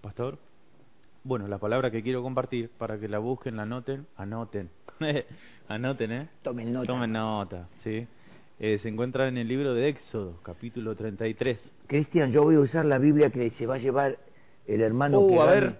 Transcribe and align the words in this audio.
pastor. 0.00 0.38
Bueno, 1.22 1.48
la 1.48 1.58
palabra 1.58 1.90
que 1.90 2.02
quiero 2.02 2.22
compartir 2.22 2.68
para 2.76 2.98
que 2.98 3.08
la 3.08 3.18
busquen, 3.18 3.56
la 3.56 3.62
anoten, 3.62 4.06
anoten, 4.16 4.68
anoten, 5.68 6.12
¿eh? 6.12 6.28
Tomen 6.42 6.72
nota. 6.72 6.86
Tomen 6.86 7.12
nota, 7.12 7.68
sí. 7.82 8.06
Eh, 8.60 8.78
se 8.78 8.88
encuentra 8.88 9.26
en 9.28 9.38
el 9.38 9.48
libro 9.48 9.74
de 9.74 9.88
Éxodo, 9.88 10.38
capítulo 10.42 10.94
33. 10.94 11.58
Cristian, 11.86 12.30
yo 12.30 12.42
voy 12.44 12.56
a 12.56 12.60
usar 12.60 12.84
la 12.84 12.98
Biblia 12.98 13.30
que 13.30 13.50
se 13.50 13.66
va 13.66 13.76
a 13.76 13.78
llevar 13.78 14.18
el 14.66 14.80
hermano 14.80 15.20
Uh, 15.20 15.28
que 15.28 15.40
a 15.40 15.44
ver. 15.46 15.76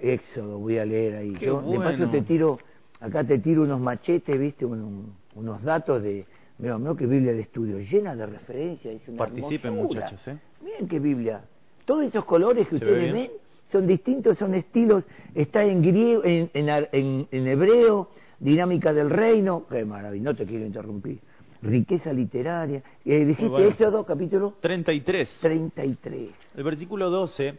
Éxodo, 0.00 0.58
voy 0.58 0.78
a 0.78 0.84
leer 0.84 1.16
ahí. 1.16 1.32
Qué 1.34 1.46
Yo, 1.46 1.62
De 1.62 1.78
paso 1.78 1.96
bueno. 1.98 2.10
te 2.10 2.22
tiro, 2.22 2.58
acá 3.00 3.22
te 3.24 3.38
tiro 3.38 3.62
unos 3.62 3.80
machetes, 3.80 4.38
viste, 4.38 4.64
Un- 4.66 4.82
un- 4.82 5.16
unos 5.36 5.62
datos 5.62 6.02
de... 6.02 6.26
Mira, 6.58 6.76
no 6.78 6.94
que 6.96 7.06
Biblia 7.06 7.32
de 7.32 7.40
estudio, 7.40 7.78
llena 7.78 8.14
de 8.14 8.26
referencias. 8.26 8.94
Es 8.94 9.08
una 9.08 9.18
Participen, 9.18 9.72
hermosura. 9.74 10.02
muchachos, 10.04 10.28
¿eh? 10.28 10.38
Miren 10.62 10.88
qué 10.88 10.98
Biblia. 10.98 11.42
Todos 11.86 12.04
esos 12.04 12.24
colores 12.24 12.68
que 12.68 12.78
¿Se 12.78 12.84
ve 12.84 12.92
ustedes 12.92 13.12
ven 13.12 13.30
son 13.72 13.86
distintos, 13.86 14.36
son 14.36 14.54
estilos. 14.54 15.04
Está 15.34 15.64
en 15.64 15.80
griego, 15.80 16.22
en, 16.24 17.48
hebreo, 17.48 18.10
dinámica 18.38 18.92
del 18.92 19.08
reino. 19.08 19.64
Qué 19.68 19.84
maravilla, 19.84 20.24
no 20.24 20.36
te 20.36 20.44
quiero 20.44 20.66
interrumpir. 20.66 21.18
Riqueza 21.62 22.12
literaria. 22.12 22.82
Eh, 23.04 23.24
dijiste 23.24 23.48
bueno. 23.48 23.68
Éxodo, 23.68 24.04
capítulo 24.04 24.54
33. 24.60 25.38
33. 25.40 26.30
El 26.54 26.64
versículo 26.64 27.08
12, 27.08 27.58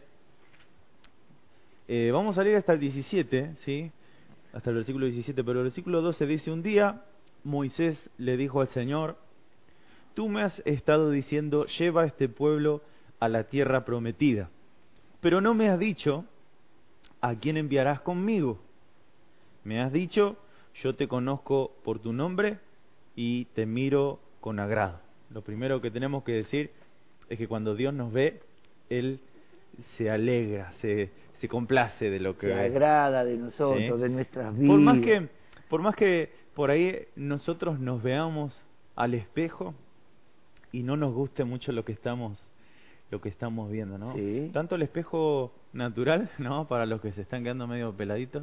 eh, 1.88 2.10
vamos 2.12 2.38
a 2.38 2.44
leer 2.44 2.58
hasta 2.58 2.74
el 2.74 2.80
17, 2.80 3.56
¿sí? 3.64 3.90
Hasta 4.52 4.70
el 4.70 4.76
versículo 4.76 5.06
17, 5.06 5.42
pero 5.42 5.60
el 5.60 5.64
versículo 5.64 6.00
12 6.00 6.26
dice, 6.26 6.52
un 6.52 6.62
día 6.62 7.02
Moisés 7.42 7.98
le 8.18 8.36
dijo 8.36 8.60
al 8.60 8.68
Señor, 8.68 9.16
tú 10.14 10.28
me 10.28 10.42
has 10.42 10.62
estado 10.64 11.10
diciendo, 11.10 11.66
lleva 11.66 12.02
a 12.02 12.06
este 12.06 12.28
pueblo 12.28 12.82
a 13.18 13.28
la 13.28 13.44
tierra 13.44 13.84
prometida, 13.84 14.50
pero 15.24 15.40
no 15.40 15.54
me 15.54 15.70
has 15.70 15.78
dicho 15.78 16.26
a 17.22 17.34
quién 17.36 17.56
enviarás 17.56 18.02
conmigo. 18.02 18.58
Me 19.64 19.80
has 19.80 19.90
dicho, 19.90 20.36
yo 20.82 20.94
te 20.94 21.08
conozco 21.08 21.72
por 21.82 21.98
tu 21.98 22.12
nombre 22.12 22.58
y 23.16 23.46
te 23.54 23.64
miro 23.64 24.20
con 24.42 24.60
agrado. 24.60 25.00
Lo 25.30 25.40
primero 25.40 25.80
que 25.80 25.90
tenemos 25.90 26.24
que 26.24 26.32
decir 26.32 26.72
es 27.30 27.38
que 27.38 27.48
cuando 27.48 27.74
Dios 27.74 27.94
nos 27.94 28.12
ve, 28.12 28.42
Él 28.90 29.18
se 29.96 30.10
alegra, 30.10 30.72
se, 30.82 31.08
se 31.40 31.48
complace 31.48 32.10
de 32.10 32.20
lo 32.20 32.36
que 32.36 32.48
Se 32.48 32.52
agrada 32.60 33.24
de 33.24 33.38
nosotros, 33.38 33.78
Sí. 33.96 34.02
de 34.02 34.08
nuestras 34.10 34.54
vidas. 34.54 34.68
Por 34.68 34.80
más 34.80 34.98
que, 35.00 35.28
por 35.70 35.80
más 35.80 35.96
que 35.96 36.32
por 36.54 36.70
ahí 36.70 36.98
nosotros 37.16 37.80
nos 37.80 38.02
veamos 38.02 38.62
al 38.94 39.14
espejo 39.14 39.72
y 40.70 40.82
no 40.82 40.98
nos 40.98 41.14
guste 41.14 41.44
mucho 41.44 41.72
lo 41.72 41.82
que 41.82 41.92
estamos, 41.92 42.38
lo 43.14 43.20
que 43.20 43.28
estamos 43.28 43.70
viendo, 43.70 43.96
¿no? 43.96 44.12
Sí. 44.14 44.50
Tanto 44.52 44.74
el 44.74 44.82
espejo 44.82 45.54
natural, 45.72 46.28
¿no? 46.38 46.66
Para 46.66 46.84
los 46.84 47.00
que 47.00 47.12
se 47.12 47.20
están 47.22 47.44
quedando 47.44 47.68
medio 47.68 47.92
peladitos, 47.92 48.42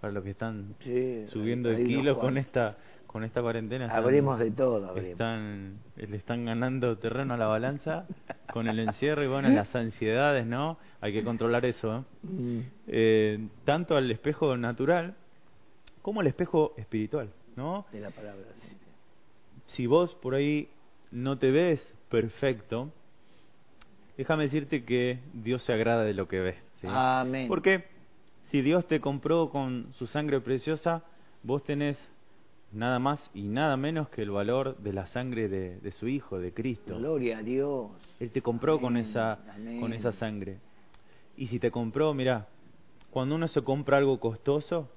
para 0.00 0.10
los 0.10 0.24
que 0.24 0.30
están 0.30 0.74
Sí, 0.82 1.26
subiendo 1.28 1.68
de 1.68 1.80
nos 1.80 1.86
kilo 1.86 2.18
con 2.18 2.38
esta, 2.38 2.78
con 3.06 3.24
esta 3.24 3.42
cuarentena. 3.42 3.84
están- 3.86 4.02
Habremos 4.02 4.38
de 4.38 4.50
todo, 4.52 4.88
habremos. 4.88 5.10
están, 5.10 5.78
le 5.96 6.16
están 6.16 6.46
ganando 6.46 6.96
terreno 6.96 7.34
a 7.34 7.36
la 7.36 7.46
balanza 7.46 8.06
con 8.54 8.68
el 8.68 8.78
encierro 8.78 9.22
y 9.22 9.26
bueno, 9.26 9.50
las 9.50 9.76
ansiedades, 9.76 10.46
¿no? 10.46 10.78
Hay 11.02 11.12
que 11.12 11.22
controlar 11.22 11.66
eso, 11.66 11.98
¿eh? 11.98 12.02
Mm. 12.22 12.60
Eh, 12.86 13.48
tanto 13.66 13.96
al 13.96 14.10
espejo 14.10 14.56
natural 14.56 15.14
como 16.00 16.20
al 16.22 16.26
espejo 16.26 16.72
espiritual, 16.78 17.28
¿no? 17.54 17.84
De 17.92 18.00
la 18.00 18.08
palabra. 18.10 18.46
Si 19.66 19.86
vos 19.86 20.14
por 20.14 20.34
ahí 20.34 20.70
no 21.10 21.36
te 21.38 21.50
ves 21.50 21.86
perfecto, 22.08 22.92
déjame 24.16 24.44
decirte 24.44 24.84
que 24.84 25.20
Dios 25.32 25.62
se 25.64 25.72
agrada 25.72 26.04
de 26.04 26.14
lo 26.14 26.28
que 26.28 26.40
ves. 26.40 26.56
¿sí? 26.80 26.86
Amén. 26.90 27.48
Porque 27.48 27.84
si 28.50 28.62
Dios 28.62 28.86
te 28.86 29.00
compró 29.00 29.50
con 29.50 29.92
su 29.94 30.06
sangre 30.06 30.40
preciosa, 30.40 31.02
vos 31.42 31.62
tenés 31.64 31.96
nada 32.72 32.98
más 32.98 33.30
y 33.34 33.42
nada 33.42 33.76
menos 33.76 34.08
que 34.08 34.22
el 34.22 34.30
valor 34.30 34.76
de 34.78 34.92
la 34.92 35.06
sangre 35.06 35.48
de, 35.48 35.78
de 35.80 35.92
su 35.92 36.08
Hijo, 36.08 36.38
de 36.38 36.52
Cristo. 36.52 36.96
Gloria 36.98 37.38
a 37.38 37.42
Dios. 37.42 37.90
Él 38.20 38.30
te 38.30 38.42
compró 38.42 38.80
con 38.80 38.96
esa 38.96 39.38
amén. 39.54 39.80
con 39.80 39.92
esa 39.92 40.12
sangre. 40.12 40.58
Y 41.36 41.48
si 41.48 41.58
te 41.58 41.70
compró, 41.70 42.14
mira, 42.14 42.46
cuando 43.10 43.34
uno 43.34 43.48
se 43.48 43.62
compra 43.62 43.98
algo 43.98 44.18
costoso, 44.18 44.90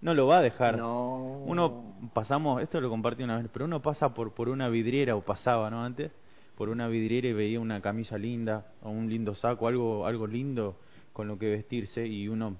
no 0.00 0.14
lo 0.14 0.26
va 0.26 0.38
a 0.38 0.42
dejar. 0.42 0.78
No. 0.78 1.42
Uno 1.46 1.94
pasamos, 2.12 2.62
esto 2.62 2.80
lo 2.80 2.88
compartí 2.88 3.22
una 3.22 3.38
vez, 3.38 3.48
pero 3.52 3.64
uno 3.64 3.80
pasa 3.80 4.12
por 4.14 4.32
por 4.32 4.48
una 4.48 4.68
vidriera 4.68 5.16
o 5.16 5.22
pasaba, 5.22 5.70
¿no? 5.70 5.84
Antes 5.84 6.12
por 6.56 6.68
una 6.68 6.88
vidriera 6.88 7.28
y 7.28 7.32
veía 7.32 7.60
una 7.60 7.80
camisa 7.80 8.18
linda 8.18 8.72
o 8.82 8.90
un 8.90 9.08
lindo 9.08 9.34
saco, 9.34 9.68
algo 9.68 10.06
algo 10.06 10.26
lindo 10.26 10.76
con 11.12 11.28
lo 11.28 11.38
que 11.38 11.50
vestirse 11.50 12.06
y 12.06 12.28
uno 12.28 12.56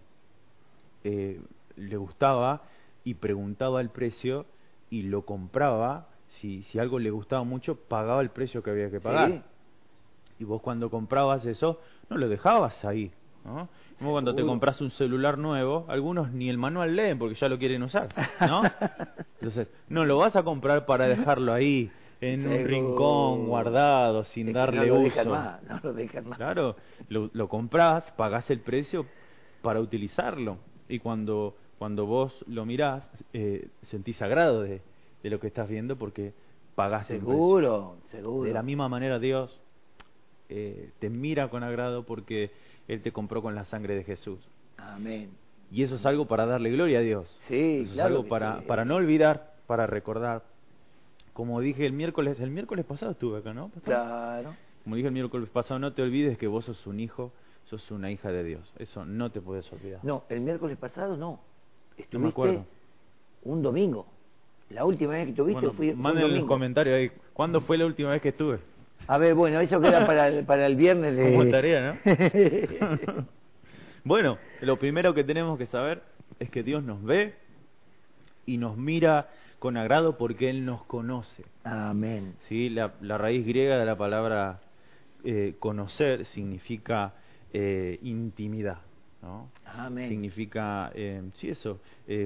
eh, 1.04 1.40
le 1.76 1.96
gustaba 1.96 2.62
y 3.04 3.14
preguntaba 3.14 3.80
el 3.80 3.90
precio 3.90 4.46
y 4.90 5.02
lo 5.02 5.22
compraba. 5.22 6.08
Si, 6.28 6.62
si 6.64 6.78
algo 6.78 6.98
le 6.98 7.10
gustaba 7.10 7.44
mucho, 7.44 7.76
pagaba 7.76 8.20
el 8.20 8.30
precio 8.30 8.62
que 8.62 8.70
había 8.70 8.90
que 8.90 9.00
pagar. 9.00 9.30
Sí. 9.30 9.42
Y 10.40 10.44
vos 10.44 10.60
cuando 10.60 10.90
comprabas 10.90 11.46
eso, 11.46 11.80
no 12.10 12.18
lo 12.18 12.28
dejabas 12.28 12.84
ahí. 12.84 13.12
¿no? 13.44 13.68
Como 13.98 14.12
cuando 14.12 14.34
te 14.34 14.42
compras 14.42 14.80
un 14.80 14.90
celular 14.90 15.38
nuevo, 15.38 15.86
algunos 15.88 16.32
ni 16.32 16.50
el 16.50 16.58
manual 16.58 16.96
leen 16.96 17.18
porque 17.18 17.36
ya 17.36 17.48
lo 17.48 17.58
quieren 17.58 17.82
usar. 17.82 18.08
¿no? 18.40 18.62
Entonces, 19.40 19.68
no 19.88 20.04
lo 20.04 20.18
vas 20.18 20.34
a 20.34 20.42
comprar 20.42 20.84
para 20.84 21.06
dejarlo 21.06 21.52
ahí, 21.52 21.90
en 22.20 22.46
un 22.46 22.52
Seguro. 22.52 22.68
rincón, 22.68 23.46
guardado, 23.48 24.24
sin 24.24 24.48
Es 24.48 24.52
que 24.54 24.58
darle 24.58 24.78
no 24.80 24.86
lo 24.86 24.94
uso. 25.00 25.04
dejan 25.04 25.28
más, 25.28 25.62
no 25.64 25.80
lo 25.82 25.92
dejan 25.92 26.28
más. 26.28 26.38
Claro, 26.38 26.76
lo, 27.08 27.30
lo 27.32 27.48
compras, 27.48 28.10
pagás 28.16 28.50
el 28.50 28.60
precio 28.60 29.06
para 29.62 29.80
utilizarlo. 29.80 30.58
Y 30.88 30.98
cuando, 30.98 31.56
cuando 31.78 32.06
vos 32.06 32.44
lo 32.48 32.64
mirás, 32.64 33.06
eh, 33.32 33.68
sentís 33.82 34.20
agrado 34.22 34.62
de, 34.62 34.80
de 35.22 35.30
lo 35.30 35.40
que 35.40 35.48
estás 35.48 35.68
viendo 35.68 35.96
porque 35.96 36.32
pagaste 36.74 37.14
el 37.14 37.20
precio. 37.20 37.34
Seguro, 37.34 37.96
seguro. 38.10 38.44
De 38.48 38.52
la 38.54 38.62
misma 38.62 38.88
manera 38.88 39.18
Dios 39.18 39.60
eh, 40.48 40.90
te 41.00 41.10
mira 41.10 41.48
con 41.48 41.62
agrado 41.64 42.04
porque 42.04 42.50
Él 42.88 43.02
te 43.02 43.12
compró 43.12 43.42
con 43.42 43.54
la 43.54 43.64
sangre 43.64 43.94
de 43.96 44.04
Jesús. 44.04 44.38
Amén. 44.78 45.30
Y 45.72 45.82
eso 45.82 45.96
es 45.96 46.06
algo 46.06 46.26
para 46.26 46.46
darle 46.46 46.70
gloria 46.70 46.98
a 47.00 47.02
Dios. 47.02 47.40
Sí, 47.48 47.80
Eso 47.84 47.92
claro 47.94 48.08
es 48.10 48.16
algo 48.18 48.28
para, 48.28 48.60
sí. 48.60 48.64
para 48.68 48.84
no 48.84 48.94
olvidar, 48.94 49.54
para 49.66 49.86
recordar. 49.86 50.44
Como 51.36 51.60
dije 51.60 51.84
el 51.84 51.92
miércoles, 51.92 52.40
el 52.40 52.50
miércoles 52.50 52.86
pasado 52.86 53.12
estuve 53.12 53.40
acá, 53.40 53.52
¿no? 53.52 53.70
Claro. 53.84 54.54
Como 54.84 54.96
dije 54.96 55.08
el 55.08 55.12
miércoles 55.12 55.50
pasado, 55.50 55.78
no 55.78 55.92
te 55.92 56.00
olvides 56.00 56.38
que 56.38 56.46
vos 56.46 56.64
sos 56.64 56.86
un 56.86 56.98
hijo, 56.98 57.30
sos 57.66 57.90
una 57.90 58.10
hija 58.10 58.32
de 58.32 58.42
Dios. 58.42 58.72
Eso 58.78 59.04
no 59.04 59.30
te 59.30 59.42
puedes 59.42 59.70
olvidar. 59.70 60.00
No, 60.02 60.24
el 60.30 60.40
miércoles 60.40 60.78
pasado 60.78 61.14
no. 61.14 61.38
Estuviste 61.98 62.16
No 62.16 62.20
me 62.20 62.28
acuerdo. 62.30 62.64
un 63.42 63.62
domingo. 63.62 64.06
La 64.70 64.86
última 64.86 65.12
vez 65.12 65.26
que 65.26 65.32
tuviste 65.34 65.60
Bueno, 65.60 65.74
fue 65.76 65.92
un 65.92 66.00
manden 66.00 66.22
en 66.22 66.28
los 66.28 66.30
domingo. 66.38 66.48
comentarios 66.54 66.96
ahí, 66.96 67.10
¿cuándo 67.34 67.60
fue 67.60 67.76
la 67.76 67.84
última 67.84 68.12
vez 68.12 68.22
que 68.22 68.30
estuve? 68.30 68.58
A 69.06 69.18
ver, 69.18 69.34
bueno, 69.34 69.60
eso 69.60 69.78
queda 69.78 70.06
para 70.06 70.28
el, 70.28 70.46
para 70.46 70.64
el 70.66 70.74
viernes 70.74 71.14
de... 71.18 71.32
Como 71.32 71.50
tarea, 71.50 72.00
¿no? 72.02 73.26
bueno, 74.04 74.38
lo 74.62 74.78
primero 74.78 75.12
que 75.12 75.22
tenemos 75.22 75.58
que 75.58 75.66
saber 75.66 76.02
es 76.40 76.48
que 76.48 76.62
Dios 76.62 76.82
nos 76.82 77.04
ve 77.04 77.34
y 78.46 78.56
nos 78.56 78.78
mira 78.78 79.28
con 79.58 79.76
agrado 79.76 80.16
porque 80.16 80.50
Él 80.50 80.64
nos 80.64 80.84
conoce. 80.84 81.44
Amén. 81.64 82.34
¿sí? 82.48 82.68
La, 82.68 82.94
la 83.00 83.18
raíz 83.18 83.46
griega 83.46 83.78
de 83.78 83.84
la 83.84 83.96
palabra 83.96 84.60
eh, 85.24 85.56
conocer 85.58 86.24
significa 86.26 87.14
eh, 87.52 87.98
intimidad. 88.02 88.78
¿no? 89.22 89.50
Amén. 89.64 90.08
Significa, 90.08 90.90
eh, 90.94 91.22
sí, 91.34 91.48
eso, 91.50 91.80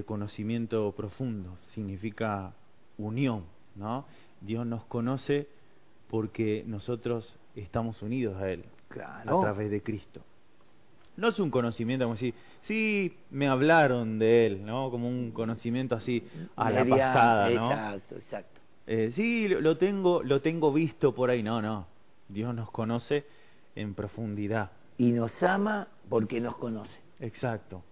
conocimiento 0.04 0.92
profundo, 0.92 1.56
significa 1.70 2.52
unión. 2.98 3.44
¿no? 3.76 4.04
Dios 4.41 4.66
nos 4.66 4.84
conoce 4.86 5.48
porque 6.08 6.64
nosotros 6.66 7.38
estamos 7.54 8.02
unidos 8.02 8.36
a 8.42 8.50
Él 8.50 8.64
Claro. 8.88 9.38
a 9.38 9.42
través 9.42 9.70
de 9.70 9.82
Cristo. 9.82 10.20
No 11.20 11.28
es 11.28 11.38
un 11.38 11.50
conocimiento 11.50 12.06
como 12.06 12.16
si, 12.16 12.33
sí, 12.62 13.15
me 13.30 13.47
hablaron 13.47 14.18
de 14.18 14.47
Él, 14.47 14.65
¿no? 14.65 14.91
Como 14.91 15.06
un 15.06 15.33
conocimiento 15.33 15.95
así 15.95 16.27
a 16.56 16.71
la 16.71 16.83
pasada, 16.86 17.50
¿no? 17.50 17.71
Exacto, 17.71 18.15
exacto. 18.16 18.60
Eh, 18.86 19.10
sí, 19.15 19.47
lo 19.48 19.77
tengo, 19.77 20.22
lo 20.22 20.41
tengo 20.41 20.72
visto 20.72 21.15
por 21.15 21.28
ahí. 21.28 21.42
No, 21.42 21.60
no. 21.60 21.86
Dios 22.28 22.54
nos 22.54 22.71
conoce 22.71 23.27
en 23.77 23.92
profundidad. 23.92 24.71
Y 24.97 25.12
nos 25.12 25.42
ama 25.42 25.89
porque 26.09 26.41
nos 26.41 26.56
conoce. 26.56 26.91
Exacto. 27.21 27.83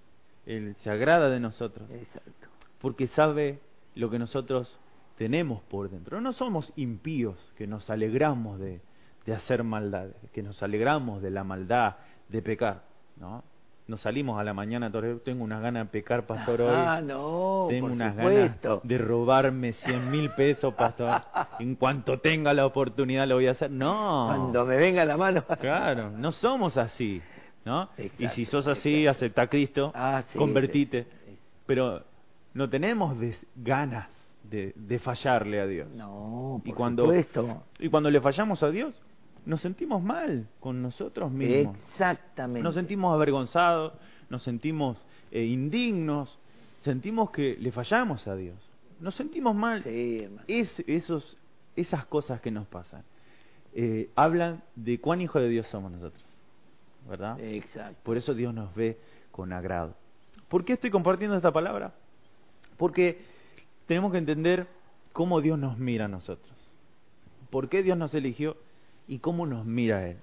Él 0.46 0.74
se 0.82 0.88
agrada 0.88 1.28
de 1.28 1.38
nosotros 1.38 1.90
Exacto. 1.90 2.48
porque 2.80 3.08
sabe 3.08 3.58
lo 3.94 4.08
que 4.08 4.18
nosotros 4.18 4.74
tenemos 5.18 5.62
por 5.64 5.90
dentro. 5.90 6.22
No 6.22 6.32
somos 6.32 6.72
impíos 6.76 7.52
que 7.58 7.66
nos 7.66 7.90
alegramos 7.90 8.58
de, 8.58 8.80
de 9.26 9.34
hacer 9.34 9.64
maldades, 9.64 10.16
que 10.32 10.42
nos 10.42 10.62
alegramos 10.62 11.20
de 11.20 11.30
la 11.30 11.44
maldad, 11.44 11.96
de 12.30 12.40
pecar. 12.40 12.87
¿No? 13.20 13.42
Nos 13.86 14.02
salimos 14.02 14.38
a 14.38 14.44
la 14.44 14.52
mañana, 14.52 14.92
tengo 15.24 15.42
unas 15.44 15.62
ganas 15.62 15.86
de 15.86 15.90
pecar, 15.90 16.26
pastor, 16.26 16.60
hoy. 16.62 16.70
Ah, 16.74 17.00
no, 17.02 17.66
Tengo 17.70 17.86
por 17.86 17.92
unas 17.92 18.14
supuesto. 18.14 18.68
ganas 18.68 18.82
de 18.88 18.98
robarme 18.98 19.72
cien 19.72 20.10
mil 20.10 20.28
pesos, 20.30 20.74
pastor. 20.74 21.22
En 21.58 21.74
cuanto 21.74 22.18
tenga 22.20 22.52
la 22.52 22.66
oportunidad 22.66 23.26
lo 23.26 23.36
voy 23.36 23.46
a 23.46 23.52
hacer. 23.52 23.70
No. 23.70 24.26
Cuando 24.28 24.66
me 24.66 24.76
venga 24.76 25.04
la 25.06 25.16
mano. 25.16 25.42
Claro, 25.60 26.10
no 26.10 26.32
somos 26.32 26.76
así. 26.76 27.22
¿no? 27.64 27.88
y 28.18 28.28
si 28.28 28.44
sos 28.46 28.66
así, 28.66 29.06
acepta 29.06 29.42
a 29.42 29.46
Cristo, 29.46 29.90
Ah, 29.94 30.22
sí, 30.32 30.38
convertite. 30.38 31.06
Pero 31.66 32.02
no 32.54 32.68
tenemos 32.70 33.18
des- 33.18 33.44
ganas 33.56 34.08
de, 34.42 34.72
de 34.74 34.98
fallarle 34.98 35.60
a 35.60 35.66
Dios. 35.66 35.88
No, 35.94 36.60
por 36.62 36.68
y 36.68 36.72
cuando 36.72 37.02
supuesto. 37.04 37.62
y 37.78 37.88
cuando 37.90 38.10
le 38.10 38.20
fallamos 38.22 38.62
a 38.62 38.70
Dios, 38.70 38.98
nos 39.48 39.62
sentimos 39.62 40.02
mal 40.02 40.46
con 40.60 40.82
nosotros 40.82 41.32
mismos. 41.32 41.74
Exactamente. 41.92 42.62
Nos 42.62 42.74
sentimos 42.74 43.14
avergonzados, 43.14 43.94
nos 44.28 44.42
sentimos 44.42 45.02
eh, 45.30 45.42
indignos, 45.42 46.38
sentimos 46.82 47.30
que 47.30 47.56
le 47.58 47.72
fallamos 47.72 48.28
a 48.28 48.36
Dios. 48.36 48.58
Nos 49.00 49.14
sentimos 49.14 49.54
mal. 49.54 49.82
Sí, 49.84 50.18
hermano. 50.18 50.42
Es, 50.46 50.70
esos, 50.86 51.38
esas 51.76 52.04
cosas 52.04 52.42
que 52.42 52.50
nos 52.50 52.66
pasan 52.66 53.02
eh, 53.72 54.10
hablan 54.16 54.62
de 54.76 55.00
cuán 55.00 55.22
hijo 55.22 55.40
de 55.40 55.48
Dios 55.48 55.66
somos 55.68 55.92
nosotros. 55.92 56.22
¿Verdad? 57.08 57.40
Exacto. 57.40 57.98
Por 58.02 58.18
eso 58.18 58.34
Dios 58.34 58.52
nos 58.52 58.74
ve 58.74 58.98
con 59.30 59.54
agrado. 59.54 59.94
¿Por 60.48 60.66
qué 60.66 60.74
estoy 60.74 60.90
compartiendo 60.90 61.34
esta 61.34 61.52
palabra? 61.52 61.94
Porque 62.76 63.22
tenemos 63.86 64.12
que 64.12 64.18
entender 64.18 64.66
cómo 65.14 65.40
Dios 65.40 65.58
nos 65.58 65.78
mira 65.78 66.04
a 66.04 66.08
nosotros. 66.08 66.54
¿Por 67.48 67.70
qué 67.70 67.82
Dios 67.82 67.96
nos 67.96 68.12
eligió 68.12 68.58
y 69.08 69.18
cómo 69.18 69.46
nos 69.46 69.66
mira 69.66 70.08
Él? 70.08 70.18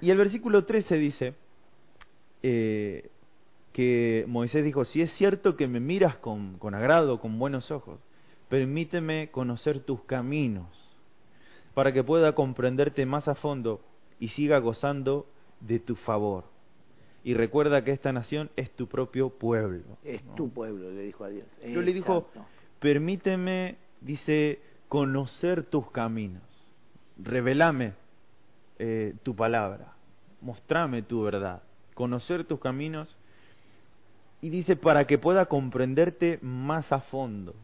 Y 0.00 0.10
el 0.10 0.18
versículo 0.18 0.64
13 0.64 0.96
dice 0.96 1.34
eh, 2.42 3.10
que 3.72 4.24
Moisés 4.28 4.64
dijo, 4.64 4.84
si 4.84 5.00
es 5.00 5.12
cierto 5.12 5.56
que 5.56 5.68
me 5.68 5.80
miras 5.80 6.16
con, 6.16 6.58
con 6.58 6.74
agrado, 6.74 7.20
con 7.20 7.38
buenos 7.38 7.70
ojos, 7.70 8.00
permíteme 8.48 9.30
conocer 9.30 9.80
tus 9.80 10.02
caminos 10.02 10.98
para 11.74 11.92
que 11.92 12.04
pueda 12.04 12.34
comprenderte 12.34 13.06
más 13.06 13.28
a 13.28 13.34
fondo 13.34 13.80
y 14.18 14.28
siga 14.28 14.58
gozando 14.58 15.26
de 15.60 15.78
tu 15.78 15.94
favor. 15.94 16.44
Y 17.24 17.34
recuerda 17.34 17.84
que 17.84 17.92
esta 17.92 18.12
nación 18.12 18.50
es 18.56 18.70
tu 18.72 18.88
propio 18.88 19.30
pueblo. 19.30 19.96
Es 20.04 20.24
¿no? 20.24 20.34
tu 20.34 20.50
pueblo, 20.50 20.90
le 20.90 21.02
dijo 21.02 21.24
a 21.24 21.28
Dios. 21.28 21.46
Pero 21.62 21.80
le 21.80 21.92
dijo, 21.92 22.28
permíteme, 22.80 23.76
dice, 24.00 24.60
conocer 24.88 25.64
tus 25.64 25.90
caminos, 25.90 26.42
revelame 27.22 27.92
eh, 28.78 29.14
tu 29.22 29.34
palabra, 29.34 29.92
mostrame 30.40 31.02
tu 31.02 31.22
verdad, 31.22 31.62
conocer 31.94 32.44
tus 32.44 32.60
caminos, 32.60 33.16
y 34.40 34.50
dice, 34.50 34.74
para 34.74 35.06
que 35.06 35.18
pueda 35.18 35.46
comprenderte 35.46 36.38
más 36.42 36.90
a 36.92 37.00
fondo. 37.00 37.54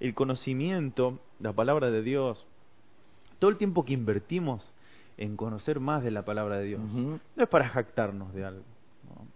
El 0.00 0.14
conocimiento, 0.14 1.20
la 1.40 1.52
palabra 1.52 1.90
de 1.90 2.02
Dios, 2.02 2.46
todo 3.38 3.50
el 3.50 3.58
tiempo 3.58 3.84
que 3.84 3.92
invertimos 3.92 4.72
en 5.18 5.36
conocer 5.36 5.78
más 5.78 6.02
de 6.02 6.10
la 6.10 6.24
palabra 6.24 6.56
de 6.58 6.64
Dios, 6.64 6.80
no 6.80 7.20
es 7.36 7.48
para 7.48 7.68
jactarnos 7.68 8.32
de 8.32 8.46
algo. 8.46 8.62
¿no? 9.04 9.26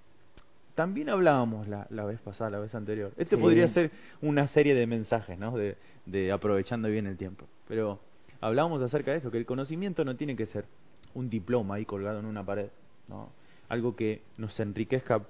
También 0.75 1.11
hablábamos 1.11 1.69
la, 1.69 1.87
la 1.91 2.05
vez 2.05 2.19
pasada, 2.21 2.49
la 2.51 2.59
vez 2.61 2.75
anterior. 2.75 3.13
Este 3.19 3.37
Sí. 3.37 3.43
podría 3.43 3.69
ser 3.69 3.91
una 4.23 4.47
serie 4.49 4.75
de 4.75 4.87
mensajes, 4.87 5.39
¿no? 5.39 5.55
De, 5.55 5.77
de 6.07 6.33
aprovechando 6.33 6.89
bien 6.89 7.07
el 7.07 7.19
tiempo. 7.19 7.45
Pero 7.69 8.01
hablábamos 8.45 8.83
acerca 8.83 9.11
de 9.11 9.19
eso, 9.19 9.31
que 9.31 9.39
el 9.39 9.47
conocimiento 9.47 10.05
no 10.05 10.17
tiene 10.17 10.37
que 10.37 10.45
ser 10.45 10.67
un 11.15 11.31
diploma 11.31 11.77
ahí 11.77 11.87
colgado 11.87 12.19
en 12.19 12.27
una 12.27 12.45
pared, 12.45 12.69
¿no? 13.09 13.31
Algo 13.71 13.97
que 13.97 14.21
nos 14.37 14.61
enriquezca 14.61 15.23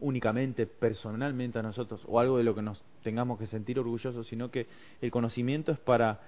únicamente, 0.00 0.66
personalmente 0.66 1.60
a 1.60 1.62
nosotros, 1.62 2.02
o 2.08 2.18
algo 2.18 2.38
de 2.38 2.44
lo 2.44 2.54
que 2.56 2.62
nos 2.62 2.82
tengamos 3.04 3.38
que 3.38 3.46
sentir 3.46 3.78
orgullosos, 3.78 4.26
sino 4.26 4.50
que 4.50 4.66
el 5.00 5.12
conocimiento 5.12 5.70
es 5.70 5.78
para, 5.78 6.22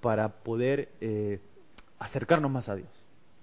para 0.00 0.28
poder 0.28 0.88
eh, 1.00 1.38
acercarnos 2.00 2.50
más 2.50 2.68
a 2.68 2.74
Dios, 2.74 2.90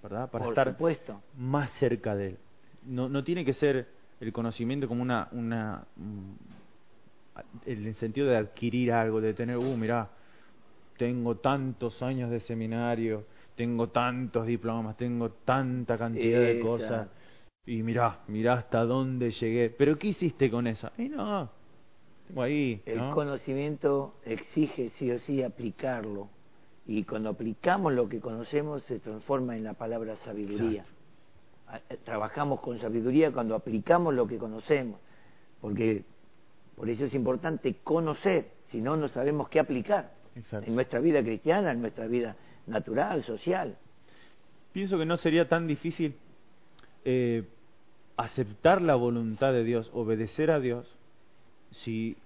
¿verdad? 0.02 0.30
Para 0.30 0.44
Por 0.44 0.52
estar 0.52 0.72
supuesto. 0.72 1.22
más 1.38 1.70
cerca 1.78 2.14
de 2.14 2.28
él. 2.30 2.38
No, 2.84 3.08
no 3.08 3.24
tiene 3.24 3.46
que 3.46 3.54
ser 3.54 3.86
el 4.20 4.32
conocimiento 4.34 4.88
como 4.88 5.00
una, 5.00 5.28
una 5.32 5.86
mm, 5.96 6.32
el 7.64 7.94
sentido 7.94 8.26
de 8.26 8.36
adquirir 8.36 8.92
algo, 8.92 9.22
de 9.22 9.32
tener, 9.32 9.56
uh, 9.56 9.76
mirá, 9.76 10.10
tengo 10.96 11.36
tantos 11.36 12.02
años 12.02 12.30
de 12.30 12.40
seminario, 12.40 13.24
tengo 13.54 13.88
tantos 13.88 14.46
diplomas, 14.46 14.96
tengo 14.96 15.30
tanta 15.30 15.96
cantidad 15.96 16.40
de 16.40 16.60
cosas, 16.60 17.08
y 17.64 17.82
mirá, 17.82 18.20
mirá 18.28 18.54
hasta 18.54 18.84
dónde 18.84 19.30
llegué. 19.32 19.70
Pero 19.70 19.98
¿qué 19.98 20.08
hiciste 20.08 20.50
con 20.50 20.66
eso? 20.66 20.90
Y 20.98 21.08
no, 21.08 21.50
tengo 22.28 22.42
ahí, 22.42 22.80
El 22.86 22.98
¿no? 22.98 23.14
conocimiento 23.14 24.14
exige 24.24 24.90
sí 24.90 25.10
o 25.10 25.18
sí 25.18 25.42
aplicarlo. 25.42 26.28
Y 26.86 27.02
cuando 27.02 27.30
aplicamos 27.30 27.92
lo 27.92 28.08
que 28.08 28.20
conocemos 28.20 28.84
se 28.84 29.00
transforma 29.00 29.56
en 29.56 29.64
la 29.64 29.74
palabra 29.74 30.16
sabiduría. 30.18 30.84
Eh, 31.90 31.96
Trabajamos 32.04 32.60
con 32.60 32.78
sabiduría 32.78 33.32
cuando 33.32 33.56
aplicamos 33.56 34.14
lo 34.14 34.28
que 34.28 34.38
conocemos. 34.38 35.00
Porque 35.60 36.04
por 36.76 36.88
eso 36.88 37.06
es 37.06 37.14
importante 37.14 37.74
conocer, 37.82 38.52
si 38.66 38.80
no, 38.80 38.96
no 38.96 39.08
sabemos 39.08 39.48
qué 39.48 39.58
aplicar. 39.58 40.12
Exacto. 40.36 40.68
En 40.68 40.74
nuestra 40.74 41.00
vida 41.00 41.22
cristiana, 41.22 41.72
en 41.72 41.80
nuestra 41.80 42.06
vida 42.06 42.36
natural, 42.66 43.22
social. 43.24 43.76
Pienso 44.72 44.98
que 44.98 45.06
no 45.06 45.16
sería 45.16 45.48
tan 45.48 45.66
difícil 45.66 46.14
eh, 47.04 47.44
aceptar 48.16 48.82
la 48.82 48.94
voluntad 48.94 49.52
de 49.52 49.64
Dios, 49.64 49.90
obedecer 49.94 50.50
a 50.50 50.60
Dios, 50.60 50.86
si 51.70 52.16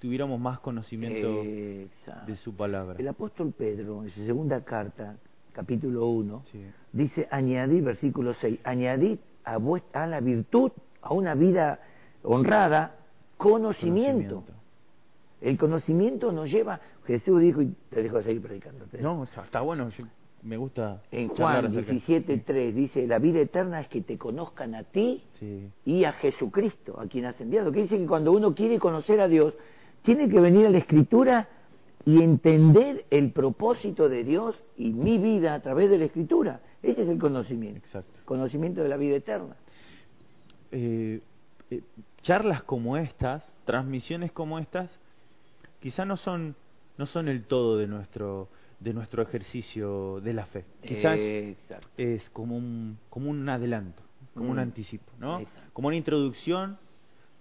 tuviéramos 0.00 0.40
más 0.40 0.60
conocimiento 0.60 1.42
exacto. 1.44 2.26
de 2.26 2.36
su 2.36 2.54
palabra. 2.54 2.96
El 2.98 3.08
apóstol 3.08 3.52
Pedro, 3.56 4.02
en 4.02 4.10
su 4.10 4.24
segunda 4.24 4.64
carta, 4.64 5.16
capítulo 5.52 6.06
1, 6.08 6.42
Sí. 6.50 6.64
dice, 6.92 7.28
añadid, 7.30 7.84
versículo 7.84 8.34
6, 8.34 8.60
añadid 8.64 9.18
a 9.44 10.06
la 10.06 10.20
virtud, 10.20 10.72
a 11.02 11.12
una 11.12 11.34
vida 11.34 11.80
honrada, 12.22 12.96
conocimiento. 13.36 14.44
El 15.40 15.56
conocimiento 15.56 16.32
nos 16.32 16.50
lleva, 16.50 16.80
Jesús 17.18 17.40
dijo, 17.40 17.62
y 17.62 17.74
te 17.90 18.02
dejo 18.02 18.22
seguir 18.22 18.40
predicando. 18.42 18.84
No, 19.00 19.24
está, 19.24 19.60
bueno, 19.62 19.88
yo- 19.90 20.04
me 20.42 20.56
gusta 20.56 21.02
En 21.10 21.28
Juan 21.28 21.66
acerca- 21.66 21.92
17.3 21.92 22.72
dice, 22.74 23.06
la 23.06 23.18
vida 23.18 23.40
eterna 23.40 23.80
es 23.80 23.88
que 23.88 24.00
te 24.00 24.16
conozcan 24.16 24.74
a 24.74 24.84
ti 24.84 25.22
Sí, 25.38 25.68
y 25.84 26.04
a 26.04 26.12
Jesucristo, 26.12 26.98
a 26.98 27.06
quien 27.06 27.26
has 27.26 27.38
enviado. 27.40 27.70
Que 27.72 27.82
dice 27.82 27.98
que 27.98 28.06
cuando 28.06 28.32
uno 28.32 28.54
quiere 28.54 28.78
conocer 28.78 29.20
a 29.20 29.28
Dios, 29.28 29.52
tiene 30.02 30.28
que 30.30 30.40
venir 30.40 30.64
a 30.66 30.70
la 30.70 30.78
Escritura 30.78 31.48
y 32.06 32.22
entender 32.22 33.04
el 33.10 33.32
propósito 33.32 34.08
de 34.08 34.24
Dios 34.24 34.56
y 34.78 34.92
mi 34.92 35.18
vida 35.18 35.52
a 35.54 35.60
través 35.60 35.90
de 35.90 35.98
la 35.98 36.06
Escritura. 36.06 36.60
Ese 36.82 37.02
es 37.02 37.08
el 37.10 37.18
conocimiento. 37.18 37.78
exacto. 37.78 38.10
Conocimiento 38.24 38.82
de 38.82 38.88
la 38.88 38.96
vida 38.96 39.16
eterna. 39.16 39.56
Eh, 40.72 41.20
eh, 41.70 41.80
charlas 42.22 42.62
como 42.62 42.96
estas, 42.96 43.42
transmisiones 43.66 44.32
como 44.32 44.58
estas, 44.58 44.98
quizá 45.80 46.04
no 46.06 46.16
son 46.16 46.54
no 47.00 47.06
son 47.06 47.28
el 47.28 47.44
todo 47.44 47.78
de 47.78 47.86
nuestro 47.88 48.48
de 48.78 48.92
nuestro 48.94 49.22
ejercicio 49.22 50.20
de 50.20 50.32
la 50.34 50.46
fe. 50.46 50.64
Quizás 50.82 51.18
Exacto. 51.18 51.88
es 51.96 52.28
como 52.30 52.56
un 52.56 52.98
como 53.08 53.30
un 53.30 53.48
adelanto, 53.48 54.02
como 54.34 54.50
un 54.50 54.56
Mm. 54.58 54.60
anticipo, 54.60 55.10
¿no? 55.18 55.40
Exacto. 55.40 55.70
Como 55.72 55.88
una 55.88 55.96
introducción, 55.96 56.78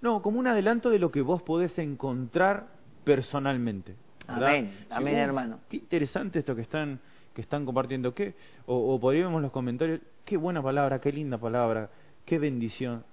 no, 0.01 0.21
como 0.21 0.39
un 0.39 0.47
adelanto 0.47 0.89
de 0.89 0.97
lo 0.99 1.11
que 1.11 1.21
vos 1.21 1.41
podés 1.43 1.77
encontrar 1.77 2.67
personalmente. 3.03 3.95
¿verdad? 4.27 4.49
Amén, 4.49 4.71
amén, 4.91 5.15
hermano. 5.17 5.59
Qué 5.69 5.77
interesante 5.77 6.39
esto 6.39 6.55
que 6.55 6.61
están 6.61 6.99
que 7.33 7.41
están 7.41 7.65
compartiendo, 7.65 8.13
qué 8.13 8.33
o, 8.65 8.93
o 8.95 8.99
podríamos 8.99 9.41
los 9.41 9.51
comentarios, 9.51 9.99
qué 10.25 10.37
buena 10.37 10.61
palabra, 10.63 10.99
qué 11.01 11.11
linda 11.11 11.37
palabra, 11.37 11.89
qué 12.25 12.39
bendición. 12.39 13.03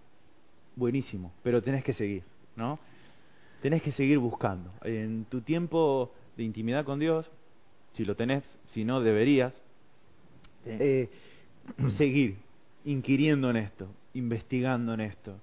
Buenísimo, 0.77 1.33
pero 1.43 1.63
tenés 1.63 1.83
que 1.85 1.93
seguir, 1.93 2.23
¿no? 2.55 2.79
Tenés 3.63 3.83
que 3.83 3.93
seguir 3.93 4.19
buscando. 4.19 4.71
En 4.83 5.25
tu 5.25 5.41
tiempo 5.41 6.13
de 6.37 6.45
intimidad 6.45 6.85
con 6.85 6.99
Dios, 6.99 7.31
si 7.93 8.05
lo 8.05 8.15
tenés, 8.15 8.45
si 8.69 8.85
no 8.85 9.01
deberías, 9.01 9.55
eh, 10.67 11.09
seguir 11.97 12.37
inquiriendo 12.85 13.51
en 13.51 13.57
esto, 13.57 13.89
investigando 14.15 14.95
en 14.95 15.01
esto, 15.01 15.39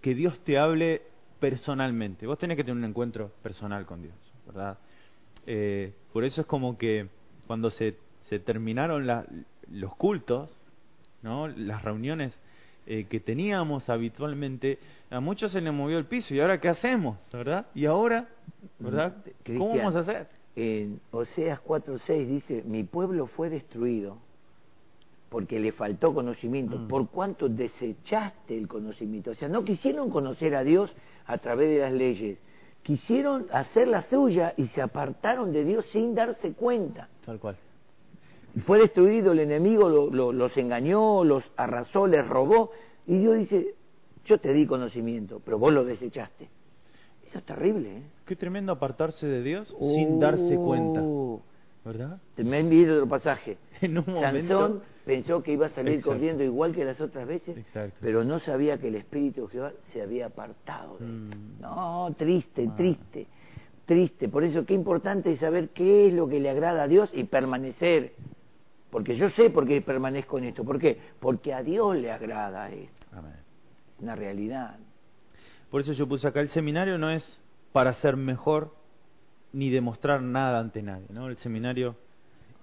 que 0.00 0.14
Dios 0.14 0.38
te 0.40 0.58
hable 0.58 1.02
personalmente. 1.40 2.26
Vos 2.26 2.38
tenés 2.38 2.56
que 2.56 2.64
tener 2.64 2.76
un 2.76 2.84
encuentro 2.84 3.30
personal 3.42 3.84
con 3.84 4.02
Dios, 4.02 4.14
¿verdad? 4.46 4.78
Eh, 5.46 5.92
por 6.12 6.24
eso 6.24 6.42
es 6.42 6.46
como 6.46 6.78
que 6.78 7.08
cuando 7.46 7.70
se, 7.70 7.96
terminaron 8.46 9.06
los 9.70 9.94
cultos, 9.96 10.50
¿no? 11.22 11.48
las 11.48 11.82
reuniones 11.82 12.32
eh, 12.86 13.06
que 13.08 13.20
teníamos 13.20 13.88
habitualmente, 13.88 14.78
a 15.10 15.20
muchos 15.20 15.52
se 15.52 15.60
les 15.60 15.72
movió 15.72 15.98
el 15.98 16.06
piso. 16.06 16.34
¿Y 16.34 16.40
ahora 16.40 16.60
qué 16.60 16.68
hacemos? 16.68 17.16
¿Verdad? 17.32 17.66
¿Y 17.74 17.86
ahora? 17.86 18.28
¿Verdad? 18.78 19.16
Mm, 19.46 19.58
¿Cómo 19.58 19.76
vamos 19.76 19.96
a 19.96 20.00
hacer? 20.00 20.26
En 20.56 21.00
Oseas 21.12 21.60
4.6 21.60 22.26
dice, 22.26 22.62
mi 22.66 22.82
pueblo 22.84 23.26
fue 23.26 23.48
destruido 23.48 24.18
porque 25.30 25.58
le 25.58 25.72
faltó 25.72 26.12
conocimiento, 26.12 26.76
Mm. 26.78 26.88
por 26.88 27.08
cuanto 27.08 27.48
desechaste 27.48 28.56
el 28.58 28.68
conocimiento. 28.68 29.30
O 29.30 29.34
sea, 29.34 29.48
no 29.48 29.64
quisieron 29.64 30.10
conocer 30.10 30.54
a 30.54 30.62
Dios 30.62 30.92
a 31.24 31.38
través 31.38 31.70
de 31.70 31.78
las 31.78 31.92
leyes, 31.92 32.38
quisieron 32.82 33.46
hacer 33.50 33.88
la 33.88 34.02
suya 34.02 34.52
y 34.58 34.66
se 34.66 34.82
apartaron 34.82 35.50
de 35.52 35.64
Dios 35.64 35.86
sin 35.86 36.14
darse 36.14 36.52
cuenta. 36.52 37.08
Tal 37.24 37.38
cual. 37.38 37.56
Fue 38.66 38.78
destruido, 38.78 39.32
el 39.32 39.40
enemigo 39.40 39.88
los 39.88 40.56
engañó, 40.56 41.24
los 41.24 41.42
arrasó, 41.56 42.06
les 42.06 42.26
robó. 42.26 42.70
Y 43.06 43.18
Dios 43.18 43.38
dice, 43.38 43.74
yo 44.24 44.38
te 44.38 44.52
di 44.52 44.66
conocimiento, 44.66 45.40
pero 45.44 45.58
vos 45.58 45.72
lo 45.72 45.84
desechaste. 45.84 46.48
Eso 47.26 47.38
es 47.38 47.44
terrible. 47.44 47.96
¿eh? 47.96 48.02
Qué 48.26 48.36
tremendo 48.36 48.72
apartarse 48.72 49.26
de 49.26 49.42
Dios 49.42 49.74
sin 49.80 50.20
darse 50.20 50.56
cuenta. 50.56 51.02
¿Verdad? 51.84 52.18
Me 52.36 52.58
han 52.58 52.68
leído 52.68 52.94
otro 52.96 53.08
pasaje. 53.08 53.58
En 53.82 53.98
un 53.98 54.04
Sansón 54.04 54.80
pensó 55.04 55.42
que 55.42 55.54
iba 55.54 55.66
a 55.66 55.70
salir 55.70 56.00
corriendo 56.02 56.44
igual 56.44 56.72
que 56.72 56.84
las 56.84 57.00
otras 57.00 57.26
veces, 57.26 57.56
pero 58.00 58.22
no 58.22 58.38
sabía 58.38 58.78
que 58.78 58.86
el 58.86 58.94
Espíritu 58.94 59.42
de 59.42 59.48
Jehová 59.48 59.72
se 59.92 60.02
había 60.02 60.26
apartado 60.26 60.98
de 60.98 61.06
él. 61.06 61.10
Mm. 61.10 61.60
No, 61.60 62.14
triste, 62.16 62.68
ah. 62.70 62.74
triste, 62.76 63.26
triste. 63.84 64.28
Por 64.28 64.44
eso 64.44 64.64
qué 64.64 64.74
importante 64.74 65.32
es 65.32 65.40
saber 65.40 65.70
qué 65.70 66.06
es 66.06 66.14
lo 66.14 66.28
que 66.28 66.38
le 66.38 66.50
agrada 66.50 66.84
a 66.84 66.86
Dios 66.86 67.10
y 67.12 67.24
permanecer. 67.24 68.12
Porque 68.92 69.16
yo 69.16 69.30
sé 69.30 69.48
por 69.48 69.66
qué 69.66 69.80
permanezco 69.80 70.36
en 70.36 70.44
esto. 70.44 70.64
¿Por 70.64 70.78
qué? 70.78 71.00
Porque 71.18 71.54
a 71.54 71.62
Dios 71.62 71.96
le 71.96 72.12
agrada 72.12 72.70
esto. 72.70 73.06
Es 73.16 74.02
una 74.02 74.14
realidad. 74.14 74.76
Por 75.70 75.80
eso 75.80 75.94
yo 75.94 76.06
puse 76.06 76.28
acá 76.28 76.40
el 76.40 76.50
seminario 76.50 76.98
no 76.98 77.08
es 77.10 77.40
para 77.72 77.94
ser 77.94 78.18
mejor 78.18 78.74
ni 79.54 79.70
demostrar 79.70 80.20
nada 80.20 80.60
ante 80.60 80.82
nadie, 80.82 81.06
¿no? 81.08 81.28
El 81.28 81.38
seminario 81.38 81.96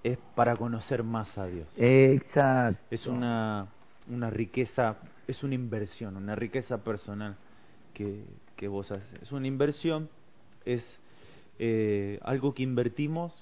es 0.04 0.18
para 0.36 0.54
conocer 0.54 1.02
más 1.02 1.36
a 1.36 1.46
Dios. 1.46 1.66
Exacto. 1.76 2.80
Es 2.92 3.08
una, 3.08 3.66
una 4.08 4.30
riqueza, 4.30 4.98
es 5.26 5.42
una 5.42 5.56
inversión, 5.56 6.16
una 6.16 6.36
riqueza 6.36 6.78
personal 6.84 7.34
que, 7.92 8.22
que 8.54 8.68
vos 8.68 8.92
haces. 8.92 9.20
Es 9.20 9.32
una 9.32 9.48
inversión, 9.48 10.08
es 10.64 11.00
eh, 11.58 12.20
algo 12.22 12.54
que 12.54 12.62
invertimos 12.62 13.34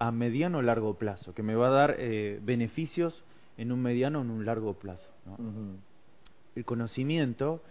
a 0.00 0.10
mediano 0.10 0.58
o 0.58 0.62
largo 0.62 0.94
plazo, 0.94 1.34
que 1.34 1.42
me 1.42 1.54
va 1.54 1.68
a 1.68 1.70
dar 1.70 1.96
eh, 1.98 2.40
beneficios 2.42 3.22
en 3.58 3.70
un 3.70 3.82
mediano 3.82 4.18
o 4.18 4.22
en 4.22 4.30
un 4.30 4.44
largo 4.46 4.74
plazo. 4.74 5.08
El 6.56 6.64
conocimiento 6.64 7.62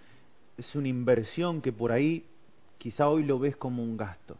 es 0.55 0.75
una 0.75 0.87
inversión 0.87 1.61
que 1.61 1.73
por 1.73 1.91
ahí 1.91 2.23
quizá 2.77 3.09
hoy 3.09 3.23
lo 3.23 3.39
ves 3.39 3.57
como 3.57 3.83
un 3.83 3.97
gasto. 3.97 4.37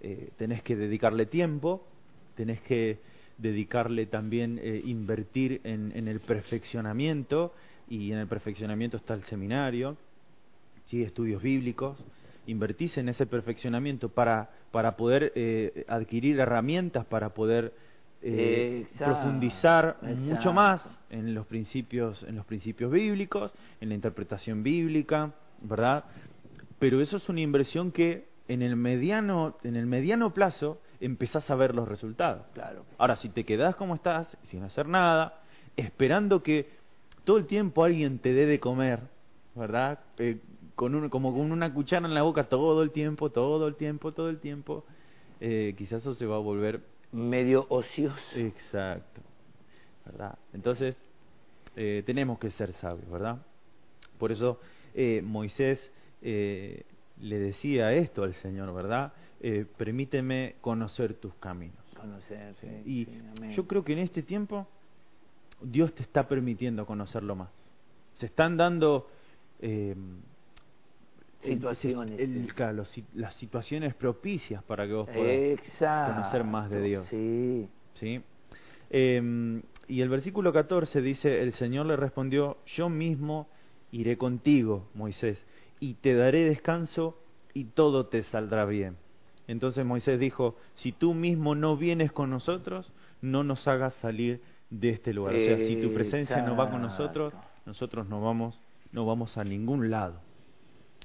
Eh, 0.00 0.30
tenés 0.38 0.62
que 0.62 0.74
dedicarle 0.74 1.26
tiempo, 1.26 1.86
tenés 2.34 2.62
que 2.62 2.98
dedicarle 3.36 4.06
también, 4.06 4.58
eh, 4.62 4.80
invertir 4.82 5.60
en, 5.64 5.92
en, 5.94 6.08
el 6.08 6.20
perfeccionamiento, 6.20 7.52
y 7.90 8.12
en 8.12 8.18
el 8.18 8.26
perfeccionamiento 8.26 8.96
está 8.96 9.14
el 9.14 9.24
seminario, 9.24 9.98
¿sí? 10.86 11.02
estudios 11.02 11.42
bíblicos, 11.42 12.02
invertís 12.46 12.96
en 12.96 13.10
ese 13.10 13.26
perfeccionamiento 13.26 14.08
para, 14.08 14.50
para 14.70 14.96
poder 14.96 15.32
eh, 15.34 15.84
adquirir 15.88 16.38
herramientas, 16.38 17.04
para 17.06 17.30
poder 17.30 17.72
eh, 18.22 18.86
profundizar 18.98 19.96
mucho 20.02 20.52
más 20.52 20.82
en 21.08 21.34
los 21.34 21.46
principios, 21.46 22.22
en 22.24 22.36
los 22.36 22.44
principios 22.44 22.90
bíblicos, 22.92 23.52
en 23.80 23.88
la 23.88 23.94
interpretación 23.94 24.62
bíblica, 24.62 25.32
¿verdad? 25.62 26.04
Pero 26.78 27.00
eso 27.00 27.16
es 27.16 27.28
una 27.28 27.40
inversión 27.40 27.92
que 27.92 28.28
en 28.48 28.62
el 28.62 28.76
mediano, 28.76 29.56
en 29.62 29.76
el 29.76 29.86
mediano 29.86 30.34
plazo 30.34 30.80
empezás 31.00 31.50
a 31.50 31.54
ver 31.54 31.74
los 31.74 31.88
resultados. 31.88 32.46
Claro. 32.52 32.84
Ahora, 32.98 33.16
si 33.16 33.28
te 33.28 33.44
quedás 33.44 33.76
como 33.76 33.94
estás, 33.94 34.36
sin 34.42 34.62
hacer 34.64 34.86
nada, 34.86 35.40
esperando 35.76 36.42
que 36.42 36.68
todo 37.24 37.38
el 37.38 37.46
tiempo 37.46 37.84
alguien 37.84 38.18
te 38.18 38.32
dé 38.32 38.46
de 38.46 38.60
comer, 38.60 39.00
¿verdad? 39.54 40.00
Eh, 40.18 40.38
con 40.80 40.94
un, 40.94 41.10
como 41.10 41.34
con 41.34 41.52
una 41.52 41.74
cuchara 41.74 42.08
en 42.08 42.14
la 42.14 42.22
boca 42.22 42.44
todo 42.44 42.82
el 42.82 42.90
tiempo, 42.90 43.28
todo 43.28 43.68
el 43.68 43.74
tiempo, 43.74 44.12
todo 44.12 44.30
el 44.30 44.38
tiempo, 44.38 44.86
eh, 45.38 45.74
quizás 45.76 46.00
eso 46.00 46.14
se 46.14 46.24
va 46.24 46.36
a 46.36 46.38
volver 46.38 46.80
medio 47.12 47.66
ocioso. 47.68 48.16
Exacto, 48.34 49.20
¿verdad? 50.06 50.38
Entonces 50.54 50.96
eh, 51.76 52.02
tenemos 52.06 52.38
que 52.38 52.50
ser 52.52 52.72
sabios, 52.72 53.10
¿verdad? 53.10 53.36
Por 54.18 54.32
eso 54.32 54.58
Moisés 55.22 55.78
le 56.22 56.84
decía 57.20 57.92
esto 57.92 58.22
al 58.22 58.32
Señor, 58.36 58.72
¿verdad? 58.72 59.12
Eh, 59.42 59.66
permíteme 59.76 60.54
conocer 60.62 61.12
tus 61.12 61.34
caminos. 61.34 61.76
Conocer, 61.94 62.54
y 62.86 63.06
yo 63.54 63.66
creo 63.66 63.84
que 63.84 63.92
en 63.92 63.98
este 63.98 64.22
tiempo 64.22 64.66
Dios 65.60 65.94
te 65.94 66.02
está 66.02 66.26
permitiendo 66.26 66.86
conocerlo 66.86 67.36
más. 67.36 67.50
Se 68.14 68.24
están 68.24 68.56
dando 68.56 69.10
eh, 69.60 69.94
situaciones. 71.42 72.52
claro, 72.54 72.84
las 73.14 73.34
situaciones 73.36 73.94
propicias 73.94 74.62
para 74.62 74.86
que 74.86 74.92
vos 74.92 75.08
puedas 75.08 76.12
conocer 76.14 76.44
más 76.44 76.70
de 76.70 76.82
Dios. 76.82 77.06
Sí. 77.08 77.68
¿Sí? 77.94 78.22
Em, 78.90 79.62
y 79.88 80.00
el 80.00 80.08
versículo 80.08 80.52
14 80.52 81.00
dice, 81.00 81.42
el 81.42 81.52
Señor 81.52 81.86
le 81.86 81.96
respondió, 81.96 82.58
yo 82.66 82.88
mismo 82.88 83.48
iré 83.92 84.16
contigo, 84.16 84.88
Moisés, 84.94 85.38
y 85.78 85.94
te 85.94 86.14
daré 86.14 86.44
descanso 86.44 87.18
y 87.54 87.64
todo 87.64 88.06
te 88.06 88.22
saldrá 88.24 88.64
bien. 88.64 88.96
Entonces 89.46 89.84
Moisés 89.84 90.20
dijo, 90.20 90.56
si 90.74 90.92
tú 90.92 91.14
mismo 91.14 91.54
no 91.54 91.76
vienes 91.76 92.12
con 92.12 92.30
nosotros, 92.30 92.92
no 93.20 93.42
nos 93.42 93.66
hagas 93.66 93.94
salir 93.94 94.40
de 94.70 94.90
este 94.90 95.12
lugar. 95.12 95.34
O 95.34 95.38
sea, 95.38 95.56
si 95.58 95.80
tu 95.80 95.92
presencia 95.92 96.42
no 96.42 96.56
va 96.56 96.70
con 96.70 96.82
nosotros, 96.82 97.34
nosotros 97.66 98.08
no 98.08 98.20
vamos, 98.20 98.62
no 98.92 99.06
vamos 99.06 99.36
a 99.36 99.44
ningún 99.44 99.90
lado. 99.90 100.20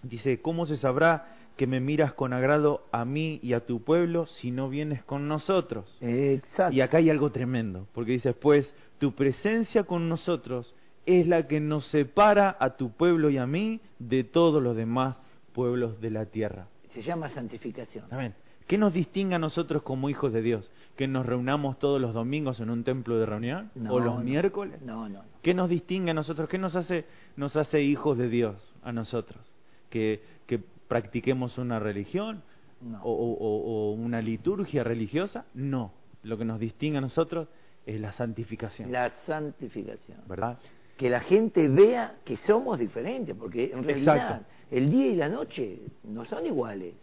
Dice, 0.04 0.42
¿cómo 0.42 0.66
se 0.66 0.78
sabrá 0.78 1.36
que 1.58 1.68
me 1.68 1.80
miras 1.80 2.14
con 2.14 2.34
agrado 2.34 2.86
a 2.92 3.06
mí 3.06 3.40
y 3.42 3.54
a 3.54 3.66
tu 3.66 3.82
pueblo 3.82 4.26
si 4.26 4.52
no 4.52 4.70
vienes 4.70 5.04
con 5.04 5.28
nosotros? 5.28 5.98
Exacto. 6.02 6.76
Y 6.76 6.82
acá 6.82 6.98
hay 6.98 7.10
algo 7.10 7.32
tremendo, 7.32 7.88
porque 7.94 8.14
dice, 8.14 8.34
pues 8.34 8.72
tu 9.00 9.14
presencia 9.14 9.84
con 9.84 10.10
nosotros 10.10 10.74
es 11.06 11.28
la 11.28 11.48
que 11.48 11.60
nos 11.60 11.86
separa 11.88 12.56
a 12.60 12.78
tu 12.78 12.92
pueblo 12.92 13.30
y 13.30 13.38
a 13.38 13.46
mí 13.46 13.80
de 14.00 14.24
todos 14.24 14.62
los 14.62 14.76
demás 14.76 15.18
pueblos 15.54 16.02
de 16.02 16.12
la 16.12 16.26
tierra. 16.26 16.68
Se 16.94 17.02
llama 17.02 17.30
santificación. 17.30 18.06
Amén. 18.12 18.34
¿Qué 18.68 18.80
nos 18.80 18.94
distingue 18.94 19.36
a 19.36 19.40
nosotros 19.40 19.84
como 19.84 20.10
hijos 20.10 20.34
de 20.34 20.42
Dios? 20.42 20.72
¿Que 20.96 21.08
nos 21.08 21.26
reunamos 21.26 21.78
todos 21.78 22.02
los 22.02 22.14
domingos 22.14 22.60
en 22.60 22.72
un 22.72 22.84
templo 22.84 23.20
de 23.20 23.26
reunión? 23.28 23.70
¿O 23.90 24.00
los 24.00 24.24
miércoles? 24.24 24.82
No, 24.82 25.08
no, 25.08 25.22
¿Qué 25.44 25.54
nos 25.54 25.70
distingue 25.70 26.12
a 26.12 26.14
nosotros? 26.16 26.50
¿Qué 26.50 26.58
nos 26.58 26.76
hace, 26.76 27.06
nos 27.36 27.56
hace 27.58 27.84
hijos 27.84 28.18
de 28.18 28.28
Dios 28.28 28.76
a 28.84 28.92
nosotros? 28.92 29.55
¿Que, 29.96 30.20
que 30.46 30.60
practiquemos 30.90 31.58
una 31.58 31.80
religión? 31.80 32.44
O, 33.02 33.14
o, 33.14 33.94
una 33.94 34.22
liturgia 34.22 34.84
religiosa? 34.84 35.46
No. 35.54 35.94
Lo 36.22 36.38
que 36.38 36.44
nos 36.44 36.60
distingue 36.60 36.98
a 36.98 37.02
nosotros 37.02 37.48
es 37.86 38.02
la 38.02 38.12
santificación. 38.12 38.92
La 38.92 39.10
santificación. 39.26 40.18
¿Verdad? 40.28 40.60
que 40.98 41.10
la 41.10 41.20
gente 41.22 41.68
vea 41.68 42.16
que 42.24 42.38
somos 42.38 42.80
diferentes, 42.80 43.36
porque 43.36 43.72
en 43.72 43.84
realidad 43.84 44.46
el 44.72 44.90
día 44.90 45.08
y 45.08 45.16
la 45.16 45.30
noche 45.30 45.80
no 46.04 46.26
son 46.26 46.46
iguales. 46.46 46.94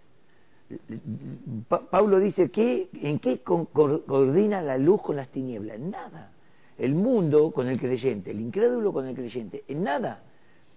Pablo 1.91 2.19
dice 2.19 2.51
que 2.51 2.89
en 2.95 3.19
qué 3.19 3.41
coordina 3.41 4.63
la 4.63 4.79
luz 4.79 5.03
con 5.03 5.17
las 5.17 5.29
tinieblas, 5.29 5.79
nada. 5.79 6.33
El 6.79 6.95
mundo 6.95 7.53
con 7.53 7.69
el 7.69 7.79
creyente, 7.79 8.31
el 8.31 8.41
incrédulo 8.41 8.93
con 8.93 9.07
el 9.07 9.15
creyente, 9.15 9.65
en 9.69 9.83
nada. 9.83 10.23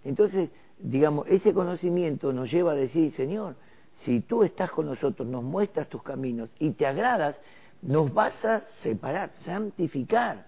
Entonces, 0.05 0.49
digamos, 0.79 1.27
ese 1.27 1.53
conocimiento 1.53 2.31
nos 2.31 2.49
lleva 2.49 2.71
a 2.71 2.75
decir, 2.75 3.11
Señor, 3.13 3.55
si 4.03 4.21
tú 4.21 4.43
estás 4.43 4.71
con 4.71 4.85
nosotros, 4.85 5.27
nos 5.27 5.43
muestras 5.43 5.89
tus 5.89 6.01
caminos 6.03 6.53
y 6.59 6.71
te 6.71 6.85
agradas, 6.85 7.35
nos 7.81 8.13
vas 8.13 8.45
a 8.45 8.61
separar, 8.81 9.31
santificar, 9.43 10.45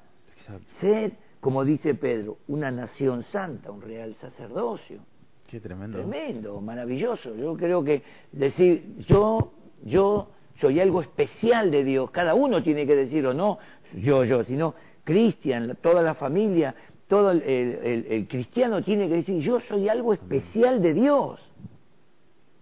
ser 0.79 1.13
como 1.39 1.63
dice 1.63 1.95
Pedro, 1.95 2.39
una 2.47 2.71
nación 2.71 3.23
santa, 3.31 3.71
un 3.71 3.81
real 3.81 4.15
sacerdocio. 4.15 4.99
Qué 5.47 5.59
tremendo. 5.59 5.99
Tremendo, 5.99 6.59
maravilloso. 6.59 7.35
Yo 7.35 7.55
creo 7.55 7.83
que 7.83 8.03
decir, 8.31 8.97
yo, 9.07 9.53
yo 9.85 10.31
soy 10.59 10.79
algo 10.79 11.01
especial 11.01 11.71
de 11.71 11.83
Dios, 11.83 12.11
cada 12.11 12.33
uno 12.33 12.61
tiene 12.63 12.85
que 12.85 12.95
decirlo, 12.95 13.33
no 13.33 13.59
yo, 13.95 14.25
yo, 14.25 14.43
sino 14.43 14.75
Cristian, 15.03 15.77
toda 15.81 16.01
la 16.01 16.15
familia, 16.15 16.75
todo 17.07 17.31
el, 17.31 18.27
cristiano 18.29 18.83
tiene 18.83 19.07
que 19.07 19.15
decir, 19.15 19.41
yo 19.41 19.59
soy 19.61 19.87
algo 19.87 20.13
especial 20.13 20.81
de 20.81 20.93
Dios. 20.93 21.39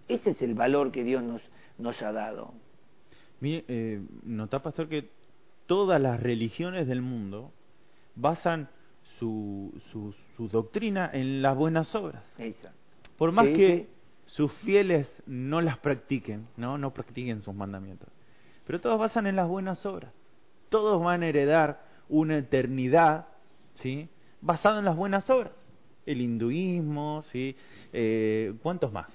Ese 0.08 0.30
es 0.30 0.42
el 0.42 0.54
valor 0.54 0.92
que 0.92 1.02
Dios 1.02 1.22
nos, 1.22 1.42
nos 1.78 2.00
ha 2.02 2.12
dado. 2.12 2.54
Mire, 3.40 3.64
eh, 3.66 4.00
nota, 4.22 4.62
pastor, 4.62 4.88
que 4.88 5.10
todas 5.66 6.00
las 6.00 6.22
religiones 6.22 6.86
del 6.86 7.02
mundo 7.02 7.52
basan 8.14 8.68
su, 9.18 9.72
su, 9.90 10.14
doctrina 10.48 11.10
en 11.12 11.42
las 11.42 11.56
buenas 11.56 11.92
obras. 11.94 12.22
Por 13.16 13.32
más 13.32 13.46
que 13.46 13.88
sus 14.26 14.52
fieles 14.52 15.10
no 15.26 15.60
las 15.60 15.78
practiquen, 15.78 16.46
¿no? 16.56 16.78
no 16.78 16.92
practiquen 16.92 17.42
sus 17.42 17.54
mandamientos. 17.54 18.08
Pero 18.66 18.80
todos 18.80 18.98
basan 18.98 19.26
en 19.26 19.36
las 19.36 19.48
buenas 19.48 19.84
obras. 19.86 20.12
Todos 20.68 21.02
van 21.02 21.22
a 21.22 21.28
heredar 21.28 21.80
una 22.08 22.38
eternidad, 22.38 23.26
¿sí? 23.76 24.08
Basado 24.40 24.78
en 24.78 24.84
las 24.84 24.96
buenas 24.96 25.28
obras. 25.30 25.52
El 26.04 26.20
hinduismo, 26.20 27.22
¿sí? 27.32 27.56
Eh, 27.92 28.54
¿Cuántos 28.62 28.92
más? 28.92 29.08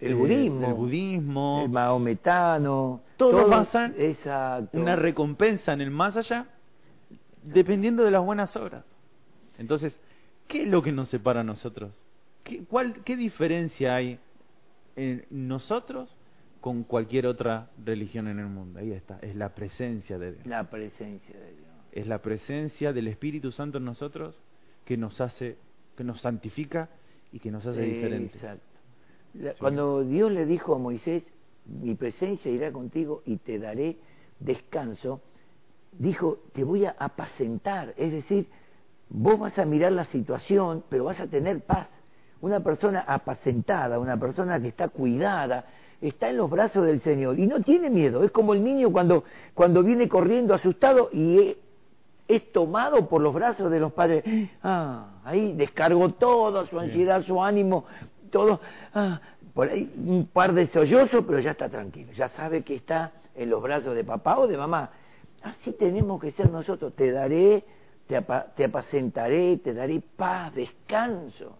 El 0.00 0.14
budismo. 0.14 0.66
El 0.66 0.74
budismo. 0.74 1.62
El 1.64 1.70
maometano. 1.70 3.00
Todos 3.16 3.48
basan 3.48 3.94
una 4.72 4.96
recompensa 4.96 5.72
en 5.72 5.80
el 5.80 5.90
más 5.90 6.16
allá 6.16 6.46
dependiendo 7.42 8.04
de 8.04 8.10
las 8.10 8.24
buenas 8.24 8.54
obras. 8.56 8.84
Entonces, 9.58 9.98
¿qué 10.48 10.62
es 10.62 10.68
lo 10.68 10.82
que 10.82 10.92
nos 10.92 11.08
separa 11.08 11.40
a 11.40 11.44
nosotros? 11.44 11.92
¿Qué, 12.42 12.64
cuál, 12.64 13.02
¿Qué 13.04 13.16
diferencia 13.16 13.94
hay 13.94 14.18
en 14.96 15.24
nosotros 15.30 16.16
con 16.60 16.84
cualquier 16.84 17.26
otra 17.26 17.70
religión 17.82 18.28
en 18.28 18.38
el 18.38 18.46
mundo? 18.46 18.80
Ahí 18.80 18.92
está, 18.92 19.18
es 19.22 19.34
la 19.34 19.54
presencia 19.54 20.18
de 20.18 20.32
Dios. 20.32 20.46
La 20.46 20.64
presencia 20.64 21.38
de 21.38 21.52
Dios. 21.52 21.66
Es 21.92 22.06
la 22.06 22.18
presencia 22.18 22.92
del 22.92 23.08
Espíritu 23.08 23.52
Santo 23.52 23.78
en 23.78 23.84
nosotros 23.84 24.38
que 24.86 24.96
nos 24.96 25.20
hace, 25.20 25.58
que 25.96 26.04
nos 26.04 26.22
santifica 26.22 26.88
y 27.32 27.40
que 27.40 27.50
nos 27.50 27.66
hace 27.66 27.82
diferentes. 27.82 28.36
Exacto. 28.36 28.64
Cuando 29.58 30.02
Dios 30.02 30.32
le 30.32 30.46
dijo 30.46 30.74
a 30.74 30.78
Moisés, 30.78 31.24
mi 31.66 31.94
presencia 31.94 32.50
irá 32.50 32.72
contigo 32.72 33.22
y 33.26 33.36
te 33.36 33.58
daré 33.58 33.98
descanso, 34.38 35.20
dijo, 35.98 36.38
te 36.52 36.64
voy 36.64 36.86
a 36.86 36.94
apacentar, 36.98 37.92
es 37.98 38.12
decir, 38.12 38.46
vos 39.10 39.38
vas 39.38 39.58
a 39.58 39.66
mirar 39.66 39.92
la 39.92 40.04
situación, 40.06 40.84
pero 40.88 41.04
vas 41.04 41.20
a 41.20 41.26
tener 41.26 41.60
paz. 41.60 41.88
Una 42.40 42.60
persona 42.60 43.04
apacentada, 43.06 43.98
una 43.98 44.18
persona 44.18 44.60
que 44.60 44.68
está 44.68 44.88
cuidada, 44.88 45.66
está 46.00 46.30
en 46.30 46.36
los 46.36 46.48
brazos 46.48 46.86
del 46.86 47.00
Señor 47.00 47.38
y 47.38 47.46
no 47.46 47.60
tiene 47.60 47.90
miedo. 47.90 48.22
Es 48.22 48.30
como 48.30 48.54
el 48.54 48.62
niño 48.62 48.92
cuando, 48.92 49.24
cuando 49.52 49.82
viene 49.82 50.08
corriendo 50.08 50.54
asustado 50.54 51.08
y 51.12 51.56
es, 52.28 52.52
tomado 52.52 53.08
por 53.08 53.20
los 53.20 53.34
brazos 53.34 53.70
de 53.70 53.80
los 53.80 53.92
padres. 53.92 54.24
Ah, 54.62 55.20
ahí 55.24 55.52
descargó 55.52 56.10
todo, 56.10 56.66
su 56.66 56.78
ansiedad, 56.78 57.22
su 57.22 57.42
ánimo, 57.42 57.84
todo. 58.30 58.60
Ah, 58.94 59.20
por 59.54 59.68
ahí 59.70 59.90
un 59.96 60.26
par 60.26 60.52
de 60.52 60.66
sollozos, 60.66 61.24
pero 61.26 61.38
ya 61.40 61.52
está 61.52 61.68
tranquilo. 61.68 62.12
Ya 62.12 62.28
sabe 62.30 62.62
que 62.62 62.74
está 62.74 63.12
en 63.34 63.50
los 63.50 63.62
brazos 63.62 63.94
de 63.94 64.04
papá 64.04 64.38
o 64.38 64.46
de 64.46 64.56
mamá. 64.56 64.90
Así 65.42 65.72
tenemos 65.72 66.20
que 66.20 66.32
ser 66.32 66.50
nosotros. 66.50 66.94
Te 66.94 67.10
daré, 67.10 67.64
te, 68.06 68.64
apacentaré, 68.64 69.58
te 69.58 69.72
daré 69.72 70.00
paz, 70.00 70.54
descanso. 70.54 71.56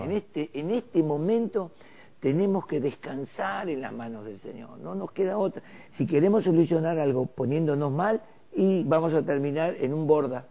En 0.00 0.12
este, 0.12 0.50
en 0.54 0.70
este 0.70 1.02
momento 1.02 1.72
tenemos 2.20 2.66
que 2.66 2.80
descansar 2.80 3.68
en 3.68 3.82
las 3.82 3.92
manos 3.92 4.24
del 4.24 4.40
Señor. 4.40 4.78
No 4.78 4.94
nos 4.94 5.12
queda 5.12 5.36
otra. 5.36 5.62
Si 5.98 6.06
queremos 6.06 6.44
solucionar 6.44 6.98
algo 6.98 7.26
poniéndonos 7.26 7.92
mal, 7.92 8.22
y 8.54 8.84
vamos 8.84 9.12
a 9.14 9.24
terminar 9.24 9.74
en 9.80 9.92
un 9.92 10.06
borda. 10.06 10.46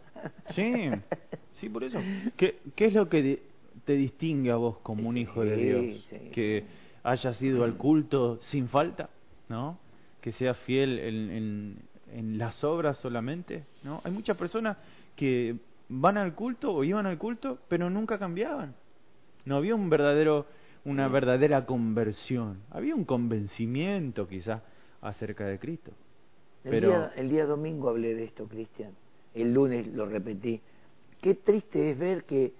Sí, 0.56 0.90
sí, 1.54 1.70
por 1.70 1.84
eso. 1.84 2.00
¿Qué, 2.38 2.60
qué 2.76 2.86
es 2.86 2.94
lo 2.94 3.10
que 3.10 3.42
te 3.86 3.94
distingue 3.94 4.52
a 4.52 4.56
vos 4.56 4.78
como 4.84 5.10
un 5.10 5.18
hijo 5.18 5.44
de 5.44 5.56
Dios? 5.56 6.06
que 6.32 6.64
hayas 7.04 7.42
ido 7.42 7.64
al 7.64 7.76
culto 7.76 8.40
sin 8.44 8.70
falta, 8.70 9.10
¿no? 9.50 9.78
Que 10.22 10.32
seas 10.32 10.58
fiel 10.60 11.00
en, 11.00 11.78
en 12.14 12.38
las 12.38 12.64
obras 12.64 12.98
solamente, 12.98 13.64
¿no? 13.84 14.02
Hay 14.04 14.12
muchas 14.12 14.38
personas 14.38 14.78
que 15.16 15.58
van 15.90 16.18
al 16.18 16.34
culto 16.34 16.74
o 16.74 16.84
iban 16.84 17.06
al 17.06 17.18
culto, 17.18 17.60
pero 17.68 17.90
nunca 17.90 18.18
cambiaban. 18.18 18.74
No 19.46 19.58
había 19.58 19.76
un 19.76 19.90
verdadero, 19.90 20.46
una 20.86 21.08
verdadera 21.08 21.66
conversión. 21.66 22.60
Había 22.72 22.96
un 22.96 23.04
convencimiento 23.04 24.28
quizás 24.28 24.62
acerca 25.02 25.46
de 25.46 25.60
Cristo. 25.60 25.92
El, 26.64 26.72
pero... 26.72 26.90
día, 26.90 27.12
el 27.16 27.30
día 27.30 27.46
domingo 27.46 27.90
hablé 27.90 28.16
de 28.16 28.26
esto, 28.26 28.48
Cristian. 28.48 28.92
El 29.34 29.54
lunes 29.54 29.88
lo 29.88 30.06
repetí. 30.06 30.62
Qué 31.22 31.36
triste 31.36 31.92
es 31.92 31.98
ver 31.98 32.24
que, 32.26 32.54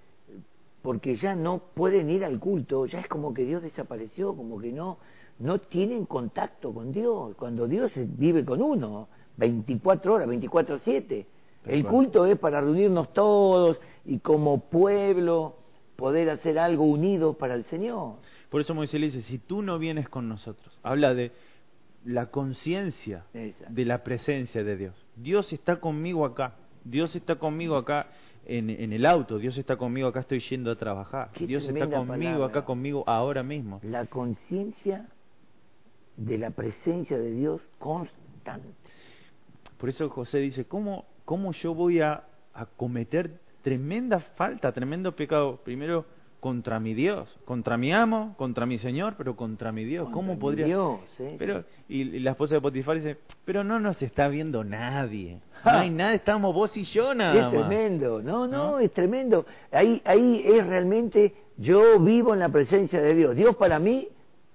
porque 0.82 1.16
ya 1.16 1.34
no 1.34 1.58
pueden 1.74 2.10
ir 2.10 2.24
al 2.24 2.38
culto, 2.38 2.86
ya 2.86 3.00
es 3.00 3.08
como 3.08 3.32
que 3.32 3.44
Dios 3.44 3.62
desapareció, 3.62 4.34
como 4.34 4.58
que 4.58 4.72
no, 4.72 4.98
no 5.38 5.58
tienen 5.58 6.06
contacto 6.06 6.72
con 6.72 6.92
Dios, 6.92 7.34
cuando 7.36 7.66
Dios 7.68 7.92
vive 7.94 8.44
con 8.44 8.62
uno. 8.62 9.08
24 9.36 10.14
horas, 10.14 10.28
24-7. 10.28 11.26
El 11.66 11.84
culto 11.86 12.26
es 12.26 12.38
para 12.38 12.60
reunirnos 12.60 13.12
todos 13.12 13.80
y 14.04 14.18
como 14.18 14.60
pueblo 14.68 15.56
poder 15.96 16.28
hacer 16.30 16.58
algo 16.58 16.84
unido 16.84 17.34
para 17.34 17.54
el 17.54 17.64
Señor. 17.64 18.16
Por 18.50 18.60
eso 18.60 18.74
Moisés 18.74 19.00
le 19.00 19.06
dice, 19.06 19.22
si 19.22 19.38
tú 19.38 19.62
no 19.62 19.78
vienes 19.78 20.08
con 20.08 20.28
nosotros, 20.28 20.78
habla 20.82 21.14
de 21.14 21.32
la 22.04 22.26
conciencia 22.26 23.24
de 23.32 23.84
la 23.84 24.04
presencia 24.04 24.62
de 24.62 24.76
Dios. 24.76 25.06
Dios 25.16 25.52
está 25.52 25.76
conmigo 25.76 26.24
acá, 26.24 26.54
Dios 26.84 27.14
está 27.16 27.36
conmigo 27.36 27.76
acá 27.76 28.08
en, 28.46 28.70
en 28.70 28.92
el 28.92 29.06
auto, 29.06 29.38
Dios 29.38 29.56
está 29.56 29.76
conmigo 29.76 30.08
acá, 30.08 30.20
estoy 30.20 30.40
yendo 30.40 30.70
a 30.70 30.76
trabajar, 30.76 31.30
Dios 31.38 31.64
está 31.64 31.88
conmigo 31.88 32.44
acá, 32.44 32.64
conmigo 32.64 33.04
ahora 33.06 33.42
mismo. 33.42 33.80
La 33.82 34.06
conciencia 34.06 35.06
de 36.16 36.38
la 36.38 36.50
presencia 36.50 37.18
de 37.18 37.30
Dios 37.30 37.60
constante. 37.78 38.68
Por 39.78 39.88
eso 39.88 40.08
José 40.08 40.38
dice, 40.38 40.64
¿cómo, 40.64 41.04
cómo 41.24 41.52
yo 41.52 41.74
voy 41.74 42.00
a, 42.00 42.24
cometer 42.76 43.40
tremenda 43.62 44.20
falta, 44.20 44.72
tremendo 44.72 45.16
pecado? 45.16 45.56
Primero 45.64 46.06
contra 46.44 46.78
mi 46.78 46.92
Dios, 46.92 47.34
contra 47.46 47.78
mi 47.78 47.90
amo, 47.90 48.34
contra 48.36 48.66
mi 48.66 48.76
Señor, 48.76 49.14
pero 49.16 49.34
contra 49.34 49.72
mi 49.72 49.82
Dios. 49.82 50.10
¿Cómo 50.10 50.38
podría? 50.38 50.66
Dios, 50.66 51.00
pero 51.38 51.64
y, 51.88 52.18
la 52.18 52.32
esposa 52.32 52.56
de 52.56 52.60
Potifar 52.60 52.96
dice, 52.96 53.16
pero 53.46 53.64
no 53.64 53.80
nos 53.80 54.02
está 54.02 54.28
viendo 54.28 54.62
nadie. 54.62 55.40
No 55.64 55.70
hay 55.70 55.88
nada, 55.88 56.12
estamos 56.12 56.54
vos 56.54 56.76
y 56.76 56.84
yo 56.84 57.14
nada 57.14 57.46
Es 57.46 57.50
tremendo, 57.50 58.20
no, 58.20 58.46
no, 58.46 58.78
es 58.78 58.92
tremendo. 58.92 59.46
Ahí, 59.72 60.02
ahí 60.04 60.42
es 60.44 60.66
realmente, 60.66 61.34
yo 61.56 61.98
vivo 61.98 62.34
en 62.34 62.40
la 62.40 62.50
presencia 62.50 63.00
de 63.00 63.14
Dios. 63.14 63.34
Dios 63.34 63.56
para 63.56 63.78
mí 63.78 64.06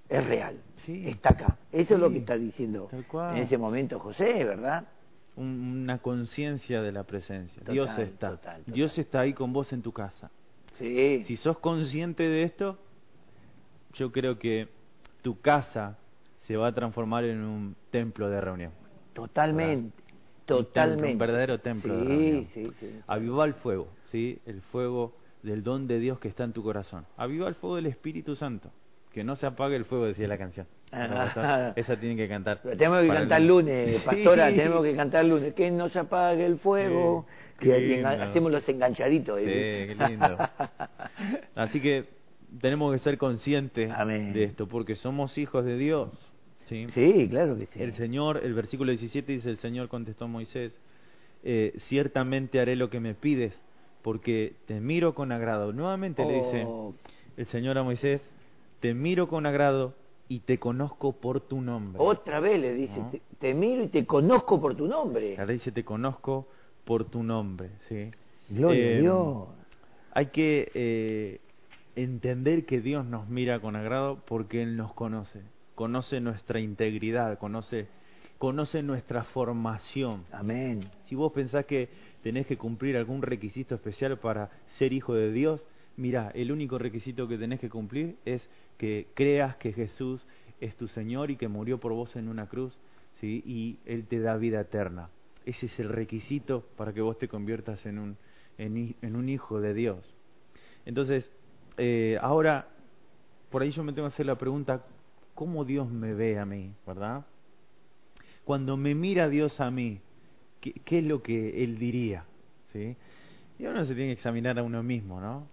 es 0.08 0.24
real, 0.24 0.60
sí. 0.86 1.08
está 1.08 1.30
acá. 1.30 1.56
Eso 1.72 1.94
es 1.94 2.00
lo 2.00 2.08
que 2.08 2.18
está 2.18 2.38
diciendo 2.38 2.88
en 2.92 3.36
ese 3.38 3.58
momento 3.58 3.98
José, 3.98 4.44
¿verdad? 4.44 4.84
una 5.34 5.98
conciencia 5.98 6.82
de 6.82 6.92
la 6.92 7.02
presencia. 7.02 7.60
Dios 7.68 7.90
está. 7.98 8.38
Dios 8.66 8.96
está 8.96 9.20
ahí 9.20 9.32
con 9.32 9.52
vos 9.52 9.72
en 9.72 9.82
tu 9.82 9.90
casa. 9.90 10.30
Sí. 10.80 11.24
Si 11.24 11.36
sos 11.36 11.58
consciente 11.58 12.22
de 12.24 12.42
esto, 12.42 12.78
yo 13.94 14.10
creo 14.12 14.38
que 14.38 14.68
tu 15.22 15.40
casa 15.40 15.98
se 16.42 16.56
va 16.56 16.68
a 16.68 16.74
transformar 16.74 17.24
en 17.24 17.42
un 17.42 17.76
templo 17.90 18.28
de 18.28 18.40
reunión. 18.40 18.72
Totalmente. 19.12 20.02
Totalmente. 20.46 21.12
Un, 21.12 21.18
verdadero 21.18 21.60
templo 21.60 21.96
de 21.96 22.04
reunión. 22.04 22.44
Sí, 22.46 22.70
sí. 22.80 23.00
Aviva 23.06 23.44
el 23.44 23.54
fuego, 23.54 23.88
¿sí? 24.04 24.40
El 24.46 24.62
fuego 24.62 25.14
del 25.42 25.62
don 25.62 25.86
de 25.86 25.98
Dios 25.98 26.18
que 26.18 26.28
está 26.28 26.44
en 26.44 26.52
tu 26.52 26.62
corazón. 26.62 27.06
Aviva 27.16 27.48
el 27.48 27.54
fuego 27.54 27.76
del 27.76 27.86
Espíritu 27.86 28.34
Santo. 28.34 28.70
Que 29.12 29.24
no 29.24 29.36
se 29.36 29.46
apague 29.46 29.76
el 29.76 29.84
fuego, 29.84 30.06
decía 30.06 30.28
la 30.28 30.38
canción. 30.38 30.66
esa 31.76 31.96
tiene 31.98 32.16
que 32.16 32.28
cantar. 32.28 32.58
tenemos 32.62 33.02
que 33.02 33.08
cantar 33.08 33.40
el 33.40 33.46
lunes, 33.46 34.02
pastora, 34.02 34.48
tenemos 34.48 34.82
que 34.82 34.96
cantar 34.96 35.24
el 35.24 35.30
lunes. 35.30 35.54
Que 35.54 35.70
no 35.70 35.88
se 35.88 35.98
apague 35.98 36.46
el 36.46 36.58
fuego. 36.58 37.26
Que 37.60 38.04
hacemos 38.04 38.50
los 38.50 38.68
enganchaditos. 38.68 39.38
Sí, 39.38 39.44
qué 39.44 39.96
lindo. 40.08 40.36
Así 41.54 41.80
que 41.80 42.06
tenemos 42.60 42.92
que 42.92 42.98
ser 42.98 43.18
conscientes 43.18 43.92
de 44.06 44.44
esto, 44.44 44.66
porque 44.66 44.96
somos 44.96 45.36
hijos 45.38 45.64
de 45.64 45.76
Dios. 45.76 46.08
¿sí? 46.66 46.86
sí, 46.92 47.28
claro 47.28 47.56
que 47.56 47.66
sí. 47.66 47.82
El 47.82 47.94
Señor, 47.94 48.40
el 48.42 48.54
versículo 48.54 48.90
17 48.90 49.32
dice, 49.32 49.50
el 49.50 49.58
Señor 49.58 49.88
contestó 49.88 50.24
a 50.24 50.28
Moisés, 50.28 50.78
eh, 51.42 51.74
ciertamente 51.88 52.60
haré 52.60 52.76
lo 52.76 52.90
que 52.90 53.00
me 53.00 53.14
pides, 53.14 53.54
porque 54.02 54.54
te 54.66 54.80
miro 54.80 55.14
con 55.14 55.32
agrado. 55.32 55.72
Nuevamente 55.72 56.24
le 56.24 56.34
dice 56.34 56.64
oh. 56.66 56.94
el 57.36 57.46
Señor 57.46 57.78
a 57.78 57.82
Moisés, 57.82 58.20
te 58.80 58.94
miro 58.94 59.28
con 59.28 59.46
agrado 59.46 59.94
y 60.28 60.40
te 60.40 60.58
conozco 60.58 61.12
por 61.12 61.40
tu 61.40 61.60
nombre. 61.60 62.00
Otra 62.02 62.40
vez 62.40 62.60
le 62.60 62.72
dice, 62.72 63.02
te, 63.38 63.52
miro 63.52 63.82
y 63.82 63.88
te 63.88 64.06
conozco 64.06 64.60
por 64.60 64.76
tu 64.76 64.86
nombre. 64.86 65.36
Ahora 65.38 65.52
dice, 65.52 65.72
te 65.72 65.84
conozco 65.84 66.46
por 66.84 67.04
tu 67.04 67.22
nombre, 67.22 67.70
¿sí? 67.88 68.10
Gloria 68.48 68.84
a 68.84 68.90
em, 68.92 69.00
Dios. 69.00 69.48
Hay 70.12 70.26
que 70.26 70.70
eh, 70.74 71.40
entender 71.94 72.66
que 72.66 72.80
Dios 72.80 73.04
nos 73.06 73.28
mira 73.28 73.60
con 73.60 73.76
agrado 73.76 74.22
porque 74.26 74.62
Él 74.62 74.76
nos 74.76 74.92
conoce, 74.92 75.42
conoce 75.74 76.20
nuestra 76.20 76.60
integridad, 76.60 77.38
conoce, 77.38 77.86
conoce 78.38 78.82
nuestra 78.82 79.24
formación. 79.24 80.24
Amén. 80.32 80.88
Si 81.04 81.14
vos 81.14 81.32
pensás 81.32 81.66
que 81.66 81.88
tenés 82.22 82.46
que 82.46 82.56
cumplir 82.56 82.96
algún 82.96 83.22
requisito 83.22 83.74
especial 83.74 84.18
para 84.18 84.50
ser 84.78 84.92
hijo 84.92 85.14
de 85.14 85.32
Dios, 85.32 85.66
mira, 85.96 86.30
el 86.34 86.50
único 86.52 86.78
requisito 86.78 87.28
que 87.28 87.38
tenés 87.38 87.60
que 87.60 87.70
cumplir 87.70 88.16
es 88.24 88.42
que 88.78 89.08
creas 89.14 89.56
que 89.56 89.72
Jesús 89.72 90.26
es 90.60 90.76
tu 90.76 90.88
Señor 90.88 91.30
y 91.30 91.36
que 91.36 91.48
murió 91.48 91.78
por 91.78 91.92
vos 91.92 92.16
en 92.16 92.28
una 92.28 92.46
cruz, 92.46 92.76
¿sí? 93.20 93.42
y 93.46 93.78
Él 93.86 94.06
te 94.06 94.20
da 94.20 94.36
vida 94.36 94.60
eterna. 94.60 95.08
Ese 95.50 95.66
es 95.66 95.80
el 95.80 95.88
requisito 95.88 96.60
para 96.76 96.92
que 96.92 97.00
vos 97.00 97.18
te 97.18 97.26
conviertas 97.26 97.84
en 97.84 97.98
un, 97.98 98.16
en, 98.56 99.16
un 99.16 99.28
hijo 99.28 99.60
de 99.60 99.74
Dios. 99.74 100.14
Entonces, 100.86 101.28
eh, 101.76 102.16
ahora, 102.22 102.68
por 103.50 103.62
ahí 103.62 103.72
yo 103.72 103.82
me 103.82 103.92
tengo 103.92 104.06
que 104.06 104.14
hacer 104.14 104.26
la 104.26 104.38
pregunta, 104.38 104.84
¿cómo 105.34 105.64
Dios 105.64 105.90
me 105.90 106.14
ve 106.14 106.38
a 106.38 106.46
mí? 106.46 106.72
¿Verdad? 106.86 107.26
Cuando 108.44 108.76
me 108.76 108.94
mira 108.94 109.28
Dios 109.28 109.60
a 109.60 109.72
mí, 109.72 110.00
¿qué, 110.60 110.98
es 110.98 111.04
lo 111.04 111.20
que 111.20 111.64
Él 111.64 111.80
diría? 111.80 112.26
¿Sí? 112.72 112.96
Y 113.58 113.66
uno 113.66 113.84
se 113.84 113.96
tiene 113.96 114.10
que 114.10 114.20
examinar 114.20 114.56
a 114.56 114.62
uno 114.62 114.84
mismo, 114.84 115.20
¿no? 115.20 115.48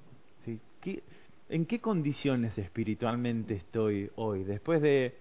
¿Sí? 0.45 0.59
¿Qué, 0.79 1.01
¿En 1.49 1.65
qué 1.65 1.81
condiciones 1.81 2.55
espiritualmente 2.59 3.55
estoy 3.55 4.11
hoy? 4.15 4.43
Después 4.43 4.79
de 4.79 5.15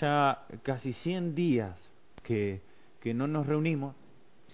ya 0.00 0.46
casi 0.62 0.94
100 0.94 1.34
días 1.34 1.76
que, 2.22 2.62
que 3.00 3.14
no 3.14 3.26
nos 3.26 3.46
reunimos, 3.46 3.94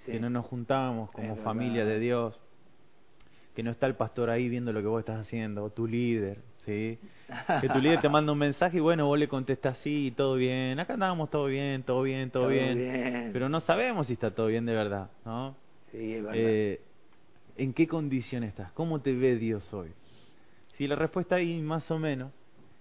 sí. 0.05 0.13
que 0.13 0.21
no 0.21 0.31
nos 0.31 0.47
juntamos 0.47 1.09
Es 1.11 1.15
como 1.15 1.29
verdad. 1.31 1.45
familia 1.45 1.85
de 1.85 1.99
Dios, 1.99 2.39
que 3.55 3.63
no 3.63 3.71
está 3.71 3.87
el 3.87 3.95
pastor 3.95 4.31
ahí 4.31 4.49
viendo 4.49 4.73
lo 4.73 4.81
que 4.81 4.89
vos 4.89 5.01
estás 5.01 5.21
haciendo, 5.21 5.65
o 5.65 5.71
tu 5.71 5.87
líder, 5.87 6.39
¿sí? 6.65 6.99
Que 7.61 7.69
tu 7.69 7.79
líder 7.79 8.01
te 8.01 8.09
manda 8.09 8.33
un 8.33 8.39
mensaje 8.39 8.79
y 8.79 8.81
bueno, 8.81 9.07
vos 9.07 9.19
le 9.19 9.29
contestás 9.29 9.79
sí, 9.79 10.13
todo 10.17 10.35
bien, 10.35 10.79
acá 10.81 10.95
andamos 10.95 11.31
todo 11.31 11.47
bien, 11.47 11.83
todo 11.85 12.03
bien, 12.03 12.31
todo, 12.31 12.45
Todo 12.45 12.53
bien, 12.53 12.77
bien. 12.77 13.31
pero 13.33 13.49
no 13.49 13.61
sabemos 13.61 14.09
si 14.09 14.15
está 14.15 14.33
todo 14.33 14.49
bien 14.49 14.67
de 14.67 14.75
verdad, 14.75 15.09
¿no? 15.25 15.55
Sí, 15.93 16.15
es 16.15 16.23
verdad. 16.23 16.35
Eh, 16.37 16.81
¿En 17.57 17.73
qué 17.73 17.87
condición 17.87 18.43
estás? 18.43 18.73
¿Cómo 18.73 19.01
te 19.01 19.13
ve 19.15 19.37
Dios 19.37 19.73
hoy? 19.73 19.91
Si 20.77 20.89
la 20.89 20.97
respuesta 20.97 21.37
ahí 21.37 21.61
más 21.61 21.89
o 21.93 21.99
menos 22.01 22.33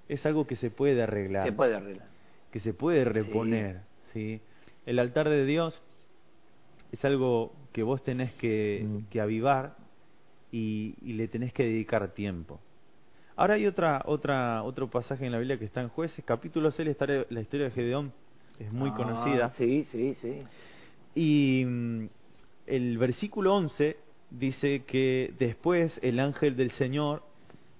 es 0.09 0.25
algo 0.25 0.47
que 0.47 0.55
se 0.55 0.71
puede 0.71 1.03
arreglar, 1.03 1.43
Se 1.45 1.51
puede 1.51 1.75
arreglar. 1.75 2.07
que 2.51 2.59
se 2.59 2.73
puede 2.73 3.05
reponer, 3.05 3.81
¿sí? 4.13 4.41
El 4.85 4.99
altar 4.99 5.29
de 5.29 5.45
Dios 5.45 5.81
es 6.91 7.03
algo 7.05 7.53
que 7.71 7.83
vos 7.83 8.03
tenés 8.03 8.33
que, 8.33 8.83
Mm. 8.85 8.97
que 9.09 9.21
avivar 9.21 9.75
y, 10.51 10.95
y 11.01 11.13
le 11.13 11.27
tenés 11.27 11.53
que 11.53 11.63
dedicar 11.63 12.13
tiempo. 12.13 12.59
Ahora 13.35 13.55
hay 13.55 13.65
otra, 13.65 14.03
otra, 14.05 14.61
otro 14.63 14.89
pasaje 14.89 15.25
en 15.25 15.31
la 15.31 15.39
Biblia 15.39 15.57
que 15.57 15.65
está 15.65 15.81
en 15.81 15.89
Jueces, 15.89 16.23
capítulo 16.23 16.69
6, 16.69 16.85
la 16.85 16.91
historia, 16.91 17.25
la 17.29 17.41
historia 17.41 17.65
de 17.65 17.71
Gedeón 17.71 18.13
es 18.59 18.71
muy 18.71 18.91
Ah, 18.91 18.95
conocida. 18.95 19.49
Sí, 19.53 19.85
sí, 19.87 20.13
sí. 20.15 20.39
Y 21.15 21.65
mm, 21.65 22.05
el 22.67 22.97
versículo 22.99 23.55
11 23.55 23.97
dice 24.29 24.83
que 24.83 25.33
después 25.39 25.99
el 26.03 26.19
ángel 26.19 26.55
del 26.55 26.71
Señor 26.71 27.23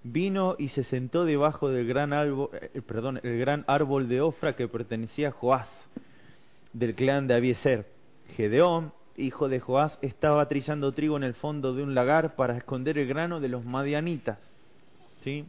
vino 0.04 0.56
y 0.58 0.70
se 0.70 0.84
sentó 0.84 1.24
debajo 1.26 1.70
del 1.70 1.88
gran 1.88 2.14
árbol, 2.14 2.50
eh, 2.54 2.82
perdón, 2.82 3.20
el 3.24 3.38
gran 3.40 3.64
árbol 3.68 4.10
de 4.10 4.22
Ofra 4.22 4.56
que 4.56 4.68
pertenecía 4.68 5.30
a 5.30 5.32
Joás, 5.32 5.70
del 6.74 6.96
clan 6.96 7.28
de 7.28 7.36
Abieser. 7.36 7.88
Gedeón, 8.36 8.92
hijo 9.16 9.48
de 9.50 9.60
Joás, 9.60 9.98
estaba 10.02 10.48
trillando 10.48 10.92
trigo 10.92 11.18
en 11.18 11.24
el 11.24 11.34
fondo 11.36 11.74
de 11.74 11.84
un 11.84 11.94
lagar 11.96 12.36
para 12.36 12.58
esconder 12.58 12.98
el 12.98 13.08
grano 13.08 13.40
de 13.40 13.50
los 13.50 13.64
madianitas. 13.64 14.40
¿Sí? 15.22 15.46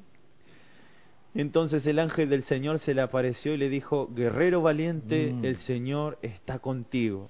Entonces 1.34 1.84
el 1.86 1.98
ángel 1.98 2.28
del 2.30 2.44
Señor 2.44 2.78
se 2.78 2.94
le 2.94 3.00
apareció 3.00 3.54
y 3.54 3.56
le 3.56 3.68
dijo, 3.68 4.08
guerrero 4.14 4.62
valiente, 4.62 5.32
Mm. 5.32 5.44
el 5.44 5.56
Señor 5.56 6.18
está 6.22 6.58
contigo. 6.60 7.28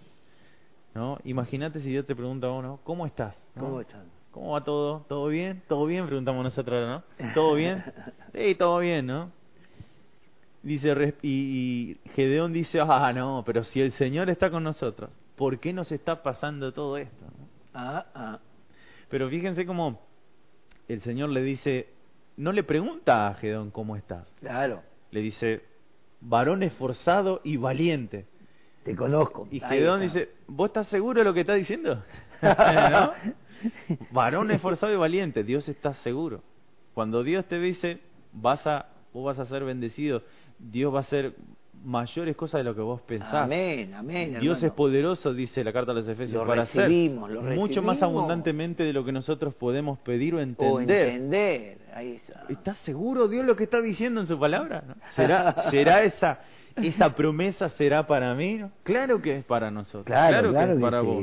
¿No? 0.95 1.19
Imagínate 1.25 1.81
si 1.81 1.91
Dios 1.91 2.07
te 2.07 2.15
pregunta 2.15 2.47
a 2.49 2.53
uno, 2.53 2.79
¿cómo 2.85 3.07
estás? 3.07 3.35
¿Cómo 3.59 3.81
están? 3.81 4.05
¿Cómo 4.31 4.53
va 4.53 4.63
todo? 4.63 5.05
¿Todo 5.09 5.27
bien? 5.29 5.63
¿Todo 5.69 5.87
bien? 5.87 6.07
Preguntamos 6.07 6.45
nosotros, 6.45 6.87
¿no? 6.87 7.03
¿Todo 7.35 7.55
bien? 7.55 7.83
Sí, 8.33 8.55
todo 8.57 8.79
bien, 8.79 9.07
¿no? 9.07 9.31
Dice, 10.65 11.15
y, 11.23 11.29
y 11.29 12.09
Gedeón 12.15 12.53
dice, 12.53 12.81
ah, 12.81 13.13
no, 13.15 13.43
pero 13.45 13.63
si 13.65 13.81
el 13.83 13.93
Señor 13.93 14.31
está 14.31 14.51
con 14.51 14.65
nosotros, 14.65 15.11
¿por 15.37 15.59
qué 15.61 15.73
nos 15.75 15.93
está 15.93 16.23
pasando 16.23 16.73
todo 16.73 16.97
esto? 16.97 17.27
Ah, 17.75 18.07
ah. 18.15 18.39
Pero 19.11 19.29
fíjense 19.29 19.67
cómo 19.67 20.01
el 20.89 21.03
Señor 21.03 21.29
le 21.29 21.43
dice, 21.43 21.89
no 22.39 22.51
le 22.51 22.63
pregunta 22.65 23.29
a 23.29 23.35
Gedeón 23.35 23.71
cómo 23.71 23.95
estás, 23.95 24.27
Claro. 24.41 24.83
le 25.11 25.21
dice, 25.21 25.63
varón 26.23 26.63
esforzado 26.63 27.43
y 27.45 27.59
valiente. 27.59 28.25
Te 28.85 28.97
conozco. 28.97 29.47
Y 29.51 29.61
Gedeón 29.61 30.01
dice, 30.01 30.31
¿vos 30.47 30.69
estás 30.69 30.89
seguro 30.89 31.19
de 31.21 31.25
lo 31.25 31.35
que 31.35 31.41
está 31.41 31.55
diciendo? 31.55 32.03
¿No? 32.43 33.13
Varón 34.11 34.51
esforzado 34.51 34.93
y 34.93 34.97
valiente, 34.97 35.45
Dios 35.45 35.69
está 35.69 35.93
seguro. 35.95 36.43
Cuando 36.95 37.23
Dios 37.23 37.45
te 37.47 37.59
dice, 37.59 38.01
vas 38.33 38.67
a, 38.67 38.87
vos 39.13 39.25
vas 39.25 39.39
a 39.39 39.47
ser 39.47 39.65
bendecido, 39.65 40.23
Dios 40.59 40.93
va 40.93 40.99
a 40.99 41.03
hacer 41.03 41.35
mayores 41.85 42.35
cosas 42.35 42.61
de 42.61 42.65
lo 42.65 42.75
que 42.75 42.81
vos 42.81 43.01
pensás. 43.03 43.35
Amén, 43.35 43.93
amén. 43.95 44.31
Dios 44.41 44.59
hermano. 44.59 44.67
es 44.67 44.73
poderoso, 44.73 45.35
dice 45.35 45.63
la 45.63 45.73
carta 45.73 45.93
a 45.93 45.95
los 45.95 46.09
Efesios, 46.09 46.43
Lo 46.43 46.49
para 46.49 46.63
hacer 46.63 46.89
mucho 47.55 47.83
más 47.83 48.03
abundantemente 48.03 48.83
de 48.85 48.93
lo 48.93 49.05
que 49.05 49.13
nosotros 49.13 49.55
podemos 49.55 49.99
pedir 49.99 50.35
o 50.35 50.39
O 50.39 50.41
entender. 50.41 51.09
entender. 51.09 51.79
Ahí 51.95 52.13
está. 52.13 52.45
¿Estás 52.49 52.79
seguro 52.79 53.29
Dios 53.29 53.45
lo 53.45 53.55
que 53.55 53.65
está 53.65 53.81
diciendo 53.81 54.21
en 54.21 54.27
su 54.27 54.39
palabra? 54.39 54.83
¿no? 54.87 54.95
¿Será, 55.15 55.71
será 55.71 56.03
esa, 56.03 56.41
esa 56.77 57.15
promesa 57.15 57.69
será 57.69 58.07
para 58.07 58.35
mí? 58.35 58.55
¿no? 58.55 58.71
Claro 58.83 59.21
que 59.21 59.37
es 59.37 59.45
para 59.45 59.71
nosotros. 59.71 60.07
Claro, 60.07 60.49
que 60.49 60.55
claro 60.55 60.73
es 60.75 60.81
para 60.81 61.01
vos. 61.03 61.23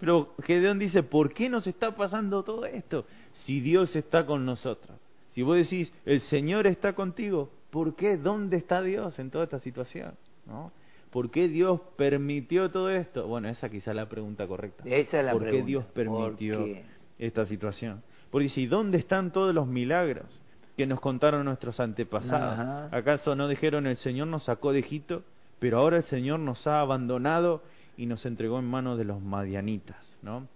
Pero 0.00 0.34
Gedeón 0.42 0.78
dice, 0.78 1.02
¿por 1.02 1.34
qué 1.34 1.50
nos 1.50 1.66
está 1.66 1.94
pasando 1.94 2.42
todo 2.42 2.64
esto? 2.64 3.04
Si 3.32 3.60
Dios 3.60 3.94
está 3.94 4.24
con 4.24 4.46
nosotros. 4.46 4.98
Si 5.32 5.42
vos 5.42 5.56
decís, 5.56 5.92
el 6.06 6.20
Señor 6.20 6.66
está 6.66 6.94
contigo, 6.94 7.50
¿por 7.70 7.94
qué? 7.96 8.16
¿Dónde 8.16 8.56
está 8.56 8.82
Dios 8.82 9.18
en 9.18 9.30
toda 9.30 9.44
esta 9.44 9.60
situación? 9.60 10.14
¿No? 10.46 10.72
¿Por 11.10 11.30
qué 11.30 11.48
Dios 11.48 11.80
permitió 11.96 12.70
todo 12.70 12.90
esto? 12.90 13.26
Bueno, 13.26 13.48
esa 13.48 13.68
quizá 13.68 13.90
es 13.90 13.96
la 13.96 14.08
pregunta 14.08 14.46
correcta. 14.46 14.84
Esa 14.86 15.20
es 15.20 15.26
la 15.26 15.32
¿Por 15.32 15.50
qué. 15.50 15.62
Dios 15.62 15.84
¿Por 15.86 15.94
permitió 15.94 16.64
qué? 16.64 16.84
esta 17.18 17.46
situación? 17.46 18.02
Porque 18.30 18.48
si, 18.48 18.66
¿dónde 18.66 18.98
están 18.98 19.32
todos 19.32 19.52
los 19.54 19.66
milagros 19.66 20.42
que 20.76 20.86
nos 20.86 21.00
contaron 21.00 21.44
nuestros 21.44 21.80
antepasados? 21.80 22.58
Ajá. 22.58 22.96
¿Acaso 22.96 23.34
no 23.34 23.48
dijeron 23.48 23.86
el 23.86 23.96
Señor 23.96 24.28
nos 24.28 24.44
sacó 24.44 24.72
de 24.72 24.78
Egipto, 24.78 25.24
pero 25.58 25.78
ahora 25.78 25.96
el 25.96 26.04
Señor 26.04 26.38
nos 26.38 26.64
ha 26.68 26.80
abandonado 26.80 27.62
y 27.96 28.06
nos 28.06 28.24
entregó 28.24 28.60
en 28.60 28.66
manos 28.66 28.96
de 28.96 29.04
los 29.04 29.20
madianitas? 29.20 29.96
¿no? 30.22 30.46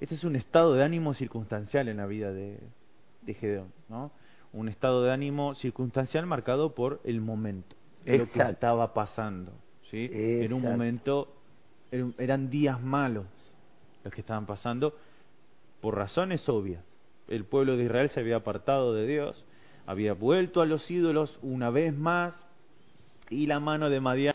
Este 0.00 0.16
es 0.16 0.24
un 0.24 0.36
estado 0.36 0.74
de 0.74 0.82
ánimo 0.82 1.14
circunstancial 1.14 1.88
en 1.88 1.98
la 1.98 2.06
vida 2.06 2.32
de, 2.32 2.58
de 3.22 3.34
Gedeón, 3.34 3.68
¿no? 3.88 4.10
Un 4.54 4.68
estado 4.68 5.02
de 5.02 5.12
ánimo 5.12 5.54
circunstancial 5.54 6.26
marcado 6.26 6.74
por 6.74 7.00
el 7.04 7.20
momento, 7.20 7.74
lo 8.06 8.24
que 8.24 8.38
estaba 8.52 8.94
pasando, 8.94 9.52
¿sí? 9.90 10.08
En 10.44 10.52
un 10.52 10.62
momento 10.72 11.28
er- 11.90 12.14
eran 12.18 12.50
días 12.50 12.80
malos 12.80 13.26
los 14.04 14.12
que 14.14 14.20
estaban 14.20 14.46
pasando 14.46 14.94
por 15.80 15.96
razones 15.96 16.48
obvias. 16.48 16.82
El 17.28 17.44
pueblo 17.44 17.76
de 17.76 17.84
Israel 17.84 18.10
se 18.10 18.20
había 18.20 18.36
apartado 18.36 18.94
de 18.94 19.06
Dios, 19.06 19.44
había 19.86 20.12
vuelto 20.14 20.60
a 20.62 20.66
los 20.66 20.88
ídolos 20.90 21.38
una 21.42 21.70
vez 21.70 21.92
más 21.96 22.34
y 23.30 23.46
la 23.46 23.58
mano 23.60 23.90
de 23.90 24.00
Madián 24.00 24.34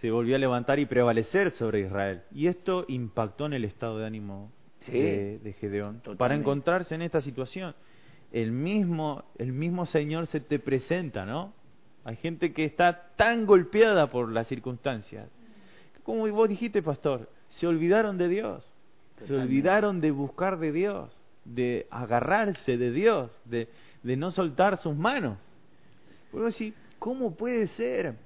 se 0.00 0.10
volvió 0.10 0.34
a 0.36 0.38
levantar 0.38 0.78
y 0.78 0.86
prevalecer 0.86 1.52
sobre 1.52 1.80
Israel. 1.80 2.22
Y 2.32 2.48
esto 2.48 2.84
impactó 2.88 3.46
en 3.46 3.52
el 3.54 3.64
estado 3.64 3.98
de 3.98 4.06
ánimo 4.06 4.50
Sí, 4.80 4.92
de, 4.92 5.38
de 5.38 5.52
Gedeón. 5.52 6.02
Para 6.18 6.34
encontrarse 6.34 6.94
en 6.96 7.02
esta 7.02 7.20
situación, 7.20 7.72
el 8.32 8.50
mismo, 8.50 9.24
el 9.38 9.52
mismo 9.52 9.86
Señor 9.86 10.26
se 10.26 10.40
te 10.40 10.58
presenta, 10.58 11.24
¿no? 11.24 11.52
Hay 12.04 12.16
gente 12.16 12.52
que 12.52 12.64
está 12.64 13.10
tan 13.16 13.46
golpeada 13.46 14.10
por 14.10 14.32
las 14.32 14.48
circunstancias. 14.48 15.30
Como 16.02 16.26
vos 16.32 16.48
dijiste, 16.48 16.82
pastor, 16.82 17.28
se 17.48 17.66
olvidaron 17.66 18.18
de 18.18 18.28
Dios. 18.28 18.72
Se 19.26 19.36
olvidaron 19.36 20.00
de 20.00 20.10
buscar 20.10 20.58
de 20.58 20.72
Dios, 20.72 21.12
de 21.44 21.86
agarrarse 21.90 22.76
de 22.76 22.90
Dios, 22.90 23.30
de, 23.44 23.68
de 24.02 24.16
no 24.16 24.32
soltar 24.32 24.78
sus 24.78 24.96
manos. 24.96 25.38
Puedo 26.32 26.46
decir, 26.46 26.74
¿cómo 26.98 27.36
puede 27.36 27.68
ser? 27.68 28.16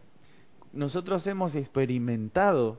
Nosotros 0.73 1.27
hemos 1.27 1.55
experimentado 1.55 2.79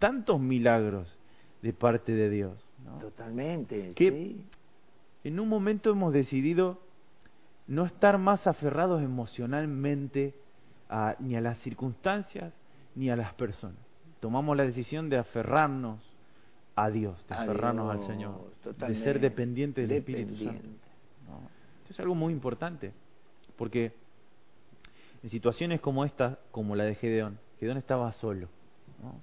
tantos 0.00 0.40
milagros 0.40 1.16
de 1.62 1.72
parte 1.72 2.12
de 2.12 2.30
Dios. 2.30 2.72
¿no? 2.84 2.98
Totalmente. 2.98 3.92
Sí. 3.96 4.40
En 5.24 5.40
un 5.40 5.48
momento 5.48 5.90
hemos 5.90 6.12
decidido 6.12 6.78
no 7.66 7.86
estar 7.86 8.18
más 8.18 8.46
aferrados 8.46 9.02
emocionalmente 9.02 10.34
a- 10.88 11.16
ni 11.18 11.34
a 11.34 11.40
las 11.40 11.58
circunstancias 11.60 12.52
ni 12.94 13.10
a 13.10 13.16
las 13.16 13.32
personas. 13.34 13.78
Tomamos 14.20 14.56
la 14.56 14.64
decisión 14.64 15.08
de 15.08 15.16
aferrarnos 15.18 16.00
a 16.76 16.90
Dios, 16.90 17.16
de 17.28 17.34
A 17.34 17.42
aferrarnos 17.42 17.92
Dios, 17.92 18.06
al 18.08 18.14
Señor, 18.14 18.40
de 18.88 18.94
ser 19.02 19.20
dependientes 19.20 19.88
del 19.88 19.98
Espíritu 19.98 20.36
Santo. 20.36 20.62
¿no? 21.28 21.48
Esto 21.82 21.92
es 21.92 22.00
algo 22.00 22.14
muy 22.14 22.32
importante, 22.32 22.92
porque 23.56 23.92
en 25.22 25.30
situaciones 25.30 25.80
como 25.80 26.04
esta, 26.04 26.38
como 26.50 26.76
la 26.76 26.84
de 26.84 26.94
Gedeón, 26.96 27.38
Gedeón 27.60 27.78
estaba 27.78 28.12
solo, 28.12 28.48
¿no? 29.02 29.14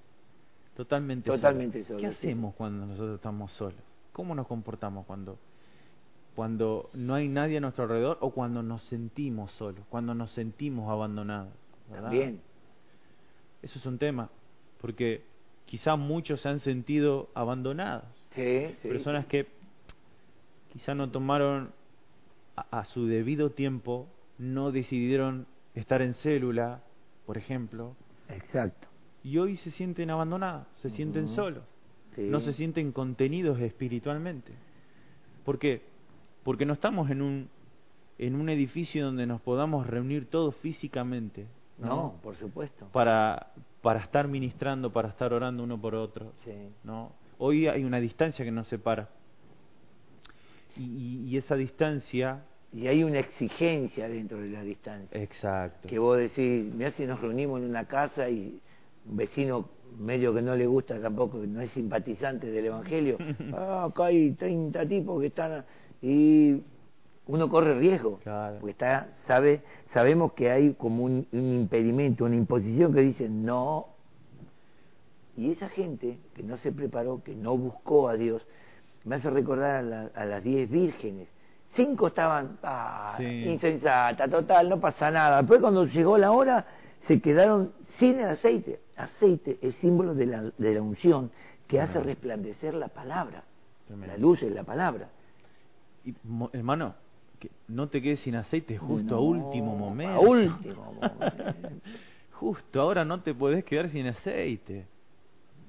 totalmente, 0.75 1.29
Totalmente 1.29 1.83
solo, 1.83 1.99
¿Qué 1.99 2.07
hacemos 2.07 2.55
cuando 2.55 2.85
nosotros 2.87 3.15
estamos 3.15 3.51
solos? 3.51 3.79
¿Cómo 4.13 4.33
nos 4.33 4.47
comportamos 4.47 5.05
cuando, 5.05 5.37
cuando 6.35 6.89
no 6.93 7.13
hay 7.15 7.27
nadie 7.27 7.57
a 7.57 7.61
nuestro 7.61 7.83
alrededor 7.83 8.17
o 8.21 8.31
cuando 8.31 8.63
nos 8.63 8.81
sentimos 8.83 9.51
solos, 9.53 9.83
cuando 9.89 10.13
nos 10.13 10.31
sentimos 10.31 10.89
abandonados? 10.89 11.53
¿verdad? 11.89 12.03
También. 12.03 12.41
Eso 13.61 13.77
es 13.77 13.85
un 13.85 13.97
tema, 13.97 14.29
porque 14.79 15.23
quizá 15.65 15.95
muchos 15.95 16.41
se 16.41 16.49
han 16.49 16.59
sentido 16.59 17.29
abandonados 17.35 18.05
Sí, 18.35 18.73
sí. 18.81 18.87
personas 18.87 19.25
que 19.27 19.47
quizá 20.73 20.95
no 20.95 21.09
tomaron 21.11 21.71
a, 22.55 22.79
a 22.79 22.85
su 22.85 23.05
debido 23.05 23.51
tiempo, 23.51 24.07
no 24.37 24.71
decidieron 24.71 25.45
estar 25.75 26.01
en 26.01 26.13
célula, 26.15 26.81
por 27.25 27.37
ejemplo, 27.37 27.95
Exacto. 28.29 28.87
y 29.23 29.37
hoy 29.37 29.57
se 29.57 29.71
sienten 29.71 30.09
abandonados, 30.09 30.65
se 30.81 30.89
sienten 30.89 31.27
solos, 31.35 31.63
no 32.17 32.39
se 32.41 32.53
sienten 32.53 32.91
contenidos 32.91 33.59
espiritualmente. 33.59 34.53
¿Por 35.45 35.59
qué? 35.59 35.81
Porque 36.43 36.65
no 36.65 36.73
estamos 36.73 37.09
en 37.09 37.21
un 37.21 37.49
en 38.17 38.35
un 38.35 38.49
edificio 38.49 39.05
donde 39.05 39.25
nos 39.25 39.41
podamos 39.41 39.87
reunir 39.87 40.29
todos 40.29 40.55
físicamente 40.57 41.47
No, 41.79 42.15
por 42.21 42.35
supuesto. 42.35 42.85
Para, 42.91 43.47
para 43.81 43.99
estar 44.01 44.27
ministrando, 44.27 44.91
para 44.93 45.09
estar 45.09 45.33
orando 45.33 45.63
uno 45.63 45.79
por 45.81 45.95
otro. 45.95 46.31
Sí. 46.45 46.51
¿no? 46.83 47.13
Hoy 47.39 47.65
hay 47.67 47.83
una 47.83 47.99
distancia 47.99 48.45
que 48.45 48.51
nos 48.51 48.67
separa. 48.67 49.09
Y, 50.77 50.83
y- 50.83 51.29
y 51.29 51.37
esa 51.37 51.55
distancia, 51.55 52.43
Y 52.73 52.87
hay 52.87 53.03
una 53.03 53.19
exigencia 53.19 54.07
dentro 54.07 54.37
de 54.39 54.49
la 54.49 54.61
distancia. 54.61 55.19
exacto. 55.21 55.87
Que 55.89 55.97
vos 55.99 56.17
decís, 56.17 56.71
mirá 56.73 56.91
si 56.91 57.05
nos 57.05 57.19
reunimos 57.19 57.59
en 57.61 57.69
una 57.69 57.85
casa 57.85 58.29
y 58.29 58.61
un 59.09 59.17
vecino 59.17 59.67
medio 59.99 60.33
que 60.33 60.41
no 60.41 60.55
le 60.55 60.67
gusta 60.67 61.01
tampoco, 61.01 61.39
no 61.39 61.59
es 61.59 61.71
simpatizante 61.71 62.51
del 62.51 62.65
Evangelio, 62.67 63.17
ah, 63.53 63.85
acá 63.89 64.05
hay 64.05 64.31
30 64.33 64.85
tipos 64.87 65.19
que 65.19 65.27
están... 65.27 65.65
Y 66.01 66.61
uno 67.27 67.49
corre 67.49 67.77
riesgo, 67.77 68.19
Claro. 68.23 68.57
porque 68.59 68.71
está, 68.71 69.07
sabe, 69.27 69.61
sabemos 69.93 70.33
que 70.33 70.49
hay 70.51 70.73
como 70.73 71.03
un, 71.03 71.27
un 71.31 71.53
impedimento, 71.53 72.25
una 72.25 72.35
imposición 72.35 72.93
que 72.93 73.01
dice 73.01 73.29
no. 73.29 73.87
Y 75.37 75.51
esa 75.51 75.69
gente 75.69 76.17
que 76.35 76.43
no 76.43 76.57
se 76.57 76.71
preparó, 76.71 77.21
que 77.23 77.35
no 77.35 77.57
buscó 77.57 78.09
a 78.09 78.15
Dios, 78.15 78.45
me 79.05 79.15
hace 79.15 79.29
recordar 79.29 79.77
a, 79.77 79.81
la- 79.81 80.09
a 80.15 80.25
las 80.25 80.43
diez 80.43 80.69
vírgenes. 80.69 81.27
Cinco 81.73 82.07
estaban, 82.07 82.57
ah, 82.63 83.13
Sí. 83.17 83.23
insensata, 83.45 84.27
total, 84.27 84.67
no 84.69 84.79
pasa 84.79 85.09
nada. 85.09 85.37
Después 85.37 85.61
cuando 85.61 85.85
llegó 85.85 86.17
la 86.17 86.31
hora, 86.31 86.65
se 87.07 87.21
quedaron 87.21 87.71
sin 87.97 88.19
el 88.19 88.27
aceite. 88.29 88.81
Aceite 88.97 89.57
es 89.61 89.75
símbolo 89.75 90.13
de 90.13 90.25
la, 90.25 90.41
de 90.57 90.73
la 90.73 90.81
unción 90.81 91.31
que 91.67 91.79
hace 91.79 91.99
resplandecer 92.01 92.73
la 92.73 92.89
palabra. 92.89 93.43
La 94.05 94.17
luz 94.17 94.43
es 94.43 94.51
la 94.51 94.63
palabra. 94.63 95.09
Y, 96.05 96.13
mo- 96.23 96.49
hermano, 96.53 96.95
que 97.39 97.49
no 97.67 97.89
te 97.89 98.01
quedes 98.01 98.19
sin 98.21 98.35
aceite 98.35 98.77
justo 98.77 99.15
a 99.15 99.19
último 99.19 99.75
momento. 99.75 100.13
A 100.13 100.19
último 100.19 100.93
momento. 101.01 101.43
Justo 102.33 102.81
ahora 102.81 103.05
no 103.05 103.21
te 103.21 103.33
podés 103.33 103.63
quedar 103.63 103.89
sin 103.89 104.07
aceite. 104.07 104.85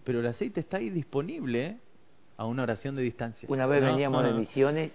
Pero 0.04 0.20
el 0.20 0.26
aceite 0.26 0.60
está 0.60 0.78
ahí 0.78 0.90
disponible 0.90 1.66
¿eh? 1.66 1.76
a 2.36 2.46
una 2.46 2.62
oración 2.64 2.94
de 2.94 3.02
distancia. 3.02 3.46
Una 3.50 3.66
vez 3.66 3.82
No, 3.82 3.88
veníamos 3.88 4.22
no, 4.22 4.32
de 4.32 4.38
misiones, 4.38 4.90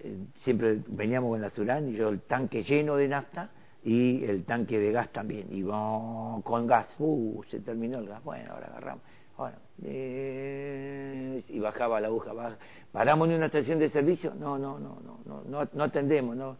eh, 0.00 0.16
siempre 0.38 0.80
veníamos 0.88 1.30
con 1.30 1.40
la 1.40 1.50
Surán 1.50 1.88
y 1.90 1.92
yo 1.92 2.08
el 2.08 2.20
tanque 2.20 2.62
lleno 2.64 2.96
de 2.96 3.08
nafta 3.08 3.50
y 3.84 4.24
el 4.24 4.44
tanque 4.44 4.78
de 4.78 4.90
gas 4.90 5.12
también. 5.12 5.48
Y 5.50 5.62
vamos 5.62 6.42
con 6.44 6.66
gas, 6.66 6.86
uh, 6.98 7.42
se 7.50 7.60
terminó 7.60 7.98
el 7.98 8.06
gas, 8.08 8.22
bueno, 8.24 8.52
ahora 8.52 8.66
agarramos. 8.68 9.02
Bueno, 9.42 9.56
eh, 9.84 11.42
y 11.48 11.58
bajaba 11.58 12.00
la 12.00 12.06
aguja, 12.06 12.32
baja. 12.32 12.56
paramos 12.92 13.28
en 13.28 13.34
una 13.34 13.46
estación 13.46 13.80
de 13.80 13.88
servicio, 13.88 14.32
no, 14.38 14.56
no, 14.56 14.78
no, 14.78 15.00
no, 15.04 15.18
no, 15.26 15.42
no, 15.48 15.68
no 15.72 15.82
atendemos, 15.82 16.36
no. 16.36 16.56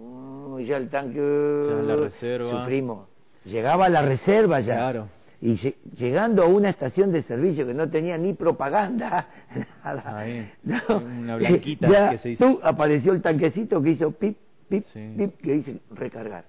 Uh, 0.00 0.58
ya 0.58 0.76
el 0.76 0.88
tanque, 0.88 1.20
Ya 1.68 1.82
la 1.82 1.94
reserva. 1.94 2.50
sufrimos. 2.50 3.08
Llegaba 3.44 3.86
a 3.86 3.88
la 3.88 4.02
reserva 4.02 4.58
ya. 4.58 4.74
Claro. 4.74 5.08
Y 5.40 5.54
lle- 5.54 5.76
llegando 5.94 6.42
a 6.42 6.46
una 6.46 6.70
estación 6.70 7.12
de 7.12 7.22
servicio 7.22 7.64
que 7.64 7.74
no 7.74 7.88
tenía 7.88 8.18
ni 8.18 8.32
propaganda, 8.34 9.28
nada. 9.84 10.18
Ahí, 10.18 10.50
No, 10.64 10.80
una 10.98 11.36
blanquita 11.36 11.88
ya 11.92 12.10
que 12.10 12.18
se 12.18 12.30
hizo. 12.30 12.44
tú 12.44 12.60
apareció 12.64 13.12
el 13.12 13.22
tanquecito 13.22 13.80
que 13.80 13.90
hizo 13.90 14.10
pip, 14.10 14.36
pip, 14.68 14.84
Sí. 14.92 15.14
pip, 15.16 15.36
que 15.40 15.52
dice 15.52 15.78
recargar. 15.92 16.44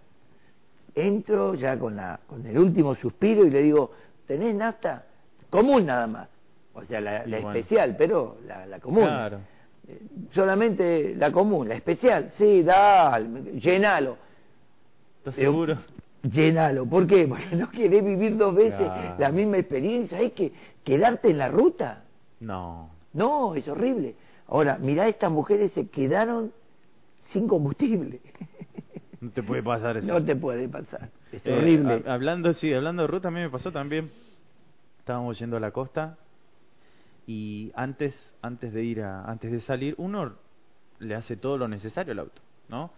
Entro 0.96 1.54
ya 1.54 1.78
con, 1.78 1.96
la, 1.96 2.20
con 2.26 2.44
el 2.48 2.58
último 2.58 2.96
suspiro 2.96 3.46
y 3.46 3.52
le 3.52 3.62
digo, 3.62 3.92
¿tenés 4.26 4.56
nafta? 4.56 5.04
Común 5.50 5.86
nada 5.86 6.08
más. 6.08 6.30
O 6.74 6.84
sea, 6.84 7.02
la, 7.02 7.26
la 7.26 7.40
bueno. 7.40 7.52
especial, 7.54 7.96
pero 7.98 8.38
la, 8.48 8.66
la 8.66 8.80
común. 8.80 9.04
Claro. 9.06 9.40
Eh, 9.88 10.00
Solamente 10.34 11.16
la 11.16 11.32
común, 11.32 11.68
la 11.70 11.76
especial. 11.76 12.30
Sí, 12.38 12.62
dale, 12.64 13.54
llenalo. 13.60 14.18
¿Estás 15.20 15.36
seguro? 15.36 15.78
Llenalo. 16.24 16.86
¿Por 16.86 17.08
qué? 17.08 17.26
Porque 17.28 17.56
no 17.56 17.70
querés 17.72 18.04
vivir 18.04 18.38
dos 18.38 18.54
veces 18.54 18.78
Claro. 18.80 19.16
la 19.18 19.32
misma 19.32 19.58
experiencia. 19.58 20.18
Hay 20.18 20.32
que 20.32 20.52
quedarte 20.84 21.30
en 21.32 21.38
la 21.38 21.48
ruta. 21.50 22.04
No. 22.40 22.90
No, 23.14 23.56
es 23.56 23.68
horrible. 23.68 24.16
Ahora, 24.48 24.78
mirá, 24.78 25.08
estas 25.08 25.32
mujeres 25.32 25.72
se 25.74 25.88
quedaron 25.88 26.52
sin 27.32 27.48
combustible. 27.48 28.20
No 29.20 29.32
te 29.32 29.42
puede 29.44 29.64
pasar 29.64 29.98
eso. 29.98 30.08
No 30.08 30.24
te 30.24 30.36
puede 30.36 30.68
pasar. 30.70 31.10
Es 31.32 31.46
Eh, 31.46 31.54
horrible. 31.54 32.04
ha- 32.06 32.14
hablando, 32.14 32.54
sí, 32.54 32.72
hablando 32.74 33.02
de 33.04 33.08
ruta, 33.08 33.30
a 33.30 33.32
mí 33.32 33.40
me 33.40 33.50
pasó 33.50 33.72
también. 33.72 34.10
Estábamos 35.08 35.40
yendo 35.40 35.56
a 35.56 35.62
la 35.62 35.72
costa 35.72 36.18
y 37.28 37.72
antes, 37.76 38.14
antes 38.42 38.74
de 38.74 38.84
ir 38.84 39.02
a, 39.04 39.24
antes 39.24 39.50
de 39.54 39.62
salir, 39.62 39.96
uno 39.98 40.34
le 41.00 41.16
hace 41.16 41.38
todo 41.38 41.58
lo 41.58 41.70
necesario 41.70 42.12
al 42.12 42.20
auto, 42.20 42.42
¿no? 42.68 42.92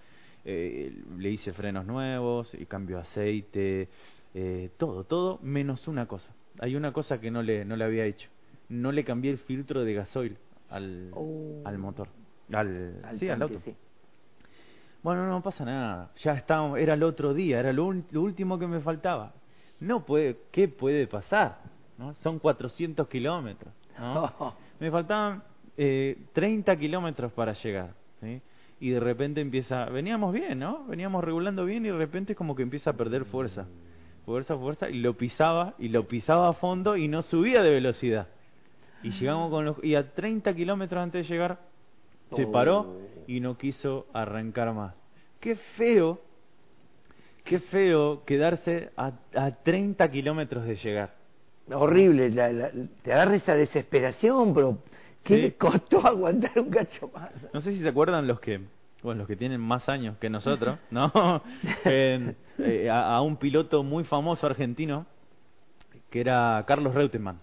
Eh, 0.44 0.92
le 1.20 1.30
hice 1.30 1.54
frenos 1.54 1.86
nuevos 1.86 2.52
y 2.56 2.66
cambio 2.66 2.96
de 2.96 3.02
aceite, 3.04 3.90
eh, 4.34 4.72
todo, 4.78 5.04
todo 5.04 5.38
menos 5.44 5.88
una 5.88 6.08
cosa. 6.08 6.34
Hay 6.58 6.76
una 6.76 6.92
cosa 6.94 7.20
que 7.22 7.30
no 7.30 7.44
le, 7.44 7.64
no 7.64 7.76
le 7.76 7.84
había 7.84 8.06
hecho. 8.06 8.28
No 8.70 8.92
le 8.92 9.04
cambié 9.04 9.30
el 9.30 9.38
filtro 9.38 9.84
de 9.86 9.94
gasoil 9.94 10.36
al, 10.72 11.12
Oh. 11.14 11.62
al 11.64 11.78
motor, 11.78 12.08
al, 12.52 13.02
Al 13.04 13.20
sí, 13.20 13.30
al 13.30 13.40
auto. 13.44 13.60
sí. 13.60 13.76
Bueno, 15.04 15.28
no 15.30 15.44
pasa 15.44 15.64
nada. 15.64 16.10
Ya 16.24 16.34
estábamos, 16.34 16.80
era 16.80 16.96
el 16.96 17.04
otro 17.04 17.36
día, 17.36 17.60
era 17.60 17.72
lo, 17.72 17.94
lo 18.10 18.22
último 18.24 18.58
que 18.58 18.66
me 18.66 18.80
faltaba. 18.80 19.32
No 19.80 20.04
puede, 20.08 20.38
¿qué 20.52 20.68
puede 20.68 21.06
pasar? 21.06 21.78
¿No? 22.00 22.14
Son 22.24 22.40
400 22.40 23.10
kilómetros. 23.10 23.74
¿no? 24.00 24.56
Me 24.80 24.90
faltaban 24.90 25.44
eh, 25.76 26.18
30 26.32 26.78
kilómetros 26.78 27.34
para 27.34 27.52
llegar. 27.54 27.94
¿sí? 28.22 28.42
Y 28.80 28.92
de 28.92 29.02
repente 29.02 29.42
empieza, 29.42 29.84
veníamos 29.86 30.34
bien, 30.34 30.60
¿no? 30.60 30.86
Veníamos 30.86 31.22
regulando 31.22 31.66
bien 31.66 31.86
y 31.86 31.90
de 31.90 31.98
repente 31.98 32.32
es 32.32 32.38
como 32.38 32.56
que 32.56 32.64
empieza 32.64 32.92
a 32.92 32.94
perder 32.94 33.26
fuerza. 33.26 33.68
Fuerza, 34.26 34.56
fuerza, 34.56 34.90
y 34.90 35.00
lo 35.00 35.18
pisaba, 35.18 35.74
y 35.78 35.90
lo 35.90 36.08
pisaba 36.08 36.48
a 36.48 36.54
fondo 36.54 36.96
y 36.96 37.10
no 37.10 37.22
subía 37.22 37.62
de 37.62 37.72
velocidad. 37.72 38.28
Y 39.04 39.12
llegamos 39.12 39.50
con 39.50 39.66
los, 39.66 39.84
y 39.84 39.96
a 39.96 40.14
30 40.14 40.54
kilómetros 40.54 41.02
antes 41.02 41.28
de 41.28 41.34
llegar, 41.34 41.60
se 42.32 42.48
paró 42.48 42.96
y 43.28 43.42
no 43.42 43.58
quiso 43.58 44.06
arrancar 44.14 44.74
más. 44.74 44.96
Qué 45.42 45.56
feo, 45.56 46.22
qué 47.44 47.60
feo 47.60 48.24
quedarse 48.24 48.92
a, 48.96 49.12
a 49.36 49.52
30 49.52 50.10
kilómetros 50.12 50.64
de 50.64 50.76
llegar. 50.76 51.19
Horrible. 51.72 52.30
la- 52.32 52.52
la- 52.52 52.72
te 53.04 53.14
agarra 53.14 53.36
esa 53.36 53.56
desesperación, 53.56 54.54
pero 54.54 54.78
¿qué 55.24 55.36
Sí. 55.36 55.42
le 55.42 55.54
costó 55.54 56.00
aguantar 56.06 56.52
un 56.60 56.70
cacho 56.70 57.10
más? 57.14 57.32
No 57.54 57.62
sé 57.62 57.72
si 57.72 57.80
se 57.82 57.88
acuerdan 57.90 58.28
los 58.28 58.40
que, 58.40 58.62
bueno, 59.04 59.20
los 59.20 59.28
que 59.28 59.36
tienen 59.36 59.62
más 59.62 59.88
años 59.90 60.18
que 60.18 60.30
nosotros, 60.30 60.78
¿no? 60.92 61.12
Eh, 62.62 62.90
a, 62.90 63.16
a 63.16 63.22
un 63.22 63.38
piloto 63.38 63.84
muy 63.84 64.04
famoso 64.04 64.46
argentino 64.46 65.06
que 66.10 66.20
era 66.20 66.62
Carlos 66.68 66.94
Reutemann. 66.94 67.40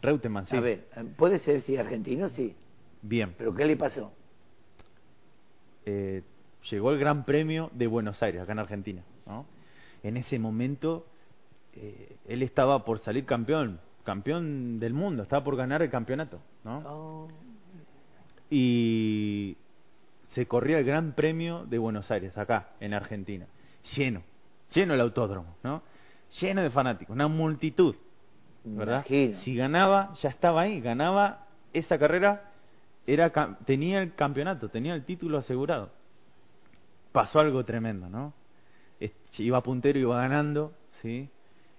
Reutemann, 0.00 0.46
sí. 0.46 0.56
A 0.56 0.60
ver, 0.60 0.86
puede 1.16 1.40
ser, 1.40 1.62
sí, 1.62 1.76
argentino, 1.76 2.28
sí. 2.28 2.54
Bien. 3.02 3.34
Pero 3.36 3.52
¿qué 3.54 3.64
le 3.66 3.76
pasó? 3.76 4.12
eh, 5.86 6.22
llegó 6.70 6.92
el 6.92 6.98
Gran 6.98 7.24
Premio 7.24 7.70
de 7.74 7.86
Buenos 7.86 8.22
Aires, 8.22 8.42
acá 8.42 8.52
en 8.52 8.58
Argentina. 8.60 9.02
¿no? 9.26 9.46
En 10.02 10.16
ese 10.16 10.38
momento, 10.38 11.06
eh, 11.74 12.16
él 12.26 12.42
estaba 12.42 12.84
por 12.84 12.98
salir 12.98 13.24
campeón, 13.24 13.80
campeón 14.04 14.80
del 14.80 14.94
mundo, 14.94 15.22
estaba 15.22 15.44
por 15.44 15.56
ganar 15.56 15.82
el 15.82 15.90
campeonato. 15.90 16.40
¿no? 16.64 16.82
Oh. 16.86 17.28
Y 18.50 19.56
se 20.28 20.46
corría 20.46 20.78
el 20.78 20.84
Gran 20.84 21.12
Premio 21.12 21.64
de 21.66 21.78
Buenos 21.78 22.10
Aires, 22.10 22.36
acá, 22.36 22.70
en 22.80 22.94
Argentina. 22.94 23.46
Lleno, 23.96 24.22
lleno 24.72 24.94
el 24.94 25.00
autódromo, 25.00 25.56
¿no? 25.62 25.82
Lleno 26.40 26.62
de 26.62 26.70
fanáticos, 26.70 27.14
una 27.14 27.28
multitud, 27.28 27.96
¿verdad? 28.64 29.04
Imagino. 29.08 29.38
Si 29.40 29.54
ganaba, 29.54 30.12
ya 30.14 30.28
estaba 30.28 30.62
ahí, 30.62 30.80
ganaba 30.80 31.46
esa 31.72 31.98
carrera, 31.98 32.50
era 33.06 33.30
tenía 33.64 34.02
el 34.02 34.14
campeonato, 34.14 34.68
tenía 34.68 34.94
el 34.94 35.04
título 35.04 35.38
asegurado. 35.38 35.90
Pasó 37.12 37.40
algo 37.40 37.64
tremendo, 37.64 38.08
¿no? 38.10 38.34
Iba 39.38 39.62
puntero, 39.62 39.98
iba 39.98 40.20
ganando, 40.20 40.72
¿sí? 41.00 41.30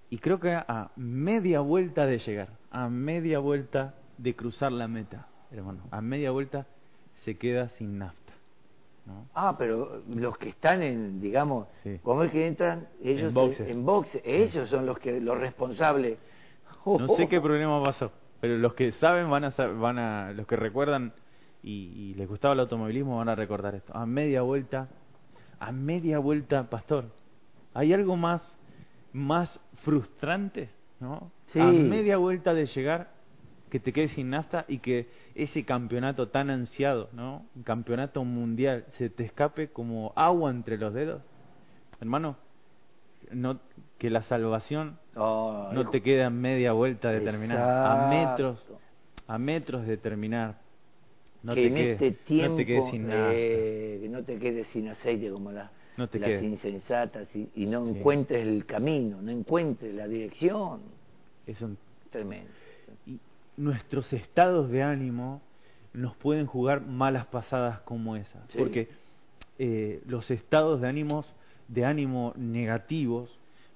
Y 0.09 0.17
creo 0.17 0.39
que 0.39 0.51
a 0.53 0.91
media 0.95 1.59
vuelta 1.59 2.05
de 2.05 2.17
llegar, 2.17 2.49
a 2.71 2.89
media 2.89 3.39
vuelta 3.39 3.93
de 4.17 4.35
cruzar 4.35 4.71
la 4.71 4.87
meta, 4.87 5.27
hermano, 5.51 5.81
a 5.91 6.01
media 6.01 6.31
vuelta 6.31 6.65
se 7.23 7.37
queda 7.37 7.69
sin 7.69 7.99
nafta, 7.99 8.33
¿no? 9.05 9.27
Ah, 9.35 9.55
pero 9.57 10.01
los 10.09 10.37
que 10.37 10.49
están 10.49 10.81
en, 10.81 11.21
digamos, 11.21 11.67
Sí. 11.83 11.99
¿cómo 12.01 12.23
es 12.23 12.31
que 12.31 12.47
entran? 12.47 12.87
Ellos 13.03 13.29
En 13.29 13.83
boxes. 13.83 14.21
en 14.23 14.31
ellos 14.43 14.69
son 14.69 14.85
los 14.85 14.97
que 14.99 15.19
los 15.21 15.37
responsables. 15.37 16.17
No 16.85 17.07
sé 17.15 17.27
qué 17.29 17.39
problema 17.39 17.83
pasó, 17.83 18.11
pero 18.41 18.57
los 18.57 18.73
que 18.73 18.91
saben 18.93 19.29
van 19.29 19.43
a, 19.45 19.49
van 19.79 19.99
a 19.99 20.31
los 20.33 20.47
que 20.47 20.55
recuerdan 20.55 21.13
y, 21.61 21.91
y 21.95 22.13
les 22.15 22.27
gustaba 22.27 22.53
el 22.55 22.61
automovilismo 22.61 23.17
van 23.17 23.29
a 23.29 23.35
recordar 23.35 23.75
esto. 23.75 23.95
A 23.95 24.05
media 24.07 24.41
vuelta, 24.41 24.87
a 25.59 25.71
media 25.71 26.17
vuelta, 26.19 26.63
pastor. 26.69 27.05
¿Hay 27.73 27.93
algo 27.93 28.15
más 28.17 28.41
más 29.13 29.59
frustrante, 29.83 30.69
no? 30.99 31.31
Sí. 31.47 31.59
A 31.59 31.65
media 31.65 32.17
vuelta 32.17 32.53
de 32.53 32.65
llegar 32.65 33.11
que 33.69 33.79
te 33.79 33.93
quedes 33.93 34.11
sin 34.11 34.31
nafta 34.31 34.65
y 34.67 34.79
que 34.79 35.07
ese 35.35 35.63
campeonato 35.63 36.29
tan 36.29 36.49
ansiado, 36.49 37.09
¿no? 37.13 37.45
Un 37.55 37.63
campeonato 37.63 38.23
mundial 38.23 38.85
se 38.97 39.09
te 39.09 39.23
escape 39.23 39.69
como 39.69 40.11
agua 40.15 40.49
entre 40.51 40.77
los 40.77 40.93
dedos. 40.93 41.21
Hermano, 42.01 42.37
no, 43.31 43.59
que 43.97 44.09
la 44.09 44.21
salvación 44.23 44.97
Oh, 45.15 45.69
no 45.73 45.89
te 45.89 46.01
queda 46.01 46.29
media 46.29 46.71
vuelta 46.71 47.11
de 47.11 47.19
terminar, 47.21 47.57
a 47.59 48.09
metros, 48.09 48.71
a 49.27 49.37
metros 49.37 49.85
de 49.85 49.97
terminar. 49.97 50.57
No 51.43 51.53
que 51.53 51.61
te 51.61 51.67
en 51.67 51.75
quedes, 51.75 52.01
este 52.01 52.11
tiempo 52.25 52.51
no 52.51 52.57
te 52.57 52.65
quedes 52.65 52.89
sin 52.91 53.07
eh, 53.11 53.99
que 54.01 54.09
no 54.09 54.23
te 54.23 54.39
quedes 54.39 54.67
sin 54.67 54.87
aceite 54.89 55.29
como 55.31 55.51
la- 55.51 55.71
No 55.99 56.07
te 56.07 56.17
las 56.19 56.29
quedes. 56.29 56.43
insensatas 56.43 57.27
y, 57.35 57.49
y 57.55 57.65
no 57.67 57.85
Sí. 57.85 57.91
encuentres 57.91 58.47
el 58.47 58.65
camino, 58.65 59.21
no 59.21 59.29
encuentres 59.31 59.93
la 59.93 60.07
dirección. 60.07 60.79
Es 61.45 61.61
un- 61.61 61.77
Tremendo. 62.09 62.49
y 63.05 63.19
nuestros 63.57 64.11
estados 64.13 64.69
de 64.71 64.81
ánimo 64.81 65.41
nos 65.93 66.15
pueden 66.15 66.45
jugar 66.47 66.81
malas 66.81 67.25
pasadas 67.27 67.81
como 67.81 68.15
esa, 68.15 68.39
Sí. 68.49 68.57
porque 68.57 68.87
eh, 69.59 70.01
los 70.07 70.31
estados 70.31 70.79
de 70.81 70.87
ánimos 70.87 71.25
de 71.67 71.83
ánimo 71.85 72.33
negativos, 72.37 73.29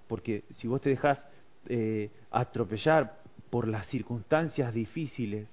porque 0.08 0.44
si 0.56 0.68
vos 0.68 0.80
te 0.82 0.90
dejas 0.90 1.24
eh, 1.68 2.10
atropellar 2.32 3.20
por 3.50 3.68
las 3.68 3.86
circunstancias 3.88 4.74
difíciles, 4.74 5.48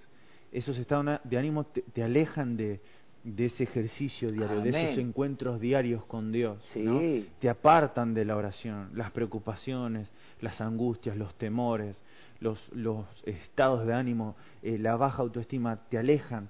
esos 0.52 0.78
estados 0.78 1.20
de 1.24 1.36
ánimo 1.38 1.64
te, 1.64 1.82
te 1.82 2.02
alejan 2.02 2.56
de, 2.56 2.80
de 3.24 3.46
ese 3.46 3.64
ejercicio 3.64 4.32
diario, 4.32 4.60
de 4.60 4.70
esos 4.70 4.98
encuentros 4.98 5.60
diarios 5.60 6.04
con 6.06 6.32
Dios. 6.32 6.58
¿no? 6.76 7.00
Te 7.40 7.48
apartan 7.50 8.14
de 8.14 8.24
la 8.24 8.36
oración, 8.36 8.90
las 8.94 9.10
preocupaciones, 9.10 10.08
las 10.40 10.60
angustias, 10.60 11.16
los 11.16 11.34
temores, 11.34 11.96
los, 12.40 12.58
los 12.72 13.04
estados 13.24 13.86
de 13.86 13.92
ánimo, 13.92 14.36
eh, 14.62 14.78
la 14.78 14.96
baja 14.96 15.22
autoestima, 15.22 15.76
te 15.90 15.98
alejan 15.98 16.48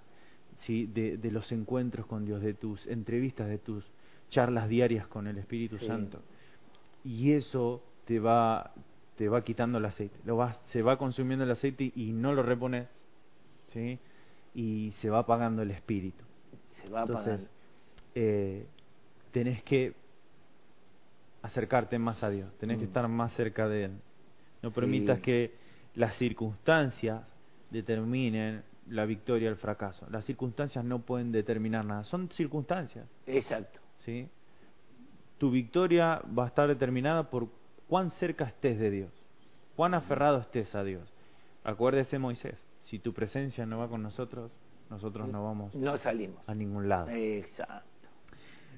¿sí? 0.60 0.86
de, 0.86 1.16
de 1.16 1.30
los 1.32 1.50
encuentros 1.50 2.06
con 2.06 2.24
Dios, 2.24 2.40
de 2.40 2.54
tus 2.54 2.86
entrevistas, 2.86 3.48
de 3.48 3.58
tus 3.58 3.84
charlas 4.28 4.68
diarias 4.68 5.08
con 5.08 5.26
el 5.26 5.38
Espíritu 5.38 5.76
Sí. 5.78 5.86
Santo. 5.86 6.22
Y 7.02 7.32
eso 7.32 7.82
te 8.04 8.20
va, 8.20 8.72
te 9.16 9.28
va 9.28 9.42
quitando 9.42 9.78
el 9.78 9.84
aceite, 9.86 10.16
lo 10.24 10.36
vas, 10.36 10.56
se 10.72 10.82
va 10.82 10.98
consumiendo 10.98 11.44
el 11.44 11.50
aceite 11.50 11.92
y 11.96 12.12
no 12.12 12.32
lo 12.32 12.44
repones, 12.44 12.86
¿sí? 13.72 13.98
y 14.54 14.92
se 15.00 15.10
va 15.10 15.20
apagando 15.20 15.62
el 15.62 15.70
espíritu. 15.72 16.24
Se 16.82 16.88
va 16.88 17.02
Entonces, 17.02 17.48
eh, 18.14 18.66
tenés 19.32 19.62
que 19.62 19.94
acercarte 21.42 21.98
más 21.98 22.22
a 22.22 22.30
Dios, 22.30 22.52
tenés 22.58 22.78
que 22.78 22.84
Mm. 22.84 22.88
estar 22.88 23.08
más 23.08 23.32
cerca 23.34 23.68
de 23.68 23.84
Él. 23.84 23.92
No 24.62 24.70
Sí. 24.70 24.74
permitas 24.74 25.20
que 25.20 25.54
las 25.94 26.14
circunstancias 26.16 27.22
determinen 27.70 28.62
la 28.88 29.06
victoria 29.06 29.48
o 29.48 29.52
el 29.52 29.56
fracaso. 29.58 30.06
Las 30.10 30.24
circunstancias 30.24 30.84
no 30.84 31.00
pueden 31.00 31.32
determinar 31.32 31.84
nada, 31.84 32.04
son 32.04 32.28
circunstancias. 32.30 33.06
Exacto. 33.26 33.78
¿sí? 33.98 34.28
Tu 35.38 35.50
victoria 35.50 36.20
va 36.36 36.44
a 36.44 36.48
estar 36.48 36.68
determinada 36.68 37.30
por 37.30 37.48
cuán 37.88 38.10
cerca 38.12 38.44
estés 38.44 38.78
de 38.78 38.90
Dios, 38.90 39.12
cuán 39.76 39.94
aferrado 39.94 40.38
estés 40.38 40.74
a 40.74 40.82
Dios. 40.84 41.10
Acuérdese 41.64 42.18
Moisés, 42.18 42.58
si 42.84 42.98
tu 42.98 43.12
presencia 43.12 43.64
no 43.66 43.78
va 43.78 43.88
con 43.88 44.02
nosotros, 44.02 44.52
nosotros 44.90 45.28
no 45.28 45.44
vamos 45.44 45.74
No 45.74 45.96
salimos. 45.98 46.38
a 46.46 46.54
ningún 46.54 46.88
lado. 46.88 47.08
Exacto. 47.10 47.86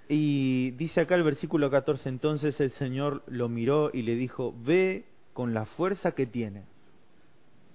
Y 0.09 0.73
dice 0.73 1.01
acá 1.01 1.15
el 1.15 1.23
versículo 1.23 1.71
14, 1.71 2.09
entonces 2.09 2.61
el 2.61 2.71
Señor 2.73 3.23
lo 3.27 3.49
miró 3.49 3.91
y 3.93 4.03
le 4.03 4.15
dijo, 4.15 4.55
ve 4.65 5.05
con 5.33 5.55
la 5.55 5.65
fuerza 5.65 6.13
que 6.13 6.27
tienes 6.27 6.65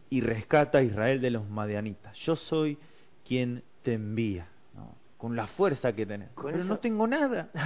y 0.09 0.21
rescata 0.21 0.77
a 0.77 0.83
Israel 0.83 1.19
de 1.19 1.31
los 1.31 1.49
madianitas. 1.49 2.15
Yo 2.19 2.35
soy 2.35 2.77
quien 3.27 3.63
te 3.83 3.93
envía, 3.95 4.47
¿no? 4.75 4.93
con 5.17 5.35
la 5.35 5.47
fuerza 5.47 5.93
que 5.93 6.05
tenés. 6.05 6.29
Con 6.35 6.51
Pero 6.51 6.59
eso- 6.63 6.69
no 6.69 6.77
tengo 6.79 7.07
nada. 7.07 7.49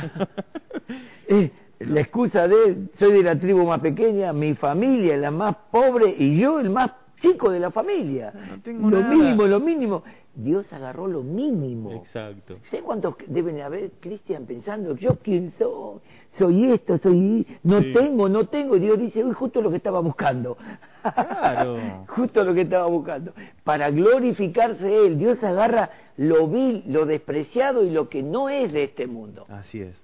Eh, 1.28 1.50
la 1.80 2.02
excusa 2.02 2.48
de 2.48 2.88
soy 2.96 3.14
de 3.14 3.24
la 3.24 3.40
tribu 3.40 3.66
más 3.66 3.80
pequeña, 3.80 4.34
mi 4.34 4.54
familia 4.54 5.16
es 5.16 5.22
la 5.22 5.32
más 5.32 5.56
pobre 5.72 6.14
y 6.18 6.38
yo 6.38 6.60
el 6.60 6.70
más 6.70 6.92
chico 7.22 7.50
de 7.50 7.60
la 7.60 7.72
familia. 7.72 8.34
No 8.50 8.62
tengo 8.62 8.90
lo 8.90 9.00
nada. 9.02 9.14
mínimo, 9.14 9.44
lo 9.46 9.60
mínimo. 9.60 10.04
Dios 10.36 10.72
agarró 10.72 11.08
lo 11.08 11.24
mínimo. 11.24 11.92
Exacto. 11.92 12.58
¿Sé 12.70 12.82
cuántos 12.82 13.16
deben 13.28 13.60
haber, 13.62 13.92
Cristian, 14.00 14.46
pensando, 14.46 14.96
yo 14.96 15.18
quién 15.22 15.54
soy? 15.58 16.00
Soy 16.38 16.72
esto, 16.72 16.98
soy... 17.00 17.46
No 17.64 17.82
Sí. 17.82 17.92
tengo, 17.94 18.30
no 18.30 18.48
tengo. 18.48 18.78
Y 18.78 18.80
Dios 18.80 18.98
dice, 18.98 19.24
uy, 19.24 19.34
justo 19.34 19.62
lo 19.62 19.70
que 19.70 19.78
estaba 19.78 20.00
buscando. 20.00 20.58
Claro. 21.02 22.06
justo 22.08 22.44
lo 22.44 22.54
que 22.54 22.62
estaba 22.62 22.86
buscando. 22.88 23.34
Para 23.66 23.90
glorificarse 23.92 25.06
Él, 25.08 25.18
Dios 25.18 25.44
agarra 25.44 25.90
lo 26.18 26.48
vil, 26.48 26.84
lo 26.88 27.06
despreciado 27.06 27.84
y 27.84 27.90
lo 27.90 28.08
que 28.08 28.24
no 28.24 28.48
es 28.48 28.72
de 28.72 28.84
este 28.84 29.08
mundo. 29.08 29.46
Así 29.50 29.82
es. 29.82 29.96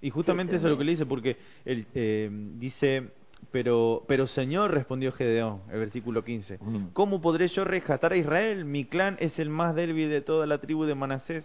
Y 0.00 0.10
justamente 0.10 0.56
eso 0.56 0.66
es 0.66 0.70
lo 0.72 0.78
que 0.78 0.84
le 0.84 0.92
dice, 0.92 1.06
porque 1.06 1.36
él 1.64 1.86
eh, 1.94 2.28
dice, 2.58 3.10
pero, 3.50 4.04
pero 4.08 4.26
Señor, 4.26 4.70
respondió 4.72 5.12
Gedeón, 5.12 5.60
el 5.70 5.78
versículo 5.80 6.24
15, 6.24 6.58
Mm. 6.60 6.86
¿cómo 6.92 7.20
podré 7.20 7.48
yo 7.48 7.64
rescatar 7.64 8.12
a 8.12 8.16
Israel? 8.16 8.64
Mi 8.64 8.84
clan 8.84 9.16
es 9.20 9.38
el 9.38 9.50
más 9.50 9.74
débil 9.74 10.08
de 10.08 10.20
toda 10.20 10.46
la 10.46 10.58
tribu 10.58 10.84
de 10.84 10.94
Manasés 10.94 11.44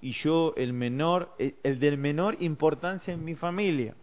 y 0.00 0.12
yo 0.12 0.54
el 0.56 0.72
menor, 0.72 1.30
eh, 1.38 1.54
el 1.62 1.78
del 1.78 1.98
menor 1.98 2.36
importancia 2.40 3.14
en 3.14 3.24
mi 3.24 3.34
familia. 3.34 3.94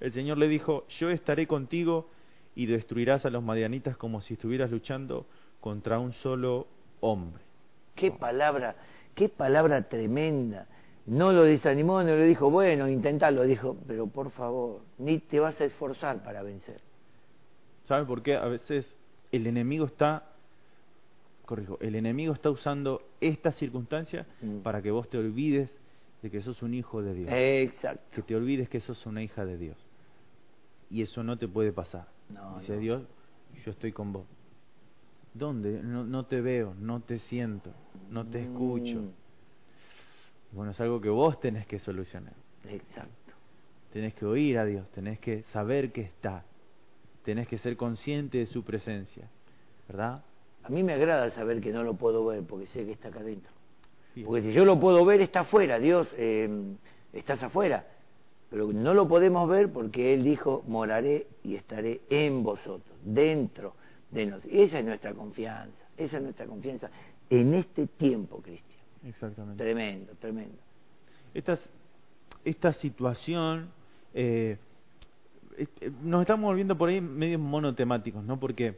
El 0.00 0.12
Señor 0.12 0.38
le 0.38 0.48
dijo, 0.48 0.84
yo 0.98 1.10
estaré 1.10 1.46
contigo 1.46 2.08
y 2.54 2.66
destruirás 2.66 3.26
a 3.26 3.30
los 3.30 3.42
madianitas 3.42 3.96
como 3.96 4.20
si 4.20 4.34
estuvieras 4.34 4.70
luchando 4.70 5.26
contra 5.60 5.98
un 5.98 6.12
solo 6.14 6.66
hombre. 7.00 7.42
Qué 7.94 8.10
palabra, 8.10 8.76
qué 9.14 9.28
palabra 9.28 9.88
tremenda. 9.88 10.66
No 11.06 11.32
lo 11.32 11.42
desanimó, 11.44 12.02
no 12.02 12.16
le 12.16 12.24
dijo, 12.26 12.50
bueno, 12.50 12.88
intentalo, 12.88 13.42
dijo, 13.44 13.76
pero 13.86 14.06
por 14.08 14.30
favor, 14.32 14.80
ni 14.98 15.18
te 15.18 15.38
vas 15.38 15.60
a 15.60 15.64
esforzar 15.64 16.22
para 16.24 16.42
vencer. 16.42 16.80
¿Sabe 17.84 18.04
por 18.04 18.22
qué? 18.22 18.34
A 18.36 18.46
veces 18.46 18.92
el 19.30 19.46
enemigo 19.46 19.86
está, 19.86 20.24
corrijo, 21.44 21.78
el 21.80 21.94
enemigo 21.94 22.32
está 22.32 22.50
usando 22.50 23.02
esta 23.20 23.52
circunstancia 23.52 24.26
Mm. 24.42 24.58
para 24.58 24.82
que 24.82 24.90
vos 24.90 25.08
te 25.08 25.16
olvides 25.18 25.70
de 26.22 26.30
que 26.30 26.42
sos 26.42 26.60
un 26.62 26.74
hijo 26.74 27.00
de 27.02 27.14
Dios, 27.14 27.30
Exacto. 27.32 28.02
que 28.12 28.22
te 28.22 28.34
olvides 28.34 28.68
que 28.68 28.80
sos 28.80 29.06
una 29.06 29.22
hija 29.22 29.44
de 29.44 29.58
Dios. 29.58 29.76
Y 30.90 31.02
eso 31.02 31.22
no 31.22 31.36
te 31.38 31.46
puede 31.46 31.72
pasar. 31.72 32.08
No, 32.30 32.58
Dice 32.58 32.74
no. 32.74 32.80
Dios, 32.80 33.02
yo 33.64 33.70
estoy 33.70 33.92
con 33.92 34.12
vos. 34.12 34.24
¿Dónde? 35.34 35.80
No, 35.84 36.02
no 36.04 36.24
te 36.26 36.40
veo, 36.40 36.74
no 36.80 37.00
te 37.00 37.18
siento, 37.20 37.70
no 38.10 38.26
te 38.26 38.42
escucho. 38.42 39.02
Bueno, 40.52 40.72
es 40.72 40.80
algo 40.80 41.00
que 41.00 41.08
vos 41.08 41.38
tenés 41.40 41.66
que 41.66 41.78
solucionar. 41.78 42.34
Exacto. 42.68 43.32
Tenés 43.92 44.14
que 44.14 44.26
oír 44.26 44.58
a 44.58 44.64
Dios, 44.64 44.88
tenés 44.90 45.18
que 45.18 45.42
saber 45.52 45.92
que 45.92 46.02
está, 46.02 46.44
tenés 47.24 47.48
que 47.48 47.58
ser 47.58 47.76
consciente 47.76 48.38
de 48.38 48.46
su 48.46 48.62
presencia, 48.62 49.28
¿verdad? 49.88 50.22
A 50.64 50.68
mí 50.68 50.82
me 50.82 50.92
agrada 50.92 51.30
saber 51.30 51.60
que 51.60 51.72
no 51.72 51.82
lo 51.82 51.94
puedo 51.94 52.24
ver 52.26 52.42
porque 52.42 52.66
sé 52.66 52.84
que 52.84 52.92
está 52.92 53.08
acá 53.08 53.20
adentro. 53.20 53.52
Sí. 54.14 54.24
Porque 54.24 54.42
si 54.42 54.52
yo 54.52 54.64
lo 54.64 54.80
puedo 54.80 55.04
ver, 55.04 55.20
está 55.20 55.40
afuera, 55.40 55.78
Dios, 55.78 56.08
eh, 56.16 56.48
estás 57.12 57.42
afuera. 57.42 57.86
Pero 58.50 58.72
no 58.72 58.94
lo 58.94 59.08
podemos 59.08 59.48
ver 59.48 59.72
porque 59.72 60.14
Él 60.14 60.24
dijo, 60.24 60.64
moraré 60.66 61.26
y 61.42 61.56
estaré 61.56 62.00
en 62.10 62.42
vosotros, 62.42 62.96
dentro 63.04 63.74
de 64.10 64.26
nosotros. 64.26 64.52
Y 64.52 64.62
esa 64.62 64.78
es 64.78 64.84
nuestra 64.84 65.12
confianza, 65.14 65.84
esa 65.96 66.16
es 66.16 66.22
nuestra 66.22 66.46
confianza 66.46 66.90
en 67.28 67.54
este 67.54 67.86
tiempo, 67.86 68.40
Cristian. 68.40 68.75
Exactamente. 69.04 69.62
Tremendo, 69.62 70.12
tremendo. 70.20 70.56
Esta, 71.34 71.58
esta 72.44 72.72
situación, 72.74 73.68
eh, 74.14 74.56
eh, 75.58 75.90
nos 76.02 76.22
estamos 76.22 76.46
volviendo 76.48 76.76
por 76.76 76.88
ahí 76.88 77.00
medios 77.00 77.40
monotemáticos, 77.40 78.24
¿no? 78.24 78.38
Porque 78.40 78.76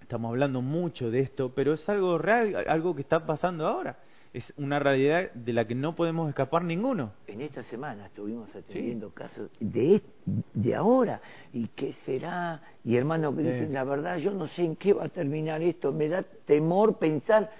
estamos 0.00 0.30
hablando 0.30 0.60
mucho 0.62 1.10
de 1.10 1.20
esto, 1.20 1.52
pero 1.54 1.74
es 1.74 1.88
algo 1.88 2.18
real, 2.18 2.64
algo 2.68 2.94
que 2.94 3.02
está 3.02 3.24
pasando 3.26 3.66
ahora. 3.66 3.98
Es 4.34 4.52
una 4.58 4.78
realidad 4.78 5.32
de 5.32 5.52
la 5.54 5.66
que 5.66 5.74
no 5.74 5.96
podemos 5.96 6.28
escapar 6.28 6.62
ninguno. 6.62 7.12
En 7.26 7.40
esta 7.40 7.62
semana 7.64 8.06
estuvimos 8.06 8.54
atendiendo 8.54 9.08
casos 9.10 9.50
de, 9.58 10.02
de 10.52 10.74
ahora. 10.74 11.22
¿Y 11.54 11.68
qué 11.68 11.94
será? 12.04 12.60
Y 12.84 12.96
hermanos 12.96 13.34
que 13.34 13.42
Sí. 13.42 13.48
dicen, 13.48 13.72
la 13.72 13.84
verdad, 13.84 14.18
yo 14.18 14.32
no 14.34 14.46
sé 14.48 14.64
en 14.64 14.76
qué 14.76 14.92
va 14.92 15.04
a 15.04 15.08
terminar 15.08 15.62
esto. 15.62 15.92
Me 15.92 16.08
da 16.08 16.22
temor 16.22 16.98
pensar, 16.98 17.50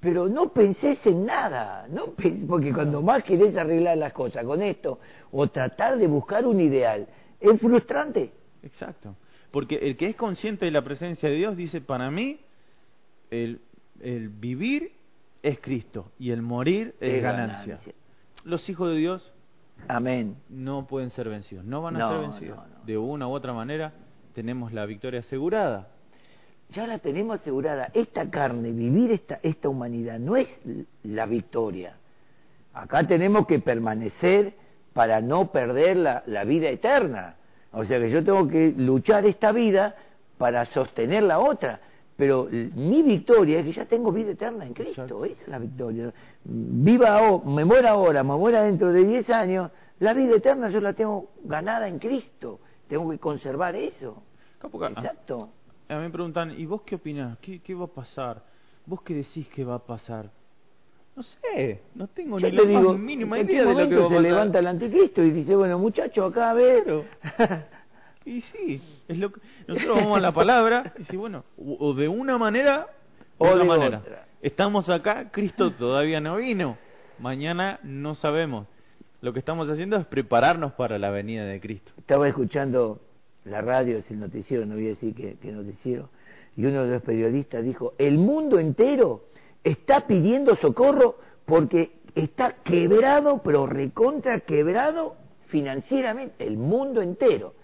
pero 0.00 0.28
no 0.28 0.48
pensés 0.52 1.04
en 1.06 1.26
nada. 1.26 1.86
no 1.90 2.14
Porque 2.48 2.72
cuando 2.72 3.02
más 3.02 3.22
querés 3.24 3.56
arreglar 3.56 3.98
las 3.98 4.12
cosas 4.12 4.44
con 4.44 4.62
esto, 4.62 4.98
o 5.30 5.46
tratar 5.48 5.98
de 5.98 6.06
buscar 6.06 6.46
un 6.46 6.60
ideal, 6.60 7.06
es 7.38 7.60
frustrante. 7.60 8.32
Exacto. 8.62 9.14
Porque 9.50 9.76
el 9.76 9.96
que 9.96 10.06
es 10.06 10.16
consciente 10.16 10.64
de 10.64 10.70
la 10.70 10.82
presencia 10.82 11.28
de 11.28 11.34
Dios 11.34 11.56
dice, 11.56 11.80
para 11.80 12.10
mí, 12.10 12.38
el, 13.30 13.60
el 14.00 14.28
vivir 14.28 14.92
es 15.42 15.58
Cristo 15.60 16.12
y 16.18 16.30
el 16.30 16.42
morir 16.42 16.94
es, 17.00 17.14
Es 17.16 17.22
ganancia. 17.22 17.74
ganancia. 17.76 17.94
Los 18.44 18.68
hijos 18.68 18.88
de 18.90 18.96
Dios 18.96 19.32
Amén. 19.88 20.36
no 20.48 20.86
pueden 20.86 21.10
ser 21.10 21.28
vencidos, 21.28 21.64
no 21.64 21.82
van 21.82 21.96
a 21.96 21.98
No, 22.00 22.10
ser 22.10 22.20
vencidos. 22.20 22.56
no, 22.56 22.66
no. 22.78 22.84
De 22.84 22.96
una 22.98 23.26
u 23.28 23.32
otra 23.32 23.52
manera 23.52 23.92
tenemos 24.34 24.72
la 24.72 24.86
victoria 24.86 25.20
asegurada. 25.20 25.88
Ya 26.72 26.86
la 26.86 26.98
tenemos 26.98 27.40
asegurada. 27.40 27.90
Esta 27.94 28.30
carne, 28.30 28.72
vivir 28.72 29.12
esta, 29.12 29.40
esta 29.42 29.68
humanidad, 29.68 30.18
no 30.18 30.36
es 30.36 30.48
la 31.02 31.26
victoria. 31.26 31.96
Acá 32.72 33.06
tenemos 33.06 33.46
que 33.46 33.58
permanecer 33.58 34.54
para 34.92 35.20
no 35.20 35.50
perder 35.50 35.96
la, 35.96 36.22
la 36.26 36.44
vida 36.44 36.68
eterna. 36.68 37.36
O 37.72 37.84
sea 37.84 37.98
que 37.98 38.10
yo 38.10 38.24
tengo 38.24 38.48
que 38.48 38.74
luchar 38.76 39.26
esta 39.26 39.52
vida 39.52 39.94
para 40.38 40.66
sostener 40.66 41.22
la 41.22 41.38
otra. 41.38 41.80
Pero 42.16 42.48
mi 42.50 43.02
victoria 43.02 43.60
es 43.60 43.64
que 43.64 43.72
ya 43.72 43.86
tengo 43.86 44.12
vida 44.12 44.32
eterna 44.32 44.66
en 44.66 44.74
Cristo. 44.74 45.24
Esa 45.24 45.42
es 45.42 45.48
la 45.48 45.58
victoria. 45.58 46.12
Viva 46.44 47.16
ahora, 47.16 47.44
me 47.46 47.64
muera 47.64 47.90
ahora, 47.90 48.22
me 48.22 48.36
muera 48.36 48.62
dentro 48.62 48.92
de 48.92 49.04
10 49.04 49.30
años. 49.30 49.70
La 50.00 50.12
vida 50.12 50.36
eterna 50.36 50.68
yo 50.68 50.80
la 50.80 50.92
tengo 50.92 51.30
ganada 51.44 51.88
en 51.88 51.98
Cristo. 51.98 52.60
Tengo 52.88 53.10
que 53.10 53.18
conservar 53.18 53.74
eso. 53.74 54.22
Exacto. 54.62 55.48
A 55.90 55.96
mí 55.96 56.02
me 56.02 56.10
preguntan, 56.10 56.54
¿y 56.56 56.66
vos 56.66 56.82
qué 56.82 56.94
opinás? 56.94 57.36
¿Qué, 57.38 57.58
¿Qué 57.58 57.74
va 57.74 57.86
a 57.86 57.88
pasar? 57.88 58.44
¿Vos 58.86 59.02
qué 59.02 59.12
decís 59.14 59.48
que 59.48 59.64
va 59.64 59.74
a 59.74 59.78
pasar? 59.80 60.30
No 61.16 61.24
sé, 61.24 61.80
no 61.96 62.06
tengo 62.06 62.38
ni 62.38 62.50
la 62.52 62.62
digo, 62.62 62.96
mínima 62.96 63.40
idea 63.40 63.64
de 63.64 63.74
lo 63.74 63.88
que 63.88 63.96
va 63.96 64.06
a 64.06 64.08
se 64.08 64.20
levanta 64.20 64.58
el 64.60 64.68
anticristo 64.68 65.20
y 65.22 65.32
dice, 65.32 65.56
bueno, 65.56 65.80
muchachos, 65.80 66.30
acá 66.30 66.50
a 66.50 66.54
ver. 66.54 67.04
y 68.24 68.40
sí, 68.42 68.80
es 69.08 69.18
lo 69.18 69.32
que 69.32 69.40
nosotros 69.66 69.96
vamos 69.96 70.18
a 70.18 70.20
la 70.20 70.32
palabra 70.32 70.94
y 70.96 71.04
si 71.04 71.16
bueno, 71.16 71.44
o 71.58 71.92
de 71.92 72.06
una 72.06 72.38
manera 72.38 72.86
o 73.38 73.46
de 73.46 73.52
otra 73.52 73.64
manera. 73.64 74.02
Estamos 74.40 74.88
acá, 74.88 75.30
Cristo 75.32 75.72
todavía 75.72 76.20
no 76.20 76.36
vino. 76.36 76.78
Mañana 77.18 77.80
no 77.82 78.14
sabemos. 78.14 78.68
Lo 79.20 79.32
que 79.32 79.40
estamos 79.40 79.68
haciendo 79.68 79.96
es 79.96 80.06
prepararnos 80.06 80.72
para 80.72 80.98
la 80.98 81.10
venida 81.10 81.44
de 81.44 81.60
Cristo. 81.60 81.92
Estaba 81.98 82.28
escuchando 82.28 83.00
la 83.44 83.60
radio, 83.60 83.98
es 83.98 84.10
el 84.10 84.20
noticiero, 84.20 84.66
no 84.66 84.74
voy 84.74 84.86
a 84.86 84.90
decir 84.90 85.14
que, 85.14 85.36
que 85.36 85.52
noticiero, 85.52 86.10
y 86.56 86.64
uno 86.66 86.84
de 86.84 86.94
los 86.94 87.02
periodistas 87.02 87.64
dijo, 87.64 87.94
el 87.98 88.18
mundo 88.18 88.58
entero 88.58 89.24
está 89.64 90.06
pidiendo 90.06 90.56
socorro 90.56 91.16
porque 91.46 92.00
está 92.14 92.56
quebrado, 92.64 93.40
pero 93.42 93.66
recontra 93.66 94.40
quebrado 94.40 95.16
financieramente, 95.46 96.46
el 96.46 96.56
mundo 96.56 97.02
entero. 97.02 97.54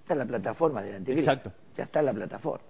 Está 0.00 0.14
la 0.14 0.26
plataforma 0.26 0.82
del 0.82 0.96
anticristo. 0.96 1.30
Exacto. 1.30 1.52
Ya 1.76 1.84
está 1.84 2.02
la 2.02 2.12
plataforma. 2.12 2.64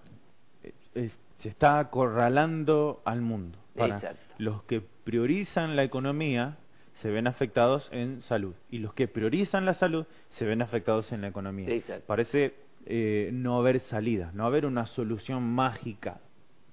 se 0.95 1.49
está 1.49 1.79
acorralando 1.79 3.01
al 3.05 3.21
mundo. 3.21 3.59
Exacto. 3.77 4.35
Los 4.39 4.65
que 4.65 4.81
priorizan 4.81 5.77
la 5.77 5.85
economía 5.85 6.59
se 7.03 7.11
ven 7.11 7.27
afectados 7.27 7.89
en 7.93 8.23
salud 8.23 8.55
y 8.71 8.79
los 8.79 8.95
que 8.95 9.09
priorizan 9.09 9.65
la 9.65 9.75
salud 9.75 10.07
se 10.31 10.45
ven 10.45 10.63
afectados 10.63 11.13
en 11.13 11.21
la 11.21 11.29
economía. 11.29 11.69
Exacto. 11.71 12.05
Parece 12.07 12.55
eh, 12.87 13.31
no 13.33 13.59
haber 13.59 13.81
salida, 13.81 14.31
no 14.35 14.45
haber 14.47 14.67
una 14.67 14.87
solución 14.87 15.43
mágica 15.43 16.21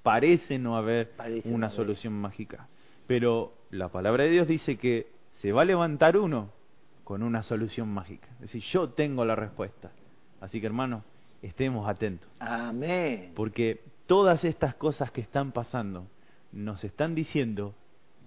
parece 0.05 0.59
no 0.59 0.77
haber 0.77 1.13
una 1.45 1.71
solución 1.71 2.13
mágica. 2.13 2.67
Pero 3.07 3.53
la 3.71 3.89
palabra 3.89 4.25
de 4.25 4.29
Dios 4.29 4.47
dice 4.47 4.77
que 4.77 5.07
se 5.41 5.51
va 5.51 5.63
a 5.63 5.65
levantar 5.65 6.15
uno 6.15 6.51
con 7.03 7.23
una 7.23 7.41
solución 7.41 7.89
mágica. 7.89 8.27
Es 8.35 8.41
decir, 8.41 8.61
yo 8.71 8.89
tengo 8.89 9.25
la 9.25 9.35
respuesta. 9.35 9.91
Así 10.41 10.61
que 10.61 10.67
hermanos, 10.67 11.03
estemos 11.41 11.89
atentos. 11.89 12.29
Amén. 12.37 13.31
Porque 13.35 13.81
todas 14.05 14.45
estas 14.45 14.75
cosas 14.75 15.09
que 15.09 15.21
están 15.21 15.51
pasando 15.51 16.05
nos 16.51 16.83
están 16.83 17.15
diciendo 17.15 17.73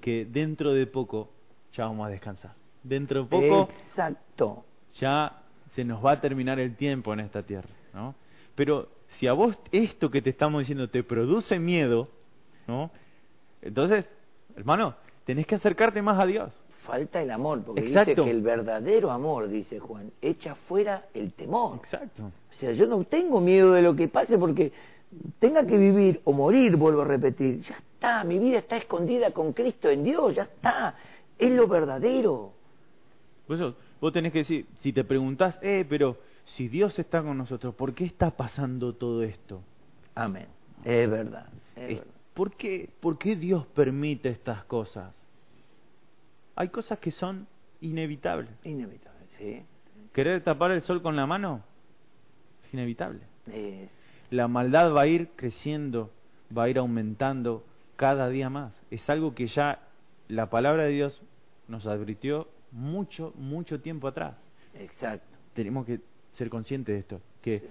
que 0.01 0.25
dentro 0.25 0.73
de 0.73 0.89
poco 0.89 1.31
ya 1.73 1.85
vamos 1.85 2.07
a 2.07 2.11
descansar. 2.11 2.53
Dentro 2.83 3.23
de 3.23 3.29
poco 3.29 3.69
Exacto. 3.89 4.65
ya 4.95 5.43
se 5.75 5.85
nos 5.85 6.05
va 6.05 6.13
a 6.13 6.21
terminar 6.21 6.59
el 6.59 6.77
tiempo 6.77 7.13
en 7.13 7.21
esta 7.21 7.43
tierra, 7.43 7.69
¿no? 7.93 8.15
Pero 8.55 8.89
si 9.11 9.27
a 9.27 9.33
vos 9.33 9.59
esto 9.73 10.11
que 10.11 10.23
te 10.23 10.31
estamos 10.31 10.61
diciendo 10.61 10.89
te 10.89 11.03
produce 11.03 11.59
miedo, 11.59 12.09
¿no? 12.67 12.91
Entonces, 13.63 14.07
hermano, 14.57 14.95
tenés 15.25 15.47
que 15.47 15.57
acercarte 15.57 16.03
más 16.03 16.19
a 16.19 16.27
Dios. 16.27 16.53
Falta 16.79 17.21
el 17.21 17.31
amor, 17.31 17.63
porque 17.65 17.83
dice 17.83 18.15
que 18.15 18.31
el 18.31 18.41
verdadero 18.41 19.11
amor, 19.11 19.49
dice 19.49 19.79
Juan, 19.79 20.13
echa 20.23 20.55
fuera 20.55 21.07
el 21.13 21.33
temor. 21.33 21.77
Exacto. 21.77 22.33
O 22.51 22.55
sea, 22.55 22.73
yo 22.73 22.87
no 22.87 23.05
tengo 23.05 23.41
miedo 23.41 23.73
de 23.73 23.83
lo 23.83 23.95
que 23.95 24.09
pase 24.09 24.39
porque 24.39 24.73
tenga 25.39 25.67
que 25.67 25.77
vivir 25.77 26.21
o 26.25 26.33
morir, 26.33 26.77
vuelvo 26.77 27.03
a 27.03 27.05
repetir, 27.05 27.63
ya 27.63 27.77
está, 27.77 28.25
mi 28.25 28.39
vida 28.39 28.59
está 28.59 28.77
escondida 28.77 29.33
con 29.33 29.53
Cristo 29.53 29.89
en 29.89 30.05
Dios, 30.05 30.35
ya 30.35 30.45
está, 30.45 30.95
es 31.39 31.53
lo 31.53 31.67
verdadero. 31.69 32.53
Por 33.47 33.57
eso, 33.57 33.77
vos 34.01 34.13
tenés 34.13 34.33
que 34.33 34.39
decir, 34.39 34.67
si 34.81 34.93
te 34.93 35.05
preguntás, 35.05 35.59
eh, 35.63 35.87
pero 35.89 36.19
si 36.45 36.69
Dios 36.69 36.99
está 36.99 37.23
con 37.23 37.39
nosotros, 37.39 37.75
¿por 37.75 37.95
qué 37.95 38.05
está 38.05 38.31
pasando 38.31 38.95
todo 38.95 39.23
esto? 39.23 39.63
Amén. 40.15 40.47
Es 40.85 41.09
verdad. 41.09 41.47
¿por, 42.35 42.53
qué, 42.53 42.91
¿Por 43.01 43.19
qué 43.19 43.37
Dios 43.37 43.67
permite 43.67 44.29
estas 44.29 44.65
cosas? 44.65 45.15
Hay 46.57 46.69
cosas 46.69 46.99
que 46.99 47.11
son 47.11 47.47
inevitables. 47.81 48.51
Inevitables, 48.65 49.29
sí. 49.39 49.63
¿Querer 50.13 50.43
tapar 50.43 50.73
el 50.73 50.83
sol 50.83 51.03
con 51.03 51.17
la 51.17 51.27
mano? 51.27 51.63
Es 52.65 52.75
inevitable. 52.75 53.21
La 54.31 54.49
maldad 54.49 54.93
va 54.93 55.03
a 55.03 55.07
ir 55.07 55.31
creciendo, 55.37 56.11
va 56.57 56.65
a 56.65 56.69
ir 56.69 56.79
aumentando 56.79 57.65
cada 57.97 58.29
día 58.29 58.51
más. 58.51 58.73
Es 58.91 59.09
algo 59.09 59.35
que 59.35 59.47
ya 59.47 59.88
la 60.29 60.51
palabra 60.51 60.85
de 60.85 60.91
Dios 60.91 61.21
nos 61.67 61.87
advirtió 61.87 62.49
mucho, 62.73 63.33
mucho 63.37 63.81
tiempo 63.81 64.09
atrás. 64.09 64.37
Exacto. 64.75 65.27
Tenemos 65.55 65.87
que 65.87 66.01
ser 66.33 66.51
consciente 66.51 66.93
de 66.93 66.99
esto, 66.99 67.21
que 67.43 67.63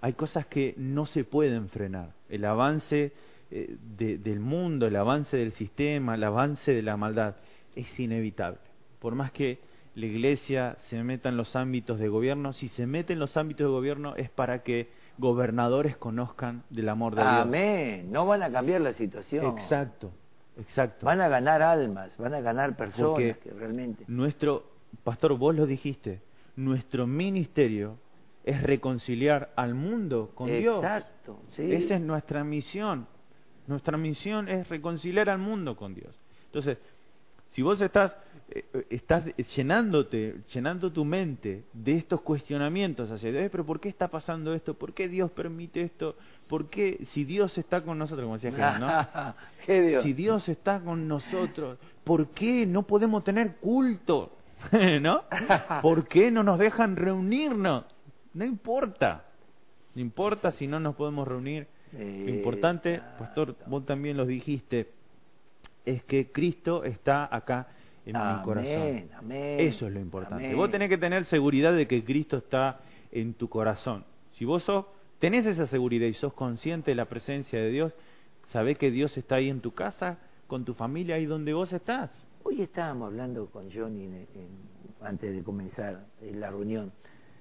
hay 0.00 0.14
cosas 0.14 0.46
que 0.46 0.74
no 0.76 1.06
se 1.06 1.24
pueden 1.24 1.68
frenar. 1.68 2.10
El 2.28 2.44
avance 2.44 3.12
eh, 3.50 3.76
del 3.78 4.40
mundo, 4.40 4.86
el 4.86 4.96
avance 4.96 5.36
del 5.36 5.52
sistema, 5.52 6.14
el 6.14 6.24
avance 6.24 6.72
de 6.72 6.82
la 6.82 6.96
maldad 6.96 7.36
es 7.76 8.00
inevitable. 8.00 8.58
Por 8.98 9.14
más 9.14 9.30
que 9.30 9.60
la 9.94 10.06
iglesia 10.06 10.76
se 10.88 11.02
meta 11.02 11.28
en 11.28 11.36
los 11.36 11.54
ámbitos 11.54 11.98
de 11.98 12.08
gobierno, 12.08 12.52
si 12.52 12.68
se 12.68 12.86
mete 12.86 13.12
en 13.12 13.18
los 13.18 13.36
ámbitos 13.36 13.66
de 13.66 13.70
gobierno 13.70 14.16
es 14.16 14.30
para 14.30 14.62
que 14.62 14.88
gobernadores 15.18 15.96
conozcan 15.96 16.64
del 16.70 16.88
amor 16.88 17.14
de 17.14 17.22
Dios. 17.22 17.34
Amén. 17.34 18.10
No 18.10 18.26
van 18.26 18.42
a 18.42 18.50
cambiar 18.50 18.80
la 18.80 18.94
situación. 18.94 19.58
Exacto, 19.58 20.12
exacto. 20.58 21.06
Van 21.06 21.20
a 21.20 21.28
ganar 21.28 21.62
almas, 21.62 22.16
van 22.16 22.34
a 22.34 22.40
ganar 22.40 22.76
personas 22.76 23.38
que 23.38 23.50
realmente. 23.50 24.04
Nuestro, 24.08 24.64
pastor, 25.04 25.36
vos 25.36 25.54
lo 25.54 25.66
dijiste, 25.66 26.20
nuestro 26.56 27.06
ministerio 27.06 27.98
es 28.44 28.62
reconciliar 28.62 29.52
al 29.56 29.74
mundo 29.74 30.32
con 30.34 30.48
Dios. 30.48 30.82
Exacto, 30.82 31.40
Esa 31.56 31.94
es 31.94 32.00
nuestra 32.00 32.44
misión. 32.44 33.06
Nuestra 33.66 33.96
misión 33.96 34.48
es 34.48 34.68
reconciliar 34.68 35.30
al 35.30 35.38
mundo 35.38 35.76
con 35.76 35.94
Dios. 35.94 36.14
Entonces, 36.46 36.78
si 37.52 37.62
vos 37.62 37.80
estás, 37.80 38.14
eh, 38.50 38.86
estás 38.90 39.24
llenándote, 39.54 40.40
llenando 40.52 40.92
tu 40.92 41.04
mente 41.04 41.64
de 41.72 41.96
estos 41.96 42.20
cuestionamientos 42.22 43.10
hacia 43.10 43.30
Dios, 43.30 43.48
pero 43.50 43.64
¿por 43.64 43.80
qué 43.80 43.88
está 43.88 44.08
pasando 44.08 44.52
esto? 44.54 44.74
¿Por 44.74 44.92
qué 44.92 45.08
Dios 45.08 45.30
permite 45.30 45.82
esto? 45.82 46.16
¿Por 46.48 46.68
qué 46.68 46.98
si 47.10 47.24
Dios 47.24 47.56
está 47.56 47.82
con 47.82 47.98
nosotros, 47.98 48.24
como 48.24 48.38
decía 48.38 48.52
Jesús, 48.52 48.80
¿no? 48.80 50.02
Si 50.02 50.12
Dios 50.12 50.48
está 50.48 50.80
con 50.80 51.06
nosotros, 51.06 51.78
¿por 52.04 52.28
qué 52.28 52.66
no 52.66 52.82
podemos 52.82 53.22
tener 53.22 53.56
culto? 53.56 54.32
¿no? 55.00 55.24
¿Por 55.80 56.06
qué 56.08 56.30
no 56.30 56.42
nos 56.42 56.58
dejan 56.58 56.96
reunirnos? 56.96 57.84
No 58.34 58.44
importa, 58.44 59.24
no 59.94 60.00
importa 60.00 60.52
si 60.52 60.66
no 60.66 60.80
nos 60.80 60.94
podemos 60.94 61.26
reunir. 61.26 61.66
lo 61.92 62.30
importante, 62.30 63.00
pastor, 63.18 63.56
vos 63.66 63.84
también 63.84 64.16
lo 64.16 64.24
dijiste, 64.24 64.90
es 65.84 66.02
que 66.04 66.30
Cristo 66.30 66.84
está 66.84 67.34
acá 67.34 67.68
en 68.04 68.16
mi 68.16 68.42
corazón. 68.42 69.10
Eso 69.30 69.86
es 69.86 69.92
lo 69.92 70.00
importante. 70.00 70.54
Vos 70.54 70.70
tenés 70.70 70.88
que 70.88 70.98
tener 70.98 71.24
seguridad 71.26 71.74
de 71.74 71.86
que 71.86 72.04
Cristo 72.04 72.38
está 72.38 72.80
en 73.10 73.34
tu 73.34 73.48
corazón. 73.48 74.04
Si 74.32 74.44
vos 74.44 74.62
sos, 74.64 74.86
tenés 75.18 75.46
esa 75.46 75.66
seguridad 75.66 76.06
y 76.06 76.14
sos 76.14 76.32
consciente 76.32 76.90
de 76.90 76.94
la 76.96 77.06
presencia 77.06 77.60
de 77.60 77.70
Dios, 77.70 77.94
sabés 78.46 78.78
que 78.78 78.90
Dios 78.90 79.16
está 79.16 79.36
ahí 79.36 79.48
en 79.48 79.60
tu 79.60 79.72
casa, 79.72 80.18
con 80.46 80.64
tu 80.64 80.74
familia, 80.74 81.16
ahí 81.16 81.26
donde 81.26 81.52
vos 81.52 81.72
estás. 81.72 82.10
Hoy 82.42 82.60
estábamos 82.60 83.06
hablando 83.06 83.46
con 83.46 83.70
Johnny 83.72 84.08
antes 85.00 85.34
de 85.34 85.42
comenzar 85.42 86.06
la 86.20 86.50
reunión 86.50 86.92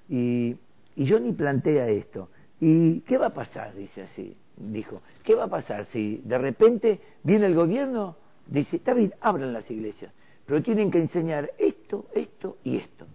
y, 0.08 0.56
y 0.96 1.10
Johnny 1.10 1.32
plantea 1.32 1.88
esto. 1.88 2.30
¿Y 2.60 3.00
qué 3.02 3.18
va 3.18 3.28
a 3.28 3.34
pasar? 3.34 3.74
Dice 3.74 4.04
así, 4.04 4.38
dijo. 4.56 5.02
¿Qué 5.24 5.34
va 5.34 5.46
a 5.46 5.48
pasar 5.48 5.86
si 5.88 6.22
de 6.24 6.38
repente 6.38 7.00
viene 7.24 7.48
el 7.48 7.56
gobierno? 7.56 8.18
Dice, 8.48 8.78
está 8.78 8.94
bien, 8.94 9.14
abran 9.22 9.54
las 9.54 9.70
iglesias, 9.70 10.12
pero 10.46 10.62
tienen 10.62 10.92
que 10.92 11.00
enseñar 11.00 11.52
esto, 11.58 12.06
esto 12.14 12.58
y 12.64 12.78
esto. 12.78 13.06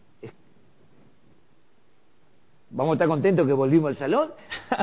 Vamos 2.71 2.93
a 2.93 2.95
estar 2.95 3.09
contentos 3.09 3.47
que 3.47 3.53
volvimos 3.53 3.91
al 3.91 3.97
salón, 3.97 4.31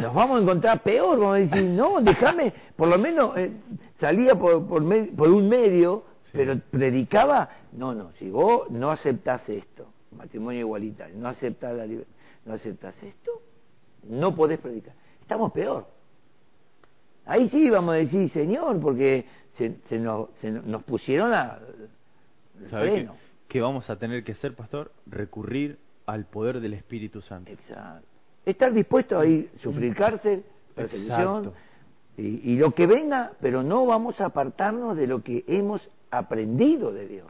nos 0.02 0.14
vamos 0.16 0.40
a 0.40 0.42
encontrar 0.42 0.82
peor, 0.82 1.20
vamos 1.20 1.36
a 1.36 1.40
decir, 1.40 1.64
no, 1.64 2.02
déjame, 2.02 2.54
por 2.76 2.88
lo 2.88 2.98
menos 2.98 3.36
eh, 3.38 3.52
salía 4.00 4.36
por, 4.36 4.66
por, 4.66 4.84
por 5.16 5.30
un 5.30 5.50
medio 5.50 6.06
pero 6.34 6.60
predicaba, 6.72 7.50
no, 7.74 7.94
no, 7.94 8.12
si 8.14 8.30
vos 8.30 8.70
no 8.72 8.90
aceptás 8.90 9.48
esto, 9.48 9.86
matrimonio 10.18 10.62
igualitario, 10.62 11.16
no 11.16 11.30
aceptás 11.30 11.76
la 11.76 11.86
no 11.86 12.54
aceptás 12.54 13.02
esto, 13.04 13.32
no 14.10 14.36
podés 14.36 14.60
predicar. 14.60 14.96
Estamos 15.22 15.52
peor. 15.54 15.86
Ahí 17.26 17.48
sí 17.50 17.70
vamos 17.70 17.94
a 17.94 17.98
decir, 17.98 18.30
Señor, 18.32 18.82
porque 18.82 19.26
se, 19.58 19.76
se, 19.88 20.00
nos, 20.00 20.30
pusieron 20.84 21.34
a, 21.34 21.60
freno. 22.70 23.16
Qué, 23.48 23.62
vamos 23.62 23.90
a 23.90 23.98
tener 23.98 24.24
que 24.24 24.32
hacer, 24.34 24.56
pastor? 24.56 24.92
Recurrir 25.06 25.78
al 26.06 26.26
poder 26.26 26.60
del 26.60 26.74
Espíritu 26.74 27.22
Santo. 27.22 27.52
Exacto. 27.52 28.08
Estar 28.46 28.74
dispuesto 28.74 29.20
a 29.20 29.26
ir, 29.26 29.50
sufrir 29.62 29.96
cárcel, 29.96 30.44
persecución, 30.76 31.54
y, 32.18 32.52
y 32.52 32.58
lo 32.58 32.72
que 32.74 32.88
venga, 32.88 33.32
pero 33.42 33.64
no 33.64 33.86
vamos 33.86 34.20
a 34.20 34.26
apartarnos 34.26 34.98
de 34.98 35.08
lo 35.08 35.24
que 35.24 35.46
hemos 35.48 35.82
aprendido 36.12 36.92
de 36.92 37.08
Dios. 37.08 37.28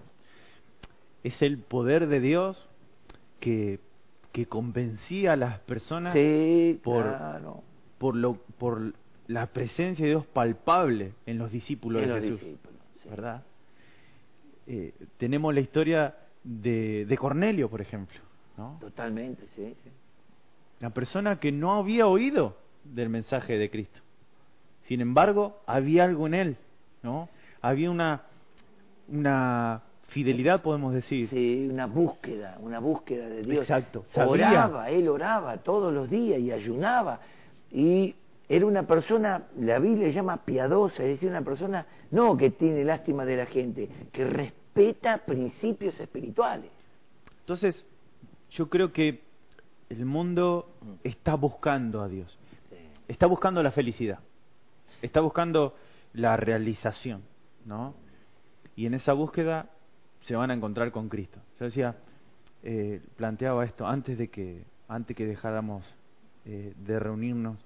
Es 1.23 1.41
el 1.41 1.59
poder 1.59 2.07
de 2.07 2.19
Dios 2.19 2.67
que, 3.39 3.79
que 4.31 4.45
convencía 4.47 5.33
a 5.33 5.35
las 5.35 5.59
personas 5.59 6.13
Sí, 6.13 6.79
por- 6.83 7.03
claro. 7.03 7.61
por, 7.97 8.15
lo, 8.15 8.35
por 8.57 8.93
la 9.27 9.47
presencia 9.47 10.05
de 10.05 10.11
Dios 10.11 10.25
palpable 10.27 11.13
en 11.25 11.37
los 11.37 11.51
discípulos 11.51 12.03
En 12.03 12.09
de 12.09 12.15
los 12.15 12.23
Jesús. 12.23 12.41
discípulos, 12.41 12.77
sí. 13.01 13.09
¿Verdad? 13.09 13.43
Eh, 14.67 14.93
tenemos 15.17 15.53
la 15.53 15.59
historia 15.59 16.15
de, 16.43 17.05
de 17.05 17.17
Cornelio, 17.17 17.69
por 17.69 17.81
ejemplo. 17.81 18.19
¿no? 18.57 18.77
Totalmente, 18.79 19.47
sí, 19.55 19.75
sí. 19.83 19.89
La 20.79 20.89
persona 20.89 21.39
que 21.39 21.51
no 21.51 21.73
había 21.73 22.07
oído 22.07 22.57
del 22.83 23.09
mensaje 23.09 23.57
de 23.57 23.69
Cristo. 23.69 24.01
Sin 24.87 24.99
embargo, 24.99 25.61
había 25.65 26.03
algo 26.03 26.27
en 26.27 26.33
él, 26.33 26.57
¿no? 27.01 27.29
Había 27.61 27.89
una, 27.89 28.23
una 29.07 29.81
fidelidad, 30.07 30.61
podemos 30.61 30.93
decir. 30.93 31.29
Sí, 31.29 31.69
una 31.71 31.85
búsqueda, 31.85 32.57
una 32.59 32.79
búsqueda 32.79 33.29
de 33.29 33.43
Dios. 33.43 33.61
Exacto, 33.61 34.03
sabía. 34.11 34.49
Oraba, 34.49 34.89
él 34.89 35.07
oraba 35.07 35.57
todos 35.57 35.93
los 35.93 36.09
días 36.09 36.39
y 36.41 36.51
ayunaba. 36.51 37.21
Y 37.71 38.15
era 38.49 38.65
una 38.65 38.85
persona, 38.85 39.43
la 39.59 39.79
Biblia 39.79 40.09
llama 40.09 40.37
piadosa, 40.43 41.03
es 41.03 41.09
decir, 41.09 41.29
una 41.29 41.41
persona 41.41 41.85
no 42.11 42.35
que 42.37 42.51
tiene 42.51 42.83
lástima 42.83 43.25
de 43.25 43.37
la 43.37 43.45
gente, 43.45 43.89
que 44.11 44.25
respeta 44.25 45.19
principios 45.19 45.99
espirituales. 45.99 46.69
Entonces, 47.39 47.85
yo 48.51 48.69
creo 48.69 48.91
que 48.91 49.21
el 49.89 50.05
mundo 50.05 50.69
Mm. 50.81 50.93
está 51.03 51.35
buscando 51.35 52.01
a 52.01 52.07
Dios. 52.07 52.37
Está 53.07 53.27
buscando 53.27 53.61
la 53.61 53.71
felicidad. 53.71 54.19
Está 55.01 55.21
buscando 55.21 55.75
la 56.13 56.37
realización, 56.37 57.21
¿no? 57.65 57.93
Y 58.75 58.85
en 58.85 58.93
esa 58.93 59.13
búsqueda 59.13 59.69
se 60.21 60.35
van 60.35 60.51
a 60.51 60.53
encontrar 60.53 60.91
con 60.91 61.09
Cristo. 61.09 61.39
Yo 61.59 61.65
decía, 61.65 61.95
eh, 62.63 63.01
planteaba 63.17 63.65
esto 63.65 63.85
antes 63.85 64.17
de 64.17 64.29
que, 64.29 64.63
antes 64.87 65.15
que 65.15 65.25
dejáramos 65.25 65.83
eh, 66.45 66.73
de 66.77 66.99
reunirnos 66.99 67.59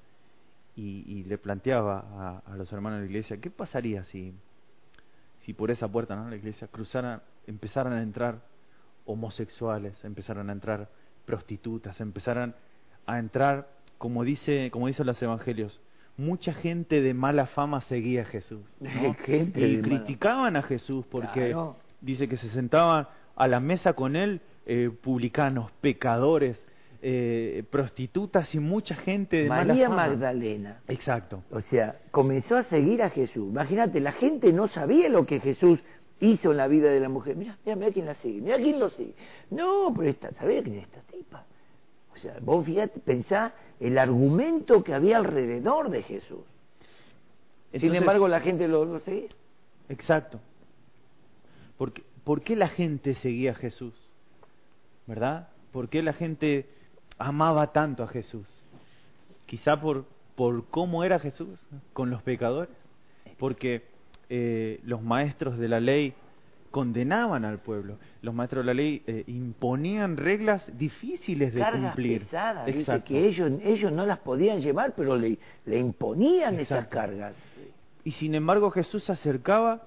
y, 0.77 1.03
y 1.07 1.23
le 1.25 1.37
planteaba 1.37 1.99
a, 2.45 2.51
a 2.53 2.55
los 2.55 2.71
hermanos 2.71 2.99
de 2.99 3.05
la 3.05 3.09
iglesia, 3.11 3.37
¿qué 3.41 3.49
pasaría 3.49 4.05
si, 4.05 4.33
si 5.39 5.53
por 5.53 5.71
esa 5.71 5.87
puerta, 5.89 6.15
¿no? 6.15 6.29
La 6.29 6.35
iglesia 6.37 6.67
cruzaran, 6.67 7.21
empezaran 7.47 7.93
a 7.93 8.01
entrar 8.03 8.41
homosexuales, 9.05 9.93
empezaran 10.03 10.49
a 10.49 10.53
entrar 10.53 10.89
prostitutas, 11.25 11.99
empezaran 12.01 12.55
a 13.05 13.19
entrar, 13.19 13.67
como 13.97 14.23
dice, 14.23 14.69
como 14.71 14.87
dicen 14.87 15.05
los 15.05 15.21
evangelios, 15.21 15.79
mucha 16.17 16.53
gente 16.53 17.01
de 17.01 17.13
mala 17.13 17.47
fama 17.47 17.81
seguía 17.81 18.21
a 18.21 18.25
Jesús. 18.25 18.63
¿no? 18.79 19.13
Gente 19.25 19.67
y 19.67 19.77
mala- 19.77 19.87
criticaban 19.87 20.55
a 20.55 20.61
Jesús 20.61 21.05
porque 21.09 21.49
Claro. 21.51 21.77
dice 22.01 22.27
que 22.27 22.37
se 22.37 22.49
sentaban 22.49 23.07
a 23.35 23.47
la 23.47 23.59
mesa 23.59 23.93
con 23.93 24.15
él 24.15 24.41
eh, 24.65 24.89
publicanos, 24.89 25.71
pecadores, 25.81 26.57
eh, 27.01 27.63
prostitutas 27.69 28.53
y 28.55 28.59
mucha 28.59 28.95
gente 28.95 29.37
de 29.37 29.49
María 29.49 29.89
mala. 29.89 30.09
Magdalena, 30.09 30.81
Exacto. 30.87 31.43
o 31.51 31.61
sea, 31.61 31.99
comenzó 32.11 32.57
a 32.57 32.63
seguir 32.63 33.01
a 33.03 33.09
Jesús. 33.09 33.49
Imagínate, 33.49 33.99
la 33.99 34.11
gente 34.11 34.51
no 34.53 34.67
sabía 34.67 35.09
lo 35.09 35.25
que 35.25 35.39
Jesús 35.39 35.79
hizo 36.19 36.51
en 36.51 36.57
la 36.57 36.67
vida 36.67 36.89
de 36.89 36.99
la 36.99 37.09
mujer. 37.09 37.35
Mira, 37.35 37.57
mira, 37.65 37.75
mira 37.75 37.91
quién 37.91 38.05
la 38.05 38.15
sigue, 38.15 38.41
mira 38.41 38.57
quién 38.57 38.79
lo 38.79 38.89
sigue. 38.89 39.13
No, 39.51 39.93
pero 39.95 40.09
esta, 40.09 40.31
¿sabés 40.33 40.63
quién 40.63 40.77
es 40.77 40.83
esta 40.83 41.01
tipa? 41.01 41.45
O 42.13 42.17
sea, 42.17 42.37
vos 42.41 42.65
fíjate, 42.65 42.99
pensá 42.99 43.53
el 43.79 43.97
argumento 43.97 44.83
que 44.83 44.93
había 44.93 45.17
alrededor 45.17 45.89
de 45.89 46.01
Jesús. 46.01 46.43
Sin 47.73 47.93
embargo, 47.93 48.27
la 48.27 48.39
gente 48.39 48.67
lo, 48.67 48.85
lo 48.85 48.99
seguía. 48.99 49.29
Exacto. 49.89 50.39
Porque, 51.77 52.03
¿Por 52.23 52.41
qué 52.41 52.55
la 52.55 52.69
gente 52.69 53.13
seguía 53.15 53.51
a 53.51 53.53
Jesús? 53.53 53.93
¿Verdad? 55.05 55.49
¿Por 55.71 55.89
qué 55.89 56.01
la 56.01 56.13
gente 56.13 56.65
amaba 57.17 57.71
tanto 57.71 58.03
a 58.03 58.07
Jesús? 58.07 58.61
Quizá 59.45 59.79
por, 59.79 60.05
por 60.35 60.65
cómo 60.67 61.03
era 61.03 61.19
Jesús 61.19 61.67
con 61.93 62.09
los 62.09 62.21
pecadores. 62.21 62.75
Porque 63.37 63.83
eh, 64.29 64.79
los 64.83 65.01
maestros 65.01 65.57
de 65.57 65.67
la 65.67 65.79
ley 65.79 66.13
condenaban 66.71 67.45
al 67.45 67.59
pueblo. 67.59 67.97
Los 68.21 68.33
maestros 68.33 68.63
de 68.63 68.67
la 68.67 68.73
ley 68.73 69.01
eh, 69.07 69.23
imponían 69.27 70.17
reglas 70.17 70.69
difíciles 70.77 71.53
de 71.53 71.59
Cargas 71.59 71.93
cumplir. 71.93 72.23
pesadas, 72.25 72.65
dice 72.65 73.01
que 73.03 73.25
ellos, 73.27 73.51
ellos 73.63 73.91
no 73.91 74.05
las 74.05 74.19
podían 74.19 74.61
llevar, 74.61 74.93
pero 74.95 75.15
le, 75.15 75.39
le 75.65 75.79
imponían 75.79 76.59
esas 76.59 76.87
cargas. 76.87 77.33
Y 78.03 78.11
sin 78.11 78.35
embargo 78.35 78.69
Jesús 78.69 79.05
se 79.05 79.11
acercaba 79.11 79.83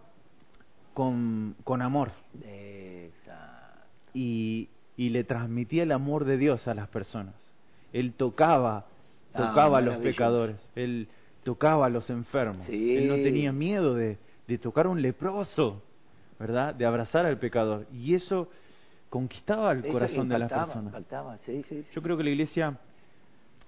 con, 0.95 1.55
con 1.65 1.83
amor. 1.83 2.13
Exacto. 2.43 3.87
y, 4.15 4.69
y 5.01 5.09
le 5.09 5.25
transmitía 5.25 5.85
el 5.85 5.93
amor 5.93 6.27
de 6.27 6.37
Dios 6.37 6.69
a 6.69 6.75
las 6.75 6.87
personas. 6.89 7.35
Él 7.95 8.13
tocaba, 8.13 8.85
Ah, 9.33 9.49
tocaba 9.49 9.79
a 9.79 9.81
los 9.81 9.97
pecadores, 9.97 10.57
él 10.75 11.09
tocaba 11.43 11.87
a 11.87 11.89
los 11.89 12.11
enfermos, 12.11 12.67
Sí. 12.67 12.97
él 12.99 13.09
no 13.09 13.15
tenía 13.15 13.51
miedo 13.51 13.95
de, 13.95 14.19
de 14.47 14.59
tocar 14.59 14.85
a 14.85 14.89
un 14.91 15.01
leproso, 15.01 15.83
¿verdad? 16.39 16.75
De 16.75 16.85
abrazar 16.85 17.25
al 17.25 17.39
pecador. 17.39 17.87
Y 17.95 18.15
eso 18.15 18.49
conquistaba 19.09 19.73
el 19.73 19.79
Eso 19.85 19.93
corazón 19.93 20.29
de 20.29 20.39
las 20.39 20.51
personas. 20.53 20.87
impactaba, 20.93 21.39
sí, 21.47 21.63
sí, 21.69 21.83
sí. 21.83 21.87
Yo 21.95 22.03
creo 22.03 22.17
que 22.19 22.25
la 22.25 22.31
iglesia, 22.31 22.77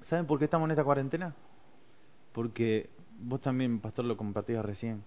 ¿saben 0.02 0.26
por 0.26 0.38
qué 0.38 0.44
estamos 0.44 0.66
en 0.66 0.72
esta 0.72 0.84
cuarentena? 0.84 1.34
Porque 2.32 2.90
vos 3.20 3.40
también, 3.40 3.78
pastor, 3.80 4.04
lo 4.04 4.16
compartías 4.18 4.64
recién, 4.64 5.02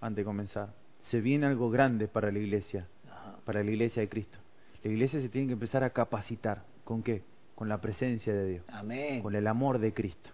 antes 0.00 0.16
de 0.18 0.24
comenzar. 0.24 0.70
Se 1.02 1.20
viene 1.20 1.46
algo 1.46 1.68
grande 1.70 2.08
para 2.08 2.30
la 2.30 2.38
iglesia, 2.38 2.86
Ajá. 3.10 3.36
para 3.44 3.62
la 3.62 3.70
iglesia 3.70 4.00
de 4.02 4.08
Cristo. 4.08 4.38
La 4.82 4.90
iglesia 4.90 5.20
se 5.20 5.28
tiene 5.28 5.48
que 5.48 5.52
empezar 5.54 5.82
a 5.84 5.90
capacitar. 5.90 6.62
¿Con 6.84 7.02
qué? 7.02 7.22
Con 7.54 7.68
la 7.68 7.80
presencia 7.80 8.32
de 8.34 8.46
Dios, 8.48 8.64
Amén. 8.68 9.22
con 9.22 9.34
el 9.34 9.46
amor 9.46 9.78
de 9.78 9.92
Cristo. 9.94 10.30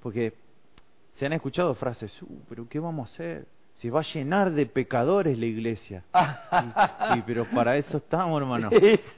Porque 0.00 0.32
se 1.16 1.26
han 1.26 1.32
escuchado 1.32 1.74
frases, 1.74 2.16
"Uh, 2.22 2.40
pero 2.48 2.68
¿qué 2.68 2.78
vamos 2.78 3.10
a 3.10 3.12
hacer? 3.14 3.46
Se 3.74 3.90
va 3.90 4.00
a 4.00 4.02
llenar 4.02 4.52
de 4.52 4.66
pecadores 4.66 5.38
la 5.38 5.46
iglesia. 5.46 6.02
Y, 7.16 7.22
pero 7.22 7.44
para 7.44 7.76
eso 7.76 7.98
estamos, 7.98 8.40
hermano. 8.40 8.70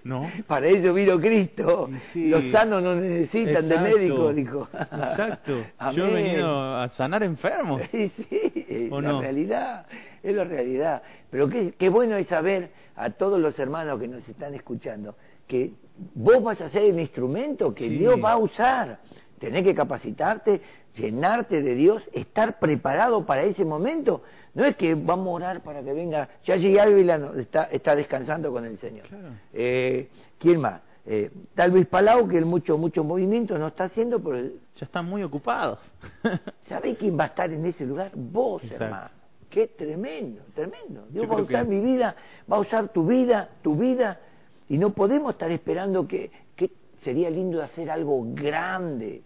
¿No? 0.05 0.31
Para 0.47 0.67
ello 0.67 0.93
vino 0.95 1.19
Cristo. 1.19 1.89
Sí. 2.13 2.29
Los 2.29 2.45
sanos 2.51 2.83
no 2.83 2.95
necesitan 2.95 3.69
de 3.69 3.75
Exacto. 3.75 3.97
médico, 3.99 4.33
dijo. 4.35 4.69
Exacto. 4.73 5.65
Yo 5.95 6.07
he 6.07 6.13
venido 6.15 6.77
a 6.77 6.89
sanar 6.91 7.23
enfermos. 7.23 7.81
Sí, 7.91 8.11
sí, 8.17 8.67
es 8.69 8.93
¿O 8.93 9.01
la 9.01 9.09
no? 9.13 9.21
realidad, 9.23 9.87
es 10.23 10.35
la 10.35 10.45
realidad. 10.45 11.03
Pero 11.31 11.49
qué, 11.49 11.73
qué 11.79 11.89
bueno 11.89 12.17
es 12.17 12.27
saber 12.29 12.71
a 13.05 13.11
todos 13.11 13.39
los 13.41 13.59
hermanos 13.59 13.99
que 14.01 14.09
nos 14.09 14.29
están 14.29 14.55
escuchando 14.55 15.15
que 15.47 15.73
vos 16.15 16.43
vas 16.43 16.61
a 16.61 16.69
ser 16.71 16.83
el 16.85 17.01
instrumento 17.01 17.75
que 17.75 17.89
Sí. 17.89 17.97
Dios 17.99 18.21
va 18.23 18.33
a 18.33 18.37
usar. 18.39 18.99
Tenés 19.39 19.65
que 19.65 19.75
capacitarte, 19.75 20.61
llenarte 20.95 21.63
de 21.63 21.75
Dios, 21.75 22.03
estar 22.13 22.59
preparado 22.59 23.25
para 23.27 23.43
ese 23.43 23.65
momento. 23.65 24.23
No 24.55 24.65
es 24.65 24.77
que 24.77 24.95
vamos 24.95 25.27
a 25.29 25.31
orar 25.31 25.63
para 25.63 25.83
que 25.83 25.93
venga. 25.93 26.29
Ya 26.45 26.57
llegué 26.57 26.81
Ávila, 26.81 27.33
está, 27.39 27.65
está 27.65 27.97
descansando 27.97 28.53
con 28.53 28.65
el 28.65 28.79
Señor. 28.79 29.07
Claro. 29.07 29.29
Eh, 29.53 30.09
¿Quién 30.39 30.61
más? 30.61 30.81
Eh, 31.07 31.31
tal 31.55 31.71
vez 31.73 31.87
Palau, 31.87 32.29
que 32.29 32.37
él 32.39 32.45
mucho, 32.45 32.77
mucho 32.77 33.03
movimiento 33.03 33.59
no 33.59 33.69
está 33.69 33.85
haciendo, 33.85 34.21
pero 34.23 34.39
Ya 34.77 34.85
están 34.87 35.07
muy 35.07 35.23
ocupados. 35.23 35.79
¿Sabés 36.69 36.99
quién 36.99 37.19
va 37.19 37.25
a 37.25 37.29
estar 37.29 37.51
en 37.51 37.65
ese 37.67 37.85
lugar? 37.87 38.11
Vos, 38.15 38.63
Exacto. 38.63 38.85
hermano. 38.85 39.11
Qué 39.51 39.67
tremendo, 39.67 40.43
tremendo. 40.55 41.07
Dios 41.11 41.29
va 41.29 41.35
a 41.35 41.43
usar 41.43 41.65
que- 41.65 41.71
mi 41.71 41.81
vida, 41.81 42.15
va 42.51 42.57
a 42.57 42.61
usar 42.61 42.89
tu 42.89 43.05
vida, 43.07 43.51
tu 43.63 43.75
vida, 43.77 44.21
y 44.69 44.79
no 44.79 44.91
podemos 44.95 45.33
estar 45.33 45.51
esperando 45.51 46.07
que, 46.07 46.31
que 46.57 46.71
sería 47.03 47.29
lindo 47.31 47.61
hacer 47.63 47.91
algo 47.91 48.23
grande. 48.33 49.23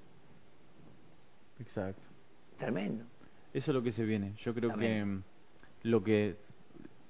Exacto. 1.61 2.01
Tremendo. 2.59 3.05
Eso 3.53 3.71
es 3.71 3.75
lo 3.75 3.83
que 3.83 3.93
se 3.93 4.05
viene. 4.05 4.33
Yo 4.39 4.55
creo 4.55 4.75
que 4.77 5.05
mm, 5.05 5.23
lo 5.85 6.03
que 6.03 6.37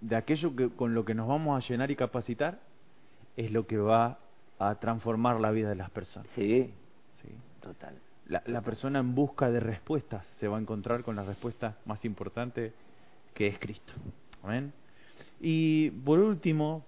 de 0.01 0.17
aquello 0.17 0.55
que 0.55 0.69
con 0.71 0.95
lo 0.95 1.05
que 1.05 1.15
nos 1.15 1.29
vamos 1.29 1.62
a 1.65 1.67
llenar 1.67 1.91
y 1.91 1.97
capacitar 1.97 2.59
es 3.37 3.51
lo 3.51 3.67
que 3.67 3.79
va 3.79 4.19
a 4.59 4.75
transformar 4.77 5.41
la 5.41 5.51
vida 5.51 5.69
de 5.69 5.77
las 5.77 5.91
personas. 5.91 6.29
Sí, 6.35 6.73
¿sí? 7.23 7.29
total. 7.61 7.95
La, 8.27 8.43
la 8.47 8.62
persona 8.62 8.99
en 9.01 9.15
busca 9.15 9.51
de 9.51 9.61
respuestas 9.61 10.25
se 10.41 10.49
va 10.49 10.57
a 10.59 10.61
encontrar 10.61 11.03
con 11.05 11.15
la 11.17 11.25
respuesta 11.25 11.77
más 11.87 12.05
importante 12.05 12.73
que 13.35 13.49
es 13.49 13.59
Cristo. 13.59 13.93
Amén. 14.43 14.72
Y 15.41 15.91
por 15.91 16.20
último, 16.20 16.85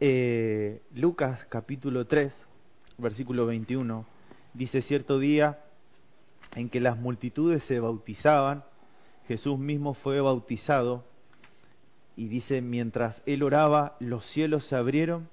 eh, 0.00 0.82
Lucas 0.94 1.46
capítulo 1.48 2.06
3, 2.06 2.32
versículo 2.98 3.46
21, 3.46 4.04
dice 4.52 4.82
cierto 4.82 5.18
día 5.18 5.60
en 6.54 6.68
que 6.68 6.80
las 6.80 6.98
multitudes 6.98 7.62
se 7.64 7.80
bautizaban, 7.80 8.64
Jesús 9.26 9.58
mismo 9.58 9.94
fue 9.94 10.20
bautizado 10.20 11.04
y 12.16 12.28
dice, 12.28 12.60
mientras 12.60 13.22
él 13.26 13.42
oraba, 13.42 13.96
los 13.98 14.24
cielos 14.26 14.66
se 14.66 14.76
abrieron 14.76 15.28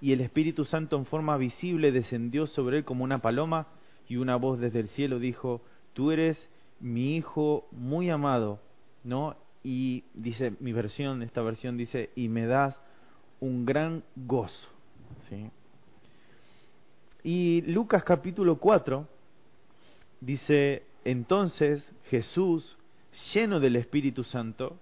y 0.00 0.12
el 0.12 0.20
Espíritu 0.20 0.64
Santo 0.64 0.96
en 0.96 1.06
forma 1.06 1.36
visible 1.36 1.92
descendió 1.92 2.46
sobre 2.46 2.78
él 2.78 2.84
como 2.84 3.04
una 3.04 3.20
paloma 3.20 3.68
y 4.08 4.16
una 4.16 4.36
voz 4.36 4.58
desde 4.58 4.80
el 4.80 4.88
cielo 4.88 5.18
dijo, 5.18 5.62
tú 5.92 6.10
eres 6.10 6.50
mi 6.80 7.16
hijo 7.16 7.66
muy 7.70 8.10
amado, 8.10 8.60
¿no? 9.08 9.36
Y 9.64 10.04
dice, 10.12 10.52
mi 10.60 10.72
versión, 10.72 11.22
esta 11.22 11.40
versión 11.40 11.78
dice, 11.78 12.10
y 12.14 12.28
me 12.28 12.46
das 12.46 12.78
un 13.40 13.64
gran 13.64 14.04
gozo, 14.14 14.68
¿sí? 15.28 15.50
Y 17.24 17.62
Lucas 17.62 18.04
capítulo 18.04 18.58
4 18.58 19.08
dice, 20.20 20.84
entonces 21.04 21.90
Jesús, 22.10 22.76
lleno 23.32 23.60
del 23.60 23.76
Espíritu 23.76 24.24
Santo, 24.24 24.76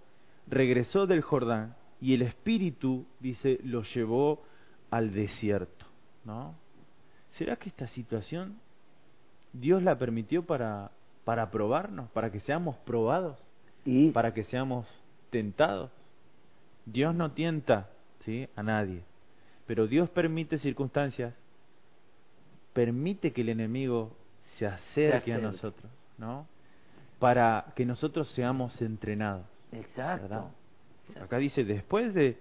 regresó 0.49 1.07
del 1.07 1.23
Jordán 1.23 1.77
y 2.01 2.15
el 2.15 2.23
Espíritu, 2.23 3.07
dice, 3.21 3.61
lo 3.63 3.85
llevó 3.85 4.43
al 4.91 5.15
desierto, 5.15 5.87
¿no? 6.25 6.57
¿Será 7.31 7.57
que 7.57 7.69
esta 7.69 7.87
situación 7.87 8.59
Dios 9.53 9.85
la 9.85 9.97
permitió 9.99 10.45
para, 10.45 10.91
para 11.25 11.51
probarnos, 11.51 12.11
para 12.11 12.33
que 12.33 12.41
seamos 12.41 12.77
probados, 12.79 13.46
Y 13.87 14.11
para 14.11 14.35
que 14.35 14.45
seamos 14.45 14.87
tentados? 15.31 15.91
Dios 16.85 17.15
no 17.15 17.33
tienta, 17.33 17.89
¿sí? 18.25 18.49
A 18.57 18.63
nadie, 18.63 19.03
pero 19.67 19.87
Dios 19.87 20.11
permite 20.11 20.59
circunstancias, 20.59 21.35
permite 22.73 23.33
que 23.33 23.41
el 23.41 23.49
enemigo 23.49 24.13
se 24.59 24.67
acerque 24.67 25.33
a 25.33 25.37
acerque. 25.37 25.43
nosotros, 25.43 25.93
¿no? 26.19 26.47
Para 27.19 27.73
que 27.75 27.87
nosotros 27.87 28.29
seamos 28.33 28.81
entrenados. 28.83 29.47
exacto. 29.73 30.51
Acá 31.21 31.39
dice, 31.39 31.65
después 31.65 32.13
de, 32.15 32.39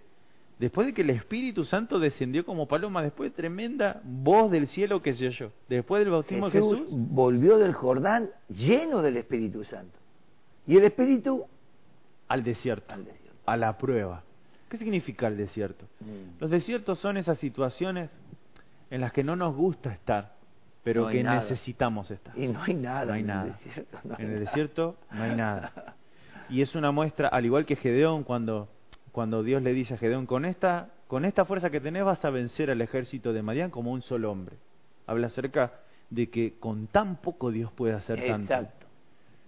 después 0.60 0.88
de 0.88 0.94
que 0.94 1.04
el 1.04 1.12
Espíritu 1.12 1.64
Santo 1.64 2.00
descendió 2.00 2.44
como 2.46 2.68
paloma, 2.68 3.04
después 3.04 3.32
de 3.32 3.36
tremenda 3.36 4.02
voz 4.04 4.52
del 4.52 4.68
cielo 4.68 5.02
que 5.02 5.14
se 5.14 5.28
oyó, 5.28 5.52
después 5.70 6.02
del 6.02 6.12
bautismo 6.12 6.50
Jesús, 6.50 6.72
de 6.72 6.78
Jesús, 6.86 7.10
volvió 7.10 7.58
del 7.60 7.74
Jordán 7.74 8.32
lleno 8.50 9.02
del 9.02 9.18
Espíritu 9.18 9.64
Santo. 9.66 9.98
Y 10.68 10.78
el 10.78 10.84
Espíritu 10.86 11.46
al 12.28 12.44
desierto, 12.44 12.94
al 12.94 13.06
desierto. 13.06 13.32
a 13.46 13.58
la 13.58 13.78
prueba. 13.78 14.24
¿Qué 14.70 14.78
significa 14.78 15.28
el 15.28 15.38
desierto? 15.38 15.86
Mm. 16.00 16.40
Los 16.42 16.50
desiertos 16.50 17.00
son 17.00 17.18
esas 17.18 17.38
situaciones 17.38 18.10
en 18.90 19.02
las 19.02 19.12
que 19.14 19.24
no 19.24 19.36
nos 19.36 19.56
gusta 19.56 19.92
estar, 19.94 20.34
pero 20.84 21.02
No 21.04 21.08
hay 21.08 21.18
que 21.18 21.24
nada. 21.24 21.42
necesitamos 21.42 22.10
estar. 22.12 22.38
Y 22.38 22.48
no 22.48 22.62
hay 22.64 22.74
nada. 22.74 23.06
No 23.06 23.14
hay 23.14 23.22
en 23.22 23.30
el 23.30 23.36
nada. 23.36 23.46
desierto, 23.64 23.98
no 24.04 24.16
hay 24.18 24.24
En 24.26 24.30
el 24.32 24.34
nada. 24.34 24.46
desierto 24.46 24.96
no 25.12 25.24
hay 25.24 25.36
nada. 25.36 25.96
Y 26.48 26.62
es 26.62 26.76
una 26.76 26.92
muestra, 26.92 27.28
al 27.30 27.44
igual 27.46 27.66
que 27.66 27.76
Gedeón, 27.76 28.24
cuando, 28.24 28.70
cuando 29.12 29.42
Dios 29.42 29.64
le 29.64 29.74
dice 29.74 29.96
a 29.96 29.98
Gedeón, 29.98 30.28
con 30.28 30.46
esta, 30.46 30.90
con 31.08 31.26
esta 31.26 31.44
fuerza 31.44 31.72
que 31.72 31.82
tenés 31.82 32.04
vas 32.04 32.24
a 32.24 32.30
vencer 32.30 32.70
al 32.70 32.80
ejército 32.82 33.34
de 33.34 33.42
Madián 33.42 33.72
como 33.72 33.92
un 33.92 34.04
solo 34.04 34.32
hombre. 34.32 34.56
Habla 35.08 35.26
acerca 35.26 35.74
de 36.12 36.30
que 36.30 36.54
con 36.60 36.86
tan 36.86 37.16
poco 37.16 37.50
Dios 37.50 37.72
puede 37.72 37.96
hacer 37.96 38.24
tanto. 38.28 38.54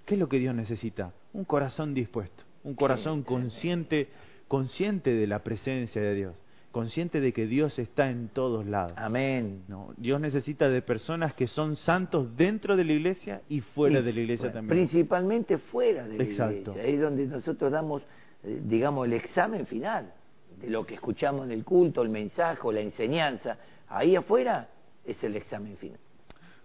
¿Qué 0.08 0.14
es 0.14 0.20
lo 0.22 0.30
que 0.30 0.40
Dios 0.40 0.56
necesita? 0.56 1.12
Un 1.34 1.44
corazón 1.44 1.94
dispuesto, 1.94 2.46
un 2.64 2.76
corazón 2.76 3.24
consciente, 3.24 4.08
consciente 4.48 5.14
de 5.14 5.28
la 5.28 5.44
presencia 5.44 6.02
de 6.02 6.16
Dios, 6.16 6.34
consciente 6.72 7.20
de 7.20 7.34
que 7.34 7.46
Dios 7.46 7.78
está 7.78 8.10
en 8.10 8.30
todos 8.30 8.66
lados. 8.66 8.94
Amén. 8.96 9.64
No, 9.68 9.94
Dios 9.98 10.22
necesita 10.22 10.70
de 10.70 10.82
personas 10.82 11.34
que 11.34 11.48
son 11.48 11.76
santos 11.76 12.38
dentro 12.38 12.78
de 12.78 12.86
la 12.86 12.94
iglesia 12.94 13.42
y 13.50 13.60
fuera 13.60 14.00
Y 14.00 14.04
de 14.04 14.14
la 14.14 14.20
iglesia 14.22 14.54
también. 14.54 14.78
Principalmente 14.78 15.58
fuera 15.58 16.08
de 16.08 16.18
la 16.18 16.24
Exacto. 16.24 16.72
iglesia. 16.72 16.84
Ahí 16.84 16.94
es 16.94 17.02
donde 17.02 17.28
nosotros 17.28 17.70
damos, 17.70 18.02
eh, 18.46 18.62
digamos, 18.64 19.08
el 19.08 19.12
examen 19.12 19.66
final 19.66 20.14
de 20.62 20.70
lo 20.70 20.86
que 20.86 20.94
escuchamos 20.94 21.46
en 21.48 21.52
el 21.52 21.66
culto, 21.66 22.02
el 22.02 22.10
mensaje 22.10 22.62
o 22.64 22.72
la 22.72 22.80
enseñanza. 22.80 23.58
Ahí 23.90 24.16
afuera 24.16 24.70
es 25.04 25.22
el 25.22 25.36
examen 25.36 25.76
final. 25.76 26.00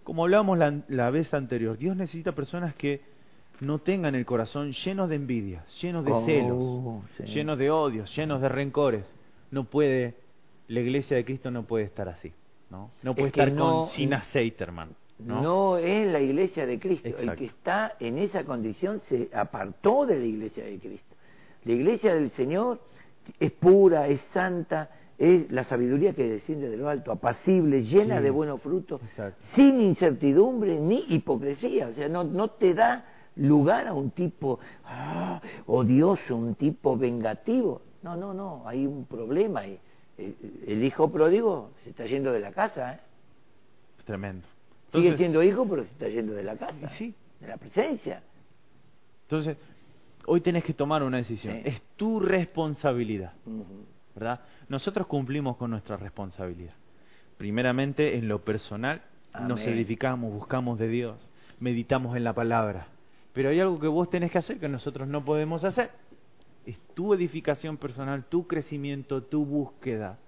Como 0.04 0.22
hablábamos 0.22 0.58
la, 0.58 0.80
la 0.86 1.10
vez 1.10 1.34
anterior, 1.34 1.76
Dios 1.76 1.96
necesita 1.96 2.36
personas 2.36 2.76
que 2.76 3.10
no 3.60 3.78
tengan 3.78 4.14
el 4.14 4.24
corazón 4.26 4.72
llenos 4.72 5.08
de 5.08 5.16
envidia, 5.16 5.64
llenos 5.80 6.04
de 6.04 6.12
Oh, 6.12 6.20
celos, 6.24 7.04
sí. 7.16 7.32
llenos 7.34 7.58
de 7.58 7.70
odios, 7.70 8.14
llenos 8.16 8.40
de 8.40 8.48
rencores. 8.48 9.04
No 9.50 9.64
puede, 9.64 10.14
la 10.68 10.80
iglesia 10.80 11.16
de 11.16 11.24
Cristo 11.24 11.50
no 11.50 11.62
puede 11.64 11.84
estar 11.84 12.08
así, 12.08 12.32
¿no? 12.70 12.90
No 13.02 13.14
puede 13.14 13.28
Es 13.28 13.34
estar 13.34 13.52
no- 13.52 13.80
con, 13.80 13.88
sin 13.88 14.14
aceite, 14.14 14.64
hermano. 14.64 14.92
¿no? 15.18 15.40
No 15.42 15.76
es 15.76 16.10
la 16.10 16.20
iglesia 16.20 16.66
de 16.66 16.80
Cristo. 16.80 17.08
El 17.16 17.34
que 17.36 17.44
está 17.44 17.94
en 18.00 18.18
esa 18.18 18.44
condición 18.44 19.00
se 19.08 19.30
apartó 19.32 20.04
de 20.06 20.18
la 20.18 20.24
iglesia 20.24 20.64
de 20.64 20.78
Cristo. 20.80 21.14
La 21.64 21.72
iglesia 21.72 22.14
del 22.14 22.32
Señor 22.32 22.80
es 23.38 23.52
pura, 23.52 24.08
es 24.08 24.20
santa, 24.34 24.90
es 25.16 25.48
la 25.52 25.62
sabiduría 25.62 26.12
que 26.14 26.24
desciende 26.28 26.68
de 26.68 26.76
lo 26.76 26.88
alto, 26.88 27.12
apacible, 27.12 27.84
llena 27.84 28.16
Sí. 28.18 28.24
de 28.24 28.30
buenos 28.30 28.60
frutos, 28.60 29.00
Exacto. 29.02 29.40
sin 29.54 29.80
incertidumbre 29.80 30.80
ni 30.80 31.04
hipocresía. 31.10 31.86
O 31.88 31.92
sea, 31.92 32.08
no, 32.08 32.24
no 32.24 32.48
te 32.48 32.74
da 32.74 33.04
lugar 33.36 33.86
a 33.86 33.94
un 33.94 34.10
tipo 34.10 34.60
ah, 34.84 35.40
odioso, 35.66 36.36
un 36.36 36.54
tipo 36.54 36.96
vengativo. 36.96 37.82
No, 38.02 38.16
no, 38.16 38.34
no, 38.34 38.62
hay 38.66 38.86
un 38.86 39.04
problema. 39.06 39.60
ahí. 39.60 39.78
El, 40.18 40.36
el 40.66 40.84
hijo 40.84 41.10
pródigo 41.10 41.70
se 41.84 41.90
está 41.90 42.06
yendo 42.06 42.32
de 42.32 42.40
la 42.40 42.52
casa, 42.52 42.94
¿eh? 42.94 43.00
Es 43.98 44.04
tremendo. 44.04 44.46
Sigue 44.92 45.16
siendo 45.16 45.42
hijo, 45.42 45.66
pero 45.68 45.84
se 45.84 45.90
está 45.90 46.08
yendo 46.08 46.34
de 46.34 46.44
la 46.44 46.56
casa. 46.56 46.88
Sí. 46.90 47.14
De 47.40 47.48
la 47.48 47.56
presencia. 47.56 48.22
Entonces, 49.22 49.56
hoy 50.26 50.40
tenés 50.42 50.64
que 50.64 50.74
tomar 50.74 51.02
una 51.02 51.16
decisión. 51.16 51.54
Sí. 51.54 51.62
Es 51.64 51.82
tu 51.96 52.20
responsabilidad. 52.20 53.32
¿verdad? 54.14 54.40
Nosotros 54.68 55.06
cumplimos 55.06 55.56
con 55.56 55.70
nuestra 55.70 55.96
responsabilidad. 55.96 56.74
Primeramente, 57.38 58.16
en 58.16 58.28
lo 58.28 58.44
personal, 58.44 59.02
nos 59.46 59.60
edificamos, 59.62 60.32
buscamos 60.32 60.78
de 60.78 60.88
Dios, 60.88 61.30
meditamos 61.58 62.16
en 62.16 62.24
la 62.24 62.34
palabra. 62.34 62.88
Pero 63.32 63.48
hay 63.48 63.60
algo 63.60 63.78
que 63.78 63.88
vos 63.88 64.10
tenés 64.10 64.30
que 64.30 64.38
hacer 64.38 64.58
que 64.58 64.68
nosotros 64.68 65.08
no 65.08 65.24
podemos 65.24 65.64
hacer. 65.64 65.90
Es 66.66 66.78
tu 66.94 67.14
edificación 67.14 67.76
personal, 67.76 68.24
tu 68.28 68.46
crecimiento, 68.46 69.22
tu 69.22 69.44
búsqueda, 69.44 70.18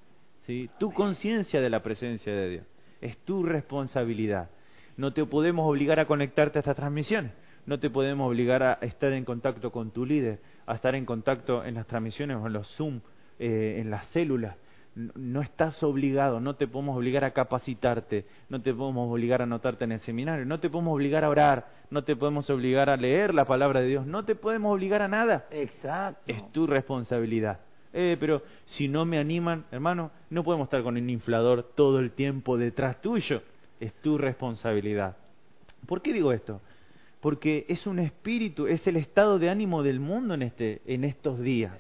¿sí? 0.47 0.71
tu 0.79 0.93
conciencia 0.93 1.61
de 1.61 1.71
la 1.71 1.83
presencia 1.83 2.35
de 2.35 2.49
Dios. 2.49 2.67
Es 3.01 3.19
tu 3.19 3.43
responsabilidad. 3.43 4.51
No 4.97 5.13
te 5.13 5.25
podemos 5.27 5.69
obligar 5.69 6.01
a 6.01 6.07
conectarte 6.07 6.59
a 6.59 6.61
estas 6.61 6.77
transmisiones. 6.77 7.33
No 7.67 7.79
te 7.79 7.91
podemos 7.91 8.29
obligar 8.29 8.63
a 8.63 8.75
estar 8.83 9.13
en 9.13 9.25
contacto 9.25 9.71
con 9.71 9.91
tu 9.91 10.05
líder, 10.05 10.41
a 10.67 10.75
estar 10.75 10.95
en 10.95 11.05
contacto 11.05 11.65
en 11.65 11.75
las 11.75 11.87
transmisiones 11.87 12.37
o 12.37 12.47
en 12.47 12.53
los 12.53 12.69
Zoom, 12.77 13.01
eh, 13.39 13.79
en 13.81 13.91
las 13.91 14.07
células. 14.09 14.57
No, 14.95 15.43
estás 15.43 15.83
obligado, 15.83 16.39
no 16.39 16.55
te 16.55 16.69
podemos 16.69 16.97
obligar 16.97 17.25
a 17.25 17.33
capacitarte, 17.33 18.27
no 18.49 18.63
te 18.63 18.73
podemos 18.73 19.11
obligar 19.11 19.41
a 19.41 19.45
anotarte 19.45 19.85
en 19.85 19.93
el 19.93 20.01
seminario, 20.01 20.47
no 20.47 20.61
te 20.61 20.71
podemos 20.71 20.95
obligar 20.95 21.25
a 21.25 21.31
orar, 21.31 21.67
no 21.91 22.05
te 22.05 22.15
podemos 22.15 22.49
obligar 22.49 22.89
a 22.89 22.97
leer 22.97 23.35
la 23.35 23.45
palabra 23.45 23.81
de 23.81 23.89
Dios, 23.89 24.07
no 24.07 24.25
te 24.25 24.37
podemos 24.37 24.73
obligar 24.73 25.03
a 25.03 25.09
nada. 25.09 25.47
Exacto. 25.51 26.23
Es 26.27 26.53
tu 26.53 26.69
responsabilidad. 26.69 27.59
Eh, 27.93 28.17
pero 28.19 28.43
si 28.67 28.89
no 28.89 29.05
me 29.05 29.19
animan, 29.19 29.67
hermano, 29.71 30.11
no 30.31 30.43
podemos 30.43 30.67
estar 30.67 30.83
con 30.83 30.97
un 30.97 31.11
inflador 31.11 31.63
todo 31.75 32.01
el 32.01 32.11
tiempo 32.11 32.57
detrás 32.57 33.01
tuyo. 33.01 33.43
Es 33.79 33.93
tu 33.95 34.19
responsabilidad. 34.19 35.17
¿Por 35.87 36.03
qué 36.03 36.13
digo 36.13 36.33
esto? 36.33 36.61
Porque 37.21 37.67
es 37.69 37.87
un 37.87 38.01
espíritu, 38.01 38.67
es 38.67 38.87
el 38.87 38.97
estado 38.97 39.39
de 39.39 39.49
ánimo 39.49 39.83
del 39.83 40.01
mundo 40.01 40.35
en, 40.35 40.43
este, 40.43 40.83
en 40.87 41.05
estos 41.05 41.41
días. 41.41 41.79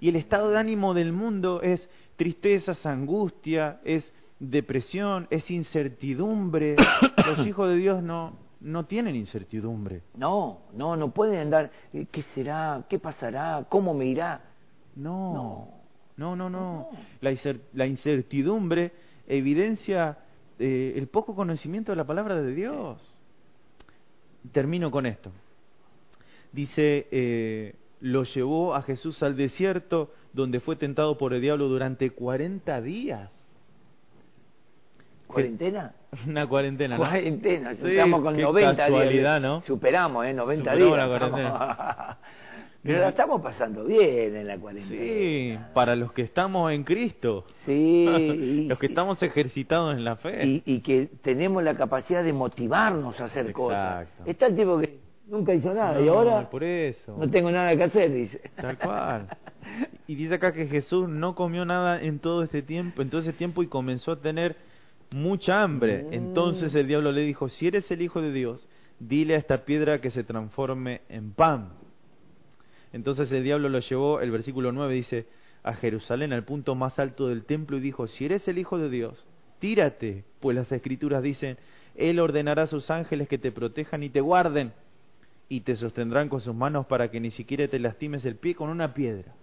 Y 0.00 0.08
el 0.08 0.16
estado 0.16 0.50
de 0.50 0.58
ánimo 0.58 0.94
del 0.94 1.12
mundo 1.12 1.62
es 1.62 1.88
tristeza, 2.18 2.72
es 2.72 2.84
angustia, 2.84 3.80
es 3.84 4.12
depresión, 4.38 5.26
es 5.30 5.50
incertidumbre. 5.50 6.76
Los 7.26 7.46
hijos 7.46 7.70
de 7.70 7.76
Dios 7.76 8.02
no, 8.02 8.34
no 8.60 8.84
tienen 8.84 9.16
incertidumbre. 9.16 10.02
No, 10.14 10.58
no, 10.74 10.96
no 10.96 11.10
pueden 11.12 11.38
andar. 11.40 11.70
eh, 11.94 12.06
¿Qué 12.12 12.22
será? 12.34 12.84
¿Qué 12.90 12.98
pasará? 12.98 13.64
¿Cómo 13.70 13.94
me 13.94 14.04
irá? 14.04 14.42
No, 14.96 15.68
no, 16.16 16.36
no, 16.36 16.50
no. 16.50 16.60
No. 16.60 16.88
La, 17.22 17.30
incer- 17.30 17.60
la 17.72 17.86
incertidumbre 17.86 18.92
evidencia 19.28 20.18
eh, 20.58 20.94
el 20.96 21.06
poco 21.06 21.34
conocimiento 21.36 21.92
de 21.92 21.96
la 21.96 22.04
palabra 22.04 22.42
de 22.42 22.52
Dios. 22.54 23.16
Termino 24.52 24.90
con 24.90 25.06
esto. 25.06 25.30
Dice, 26.52 27.06
eh, 27.10 27.74
lo 28.00 28.24
llevó 28.24 28.74
a 28.74 28.82
Jesús 28.82 29.22
al 29.22 29.36
desierto 29.36 30.12
donde 30.32 30.60
fue 30.60 30.76
tentado 30.76 31.18
por 31.18 31.32
el 31.34 31.40
diablo 31.40 31.68
durante 31.68 32.10
40 32.10 32.80
días. 32.82 33.30
¿Cuarentena? 35.26 35.92
Una 36.26 36.46
cuarentena, 36.46 36.96
¿no? 36.96 37.02
Cuarentena, 37.04 37.74
Sí, 37.74 37.82
estamos 37.86 38.22
con 38.22 38.34
qué 38.36 38.42
90 38.42 38.76
casualidad, 38.76 39.40
días. 39.40 39.42
¿no? 39.42 39.60
Superamos, 39.62 40.24
¿eh? 40.26 40.32
90 40.32 40.64
Superamos 40.72 40.96
días. 40.96 41.08
la 41.08 41.18
cuarentena. 41.18 42.18
Pero 42.80 43.00
la 43.00 43.08
estamos 43.08 43.42
pasando 43.42 43.84
bien 43.84 44.36
en 44.36 44.46
la 44.46 44.56
cuarentena. 44.56 45.02
Sí, 45.02 45.58
para 45.74 45.96
los 45.96 46.12
que 46.12 46.22
estamos 46.22 46.72
en 46.72 46.84
Cristo. 46.84 47.44
Sí, 47.66 48.06
los 48.68 48.78
que 48.78 48.86
estamos 48.86 49.22
ejercitados 49.22 49.96
en 49.96 50.04
la 50.04 50.16
fe. 50.16 50.46
y, 50.46 50.62
y 50.64 50.80
que 50.80 51.08
tenemos 51.20 51.62
la 51.62 51.74
capacidad 51.76 52.22
de 52.24 52.32
motivarnos 52.32 53.20
a 53.20 53.26
hacer 53.26 53.52
cosas. 53.52 54.04
Exacto. 54.04 54.30
Está 54.30 54.46
el 54.46 54.56
tipo 54.56 54.78
que 54.78 54.98
Nunca 55.28 55.54
hizo 55.54 55.72
nada. 55.74 55.98
No, 55.98 56.04
y 56.04 56.08
ahora 56.08 56.48
por 56.48 56.64
eso. 56.64 57.16
no 57.16 57.28
tengo 57.30 57.50
nada 57.50 57.76
que 57.76 57.84
hacer, 57.84 58.12
dice. 58.12 58.40
Tal 58.56 58.78
cual. 58.78 59.28
Y 60.06 60.14
dice 60.14 60.34
acá 60.34 60.52
que 60.52 60.66
Jesús 60.66 61.08
no 61.08 61.34
comió 61.34 61.64
nada 61.64 62.00
en 62.00 62.18
todo 62.18 62.42
este 62.42 62.62
tiempo, 62.62 63.02
en 63.02 63.10
todo 63.10 63.20
ese 63.20 63.34
tiempo 63.34 63.62
y 63.62 63.66
comenzó 63.66 64.12
a 64.12 64.20
tener 64.20 64.56
mucha 65.10 65.62
hambre. 65.62 66.04
Mm. 66.04 66.14
Entonces 66.14 66.74
el 66.74 66.86
diablo 66.86 67.12
le 67.12 67.22
dijo, 67.22 67.48
si 67.48 67.66
eres 67.66 67.90
el 67.90 68.00
Hijo 68.00 68.22
de 68.22 68.32
Dios, 68.32 68.66
dile 68.98 69.34
a 69.34 69.38
esta 69.38 69.64
piedra 69.64 70.00
que 70.00 70.10
se 70.10 70.24
transforme 70.24 71.02
en 71.10 71.32
pan. 71.32 71.70
Entonces 72.92 73.30
el 73.32 73.44
diablo 73.44 73.68
lo 73.68 73.80
llevó, 73.80 74.20
el 74.20 74.30
versículo 74.30 74.72
9 74.72 74.94
dice, 74.94 75.26
a 75.62 75.74
Jerusalén, 75.74 76.32
al 76.32 76.44
punto 76.44 76.74
más 76.74 76.98
alto 76.98 77.28
del 77.28 77.44
templo, 77.44 77.76
y 77.76 77.80
dijo, 77.80 78.06
si 78.06 78.24
eres 78.24 78.48
el 78.48 78.56
Hijo 78.56 78.78
de 78.78 78.88
Dios, 78.88 79.26
tírate, 79.58 80.24
pues 80.40 80.56
las 80.56 80.72
escrituras 80.72 81.22
dicen, 81.22 81.58
Él 81.94 82.18
ordenará 82.18 82.62
a 82.62 82.66
sus 82.66 82.90
ángeles 82.90 83.28
que 83.28 83.36
te 83.36 83.52
protejan 83.52 84.02
y 84.02 84.08
te 84.08 84.22
guarden, 84.22 84.72
y 85.48 85.60
te 85.60 85.76
sostendrán 85.76 86.28
con 86.28 86.40
sus 86.40 86.54
manos 86.54 86.86
para 86.86 87.10
que 87.10 87.20
ni 87.20 87.30
siquiera 87.30 87.68
te 87.68 87.78
lastimes 87.78 88.24
el 88.24 88.36
pie 88.36 88.54
con 88.54 88.68
una 88.68 88.92
piedra. 88.92 89.34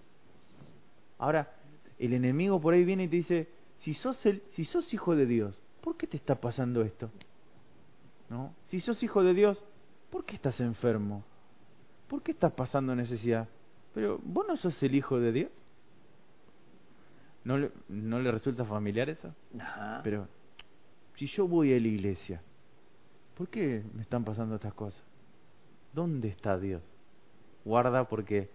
Ahora, 1.18 1.52
el 1.98 2.14
enemigo 2.14 2.60
por 2.62 2.74
ahí 2.74 2.84
viene 2.84 3.06
y 3.06 3.08
te 3.08 3.16
dice, 3.16 3.50
si 3.80 3.94
sos, 3.94 4.24
el, 4.26 4.44
si 4.52 4.66
sos 4.66 4.94
hijo 4.94 5.16
de 5.16 5.26
Dios, 5.26 5.60
¿por 5.82 5.98
qué 5.98 6.08
te 6.08 6.18
está 6.18 6.36
pasando 6.36 6.82
esto? 6.84 7.10
¿No? 8.30 8.54
Si 8.66 8.80
sos 8.80 9.02
hijo 9.02 9.24
de 9.24 9.34
Dios, 9.34 9.64
¿por 10.12 10.26
qué 10.26 10.36
estás 10.36 10.60
enfermo? 10.60 11.24
¿Por 12.08 12.22
qué 12.22 12.32
estás 12.32 12.54
pasando 12.54 12.96
necesidad? 12.96 13.48
Pero 13.94 14.20
vos 14.24 14.46
no 14.48 14.58
sos 14.58 14.82
el 14.84 14.94
hijo 14.94 15.20
de 15.20 15.32
Dios. 15.32 15.52
¿No 17.44 17.58
le, 17.58 17.72
no 17.88 18.20
le 18.20 18.32
resulta 18.32 18.66
familiar 18.66 19.10
eso? 19.10 19.34
Ajá. 19.60 20.02
Pero 20.04 20.28
si 21.16 21.28
yo 21.28 21.48
voy 21.48 21.74
a 21.74 21.80
la 21.80 21.88
iglesia, 21.88 22.42
¿por 23.36 23.48
qué 23.48 23.84
me 23.94 24.02
están 24.02 24.24
pasando 24.24 24.56
estas 24.56 24.74
cosas? 24.74 25.02
¿Dónde 25.96 26.28
está 26.28 26.60
Dios? 26.60 26.82
Guarda 27.64 28.04
porque 28.10 28.50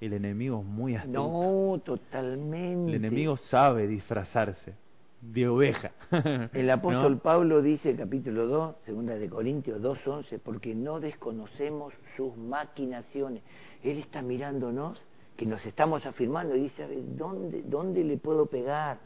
el 0.00 0.12
enemigo 0.12 0.60
es 0.60 0.64
muy 0.64 0.94
astuto. 0.94 1.18
No, 1.18 1.80
totalmente. 1.80 2.92
El 2.92 3.04
enemigo 3.04 3.36
sabe 3.36 3.88
disfrazarse 3.88 4.74
de 5.20 5.48
oveja. 5.48 5.90
El 6.52 6.70
apóstol 6.70 7.14
¿No? 7.14 7.18
Pablo 7.18 7.60
dice, 7.60 7.96
capítulo 7.96 8.46
2, 8.46 8.76
segunda 8.84 9.16
de 9.16 9.28
Corintios 9.28 9.82
2.11, 9.82 10.38
porque 10.38 10.76
no 10.76 11.00
desconocemos 11.00 11.92
sus 12.16 12.36
maquinaciones. 12.36 13.42
Él 13.82 13.98
está 13.98 14.22
mirándonos, 14.22 15.04
que 15.36 15.44
nos 15.44 15.66
estamos 15.66 16.06
afirmando, 16.06 16.54
y 16.54 16.60
dice, 16.60 16.84
a 16.84 16.86
ver, 16.86 17.02
¿dónde, 17.16 17.62
dónde 17.62 18.04
le 18.04 18.16
puedo 18.16 18.46
pegar? 18.46 18.98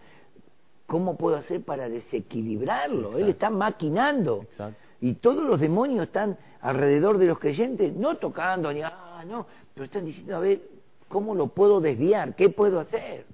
¿Cómo 0.85 1.17
puedo 1.17 1.37
hacer 1.37 1.63
para 1.63 1.89
desequilibrarlo? 1.89 3.17
Él 3.17 3.31
está 3.31 3.49
maquinando. 3.49 4.43
Exacto. 4.43 4.87
Y 5.01 5.15
todos 5.15 5.43
los 5.43 5.59
demonios 5.59 6.09
están 6.09 6.37
alrededor 6.63 7.19
de 7.19 7.27
los 7.27 7.39
creyentes, 7.39 7.95
no 7.95 8.17
tocando, 8.17 8.73
ni, 8.73 8.83
ah, 8.83 9.25
no, 9.27 9.47
pero 9.75 9.85
están 9.85 10.05
diciendo, 10.05 10.37
a 10.37 10.41
ver, 10.41 10.61
¿cómo 11.09 11.35
lo 11.35 11.49
puedo 11.49 11.81
desviar? 11.81 12.35
¿Qué 12.37 12.49
puedo 12.49 12.81
hacer? 12.81 13.25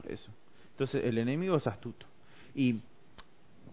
Por 0.00 0.10
eso. 0.10 0.30
Entonces 0.72 1.04
el 1.04 1.18
enemigo 1.18 1.56
es 1.56 1.66
astuto 1.66 2.06
y 2.54 2.80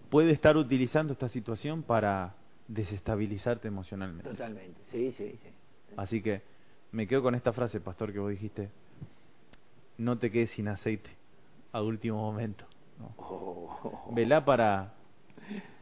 puede 0.09 0.31
estar 0.31 0.57
utilizando 0.57 1.13
esta 1.13 1.29
situación 1.29 1.83
para 1.83 2.35
desestabilizarte 2.67 3.67
emocionalmente. 3.67 4.29
Totalmente, 4.29 4.79
sí, 4.91 5.11
sí, 5.13 5.31
sí. 5.41 5.49
Así 5.97 6.21
que 6.21 6.41
me 6.91 7.07
quedo 7.07 7.23
con 7.23 7.35
esta 7.35 7.53
frase, 7.53 7.79
pastor, 7.79 8.13
que 8.13 8.19
vos 8.19 8.29
dijiste. 8.29 8.69
No 9.97 10.17
te 10.17 10.31
quedes 10.31 10.51
sin 10.51 10.67
aceite 10.67 11.09
a 11.71 11.81
último 11.81 12.17
momento. 12.17 12.65
¿no? 12.99 13.13
Oh. 13.17 14.11
Velá 14.11 14.45
para, 14.45 14.93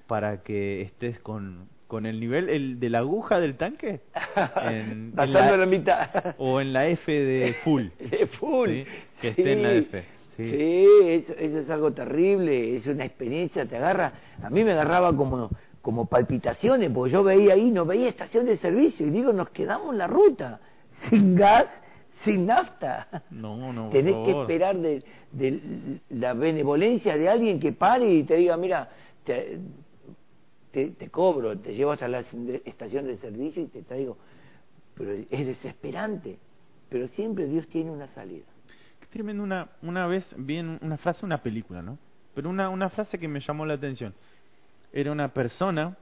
para 0.07 0.41
que 0.43 0.81
estés 0.81 1.19
con, 1.19 1.67
con 1.89 2.05
el 2.05 2.19
nivel 2.19 2.49
el 2.49 2.79
de 2.79 2.89
la 2.91 2.99
aguja 2.99 3.39
del 3.39 3.57
tanque. 3.57 4.01
En- 4.61 5.11
la- 5.17 5.57
la 5.57 5.65
mitad. 5.65 6.35
O 6.37 6.61
en 6.61 6.71
la 6.71 6.87
F 6.87 7.11
de 7.11 7.55
full. 7.63 7.87
De 7.99 8.27
full. 8.27 8.69
Sí, 8.69 8.85
que 9.19 9.27
esté 9.29 9.53
en 9.53 9.63
la 9.63 9.71
F, 9.73 10.03
sí. 10.37 10.45
Sí, 10.51 10.87
eso, 11.07 11.33
eso 11.33 11.57
es 11.57 11.69
algo 11.71 11.91
terrible, 11.91 12.77
es 12.77 12.85
una 12.85 13.05
experiencia, 13.05 13.65
te 13.65 13.75
agarra. 13.77 14.13
A 14.43 14.51
mí 14.51 14.63
me 14.63 14.73
agarraba 14.73 15.13
como, 15.15 15.49
como 15.81 16.05
palpitaciones, 16.05 16.91
porque 16.91 17.11
yo 17.11 17.23
veía 17.23 17.53
ahí, 17.55 17.71
no 17.71 17.85
veía 17.85 18.07
estación 18.09 18.45
de 18.45 18.57
servicio, 18.57 19.07
y 19.07 19.09
digo, 19.09 19.33
nos 19.33 19.49
quedamos 19.49 19.91
en 19.91 19.97
la 19.97 20.05
ruta, 20.07 20.59
sin 21.09 21.35
gas, 21.35 21.65
sin 22.23 22.45
nafta. 22.45 23.23
No, 23.31 23.73
no, 23.73 23.85
por 23.85 23.93
Tenés 23.93 24.13
que 24.25 24.31
esperar 24.39 24.77
de, 24.77 25.03
de 25.31 25.59
la 26.11 26.33
benevolencia 26.33 27.17
de 27.17 27.27
alguien 27.29 27.59
que 27.59 27.71
pare 27.73 28.05
y 28.13 28.23
te 28.23 28.35
diga, 28.35 28.57
mira, 28.57 28.89
te, 29.25 29.57
te, 30.71 31.09
cobro, 31.09 31.57
te 31.57 31.73
llevo 31.73 31.91
hasta 31.91 32.07
la 32.07 32.19
estación 32.19 33.05
de 33.07 33.17
servicio 33.17 33.63
y 33.63 33.67
te 33.67 33.81
traigo. 33.81 34.17
Pero 34.95 35.13
es 35.13 35.47
desesperante. 35.47 36.37
Pero 36.89 37.07
siempre 37.09 37.45
Dios 37.45 37.67
tiene 37.67 37.91
una 37.91 38.07
salida. 38.13 38.45
Qué 38.99 39.07
tremendo 39.07 39.43
una, 39.43 39.69
una 39.81 40.07
vez 40.07 40.25
vi 40.37 40.59
una 40.59 40.97
frase, 40.97 41.25
una 41.25 41.41
película, 41.41 41.81
¿no? 41.81 41.97
Pero 42.33 42.49
una, 42.49 42.69
una 42.69 42.89
frase 42.89 43.17
que 43.17 43.27
me 43.27 43.39
llamó 43.39 43.65
la 43.65 43.75
atención. 43.75 44.13
Era 44.91 45.11
una 45.11 45.33
persona, 45.33 45.97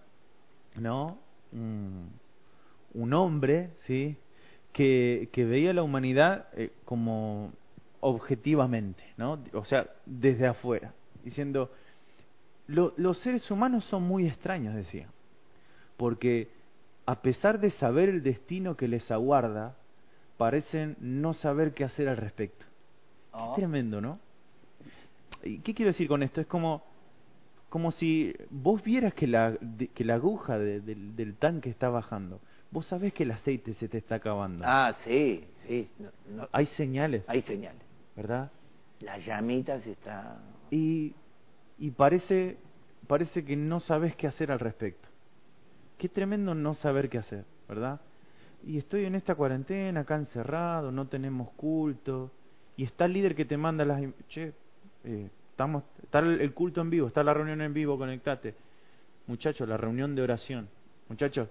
¿no? 0.76 1.18
Un, 1.52 2.10
un 2.94 3.14
hombre, 3.14 3.72
¿sí? 3.86 4.18
Que, 4.74 5.30
que 5.32 5.46
veía 5.46 5.74
la 5.74 5.84
humanidad 5.84 6.48
eh, 6.54 6.72
como 6.86 7.52
objetivamente, 8.00 9.04
¿no? 9.18 9.40
O 9.54 9.66
sea, 9.66 9.88
desde 10.06 10.48
afuera, 10.48 10.94
diciendo, 11.24 11.72
"Lo- 12.68 12.94
los 12.98 13.18
seres 13.20 13.50
humanos 13.52 13.86
son 13.86 14.04
muy 14.04 14.28
extraños, 14.28 14.76
decía, 14.76 15.08
porque 15.98 16.50
a 17.06 17.22
pesar 17.22 17.60
de 17.60 17.72
saber 17.72 18.10
el 18.10 18.22
destino 18.24 18.76
que 18.76 18.88
les 18.88 19.10
aguarda, 19.12 19.76
parecen 20.38 20.98
no 21.00 21.34
saber 21.34 21.74
qué 21.74 21.84
hacer 21.84 22.08
al 22.10 22.18
respecto. 22.18 22.66
Oh. 23.32 23.54
Qué 23.56 23.62
tremendo, 23.62 24.02
¿no? 24.02 24.20
¿Y 25.44 25.60
qué 25.60 25.74
quiero 25.74 25.92
decir 25.92 26.08
con 26.08 26.24
esto? 26.24 26.42
Es 26.42 26.48
como, 26.48 26.84
como 27.70 27.92
si 27.92 28.36
vos 28.50 28.84
vieras 28.84 29.14
que 29.14 29.28
la, 29.28 29.52
de- 29.62 29.88
que 29.88 30.04
la 30.04 30.16
aguja 30.16 30.60
de- 30.60 30.82
del, 30.82 31.16
del 31.16 31.36
tanque 31.36 31.70
está 31.70 31.90
bajando. 31.90 32.40
Vos 32.72 32.86
sabés 32.86 33.14
que 33.14 33.24
el 33.24 33.32
aceite 33.32 33.74
se 33.76 33.88
te 33.88 33.98
está 33.98 34.16
acabando. 34.16 34.66
Ah, 34.68 34.94
sí, 35.06 35.46
sí. 35.68 35.90
no- 36.00 36.10
no- 36.36 36.50
Hay 36.52 36.66
señales, 36.68 37.24
hay 37.28 37.42
señales. 37.44 37.82
¿verdad? 38.16 38.52
La 39.00 39.18
llamita 39.20 39.80
se 39.82 39.92
está... 39.92 40.38
Y, 40.72 41.14
y 41.80 41.92
parece, 41.92 42.58
parece 43.08 43.44
que 43.44 43.56
no 43.56 43.80
sabes 43.80 44.16
qué 44.16 44.28
hacer 44.28 44.52
al 44.52 44.60
respecto. 44.60 45.08
Qué 45.98 46.10
tremendo 46.10 46.54
no 46.54 46.74
saber 46.76 47.10
qué 47.10 47.18
hacer, 47.18 47.46
¿verdad? 47.68 48.00
Y 48.66 48.78
estoy 48.78 49.06
en 49.06 49.16
esta 49.16 49.36
cuarentena, 49.36 50.02
acá 50.02 50.16
encerrado, 50.16 50.92
no 50.92 51.08
tenemos 51.08 51.50
culto. 51.52 52.32
Y 52.76 52.84
está 52.84 53.06
el 53.06 53.14
líder 53.14 53.36
que 53.36 53.46
te 53.46 53.58
manda 53.58 53.86
las... 53.86 54.02
Che, 54.28 54.54
eh, 55.04 55.30
estamos, 55.52 55.84
está 56.04 56.20
el, 56.20 56.42
el 56.42 56.54
culto 56.54 56.82
en 56.82 56.90
vivo, 56.90 57.08
está 57.08 57.24
la 57.24 57.34
reunión 57.34 57.62
en 57.62 57.74
vivo, 57.74 57.98
conectate. 57.98 58.56
Muchachos, 59.26 59.68
la 59.68 59.78
reunión 59.78 60.16
de 60.16 60.22
oración. 60.22 60.70
Muchachos, 61.10 61.50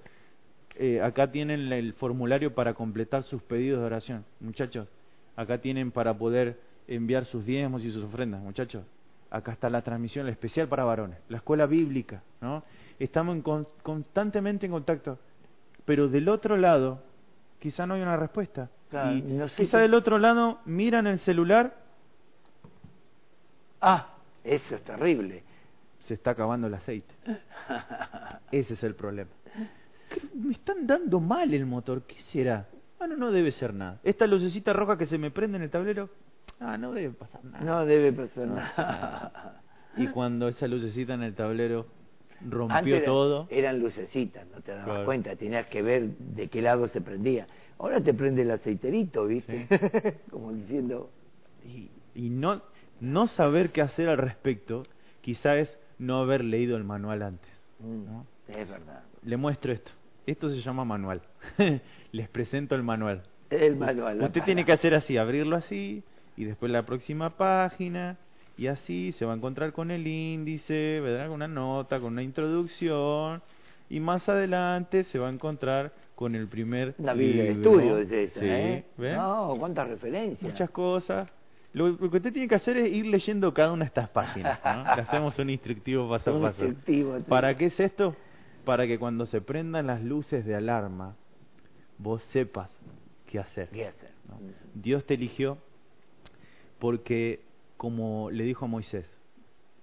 eh, 0.77 1.01
acá 1.01 1.31
tienen 1.31 1.73
el 1.73 1.95
formulario 1.95 2.55
para 2.55 2.75
completar 2.75 3.23
sus 3.23 3.43
pedidos 3.43 3.81
de 3.81 3.87
oración. 3.87 4.25
Muchachos, 4.41 4.89
acá 5.35 5.59
tienen 5.59 5.91
para 5.91 6.17
poder 6.17 6.59
enviar 6.87 7.25
sus 7.25 7.47
diezmos 7.47 7.83
y 7.85 7.91
sus 7.91 8.05
ofrendas. 8.05 8.43
Muchachos, 8.43 8.85
acá 9.31 9.53
está 9.53 9.69
la 9.71 9.83
transmisión 9.83 10.29
especial 10.29 10.69
para 10.69 10.85
varones, 10.85 11.19
la 11.29 11.39
escuela 11.39 11.67
bíblica, 11.67 12.23
¿no? 12.41 12.63
Estamos 12.99 13.37
en 13.37 13.43
con- 13.43 13.67
constantemente 13.83 14.67
en 14.67 14.73
contacto, 14.73 15.19
pero 15.85 16.09
del 16.09 16.29
otro 16.29 16.57
lado 16.57 17.03
quizá 17.59 17.87
no 17.87 17.95
hay 17.95 18.03
una 18.03 18.17
respuesta. 18.17 18.71
Claro, 18.91 19.17
y 19.17 19.23
no 19.23 19.49
sé 19.49 19.63
quizá 19.65 19.79
del 19.79 19.95
otro 19.95 20.19
lado 20.19 20.61
miran 20.65 21.07
el 21.07 21.19
celular, 21.19 21.75
Ah, 23.81 24.09
eso 24.45 24.75
es 24.77 24.83
terrible. 24.85 25.43
se 26.01 26.15
está 26.15 26.31
acabando 26.31 26.67
el 26.69 26.75
aceite. 26.75 27.13
Ese 28.53 28.75
es 28.75 28.83
el 28.85 28.95
problema. 28.95 29.31
¿Qué- 30.09 30.23
Me 30.35 30.53
están 30.53 30.87
dando 30.87 31.19
mal 31.21 31.53
el 31.53 31.67
motor, 31.67 32.03
¿qué 32.03 32.21
será? 32.33 32.67
Bueno, 32.99 33.17
no 33.17 33.31
debe 33.33 33.51
ser 33.51 33.75
nada. 33.75 33.99
Esta 34.05 34.27
lucecita 34.27 34.73
roja 34.73 34.97
que 34.97 35.07
se 35.07 35.19
me 35.19 35.31
prende 35.31 35.57
en 35.59 35.65
el 35.65 35.71
tablero, 35.71 36.09
ah, 36.61 36.77
no 36.79 36.93
debe 36.93 37.11
pasar 37.15 37.45
nada. 37.45 37.65
No 37.65 37.87
debe 37.87 38.13
pasar 38.13 38.47
No, 38.47 38.55
nada. 38.57 39.63
Y 39.99 40.09
cuando 40.09 40.49
esa 40.49 40.67
lucecita 40.69 41.15
en 41.15 41.23
el 41.23 41.35
tablero 41.35 41.87
rompió 42.47 42.77
Antes 42.77 42.93
era- 42.95 43.05
todo, 43.07 43.47
eran 43.49 43.79
lucecitas, 43.81 44.47
no 44.49 44.61
te 44.61 44.73
dabas 44.73 44.85
Claro. 44.87 45.05
cuenta, 45.07 45.35
tenías 45.37 45.67
que 45.69 45.81
ver 45.81 46.09
de 46.19 46.49
qué 46.49 46.61
lado 46.61 46.87
se 46.89 47.01
prendía. 47.01 47.47
Ahora 47.79 48.01
te 48.03 48.13
prende 48.13 48.43
el 48.43 48.51
aceiterito, 48.51 49.27
¿viste? 49.27 49.67
Como 50.31 50.53
diciendo, 50.53 51.11
y, 51.65 51.91
y 52.15 52.29
no, 52.29 52.61
no 53.01 53.27
saber 53.27 53.71
qué 53.73 53.81
hacer 53.81 54.11
al 54.11 54.19
respecto, 54.19 54.83
quizá 55.23 55.57
es 55.57 55.79
no 55.99 56.19
haber 56.19 56.45
leído 56.45 56.77
el 56.77 56.85
manual 56.85 57.23
antes. 57.23 57.51
mm, 57.81 58.05
¿no? 58.05 58.27
es 58.49 58.69
verdad. 58.69 59.03
Le 59.25 59.37
muestro 59.39 59.73
esto. 59.73 59.91
Esto 60.27 60.49
se 60.51 60.61
llama 60.61 60.85
manual. 60.85 61.23
Les 62.13 62.29
presento 62.29 62.75
el 62.75 62.83
manual. 62.83 63.23
El 63.49 63.77
manual. 63.77 64.21
Usted 64.21 64.43
tiene 64.43 64.65
que 64.65 64.73
hacer 64.73 64.95
así, 64.95 65.17
abrirlo 65.17 65.57
así, 65.57 66.05
y 66.37 66.45
después 66.45 66.71
la 66.71 66.85
próxima 66.85 67.31
página, 67.31 68.17
y 68.59 68.69
así 68.69 69.13
se 69.13 69.25
va 69.25 69.33
a 69.33 69.37
encontrar 69.37 69.73
con 69.73 69.91
el 69.91 70.07
índice, 70.07 71.01
¿verdad? 71.01 71.27
Con 71.27 71.37
una 71.37 71.49
nota, 71.49 72.01
con 72.01 72.13
una 72.15 72.23
introducción, 72.23 73.43
y 73.89 74.01
más 74.01 74.29
adelante 74.29 75.05
se 75.05 75.19
va 75.19 75.29
a 75.29 75.33
encontrar 75.33 75.93
con 76.15 76.35
el 76.35 76.49
primer 76.49 76.95
La 76.99 77.13
Biblia 77.15 77.45
de 77.45 77.51
estudio 77.53 77.99
es 77.99 78.11
esa, 78.11 78.41
Sí, 78.41 78.47
¿eh? 78.47 78.85
¿ven? 78.97 79.17
No, 79.17 79.55
cuántas 79.59 79.89
referencias. 79.89 80.51
Muchas 80.51 80.71
cosas. 80.71 81.29
Lo, 81.75 81.89
lo 81.89 82.11
que 82.11 82.17
usted 82.17 82.33
tiene 82.33 82.49
que 82.49 82.55
hacer 82.55 82.79
es 82.79 82.91
ir 82.91 83.05
leyendo 83.07 83.53
cada 83.53 83.71
una 83.73 83.85
de 83.85 83.89
estas 83.89 84.09
páginas. 84.09 84.59
¿no? 84.65 84.83
Le 84.97 85.03
hacemos 85.03 85.39
un 85.39 85.51
instructivo 85.51 86.09
paso 86.09 86.37
a 86.37 86.41
paso. 86.41 86.65
instructivo. 86.65 87.19
¿Para 87.29 87.55
qué 87.57 87.67
es 87.67 87.79
esto? 87.79 88.17
Para 88.65 88.87
que 88.87 88.99
cuando 88.99 89.27
se 89.27 89.43
prendan 89.43 89.87
las 89.87 90.03
luces 90.03 90.47
de 90.47 90.55
alarma, 90.57 91.17
vos 91.99 92.23
sepas 92.33 92.71
qué 93.27 93.39
hacer. 93.39 93.69
¿Qué 93.69 93.87
hacer? 93.87 94.11
¿no? 94.27 94.39
Dios 94.75 95.05
te 95.05 95.15
eligió 95.15 95.59
porque, 96.79 97.41
como 97.77 98.31
le 98.31 98.45
dijo 98.45 98.65
a 98.65 98.69
Moisés, 98.69 99.07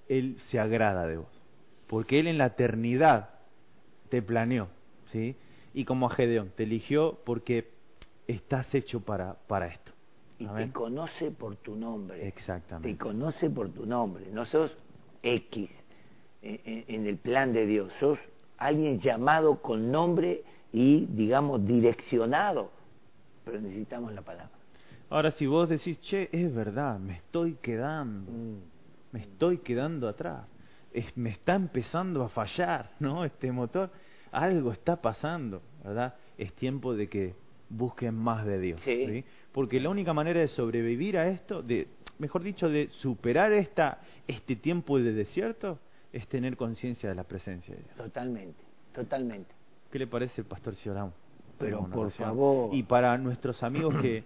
Él 0.08 0.38
se 0.50 0.60
agrada 0.60 1.08
de 1.08 1.18
vos. 1.18 1.42
Porque 1.88 2.20
Él 2.20 2.28
en 2.28 2.38
la 2.38 2.48
eternidad 2.48 3.30
te 4.10 4.22
planeó, 4.22 4.68
¿sí? 5.12 5.36
Y 5.74 5.86
como 5.86 6.08
a 6.08 6.10
Gedeón, 6.12 6.52
te 6.56 6.64
eligió 6.64 7.20
porque 7.26 7.70
estás 8.28 8.74
hecho 8.76 9.00
para, 9.02 9.36
para 9.48 9.68
esto. 9.68 9.92
Y 10.40 10.46
te 10.48 10.72
conoce 10.72 11.32
por 11.32 11.56
tu 11.58 11.76
nombre. 11.76 12.20
Te 12.20 12.28
Exactamente. 12.28 12.98
conoce 12.98 13.50
por 13.50 13.70
tu 13.70 13.86
nombre. 13.86 14.26
No 14.32 14.46
sos 14.46 14.76
X 15.22 15.70
en, 16.42 16.60
en- 16.66 16.86
en 16.88 17.08
el 17.08 17.18
plan 17.18 17.54
de 17.54 17.66
Dios. 17.66 17.92
Sos 18.00 18.20
alguien 18.58 19.00
llamado 19.00 19.62
con 19.62 19.92
nombre 19.92 20.44
y, 20.72 21.06
digamos, 21.08 21.66
direccionado. 21.66 22.72
Pero 23.46 23.62
necesitamos 23.62 24.14
la 24.14 24.22
palabra. 24.22 24.50
Ahora, 25.10 25.32
si 25.32 25.46
vos 25.46 25.70
decís, 25.70 26.00
che, 26.00 26.30
es 26.32 26.54
verdad, 26.54 26.98
me 27.00 27.14
estoy 27.18 27.56
quedando, 27.62 28.32
Mm. 28.32 28.58
me 29.12 29.20
estoy 29.20 29.60
quedando 29.60 30.08
atrás, 30.08 30.46
es- 30.92 31.16
me 31.18 31.30
está 31.30 31.56
empezando 31.56 32.24
a 32.24 32.30
fallar, 32.30 32.92
¿no? 33.00 33.24
Este 33.26 33.52
motor, 33.52 33.92
algo 34.32 34.72
está 34.72 34.96
pasando, 35.02 35.62
¿verdad? 35.84 36.16
Es 36.38 36.54
tiempo 36.54 36.96
de 36.96 37.08
que 37.10 37.36
busquen 37.70 38.16
más 38.16 38.46
de 38.46 38.60
Dios, 38.60 38.82
Sí. 38.82 39.24
Porque 39.52 39.80
la 39.80 39.90
única 39.90 40.14
manera 40.14 40.40
de 40.40 40.48
sobrevivir 40.48 41.18
a 41.18 41.28
esto, 41.28 41.62
de, 41.62 41.88
mejor 42.18 42.42
dicho, 42.42 42.68
de 42.70 42.90
superar 42.90 43.52
esta, 43.52 44.00
este 44.28 44.56
tiempo 44.56 44.98
de 45.00 45.14
desierto, 45.14 45.80
es 46.12 46.28
tener 46.28 46.58
conciencia 46.58 47.10
de 47.10 47.16
la 47.16 47.24
presencia 47.24 47.76
de 47.76 47.82
Dios. 47.84 47.96
Totalmente, 47.96 48.64
totalmente. 48.94 49.54
¿Qué 49.92 50.00
le 50.00 50.08
parece, 50.08 50.44
Pastor 50.44 50.76
si 50.76 50.90
oramos? 50.90 51.14
Pero 51.60 51.86
por 51.86 52.06
oración. 52.08 52.30
favor. 52.30 52.74
Y 52.74 52.82
para 52.84 53.16
nuestros 53.20 53.62
amigos 53.62 53.96
que, 54.02 54.24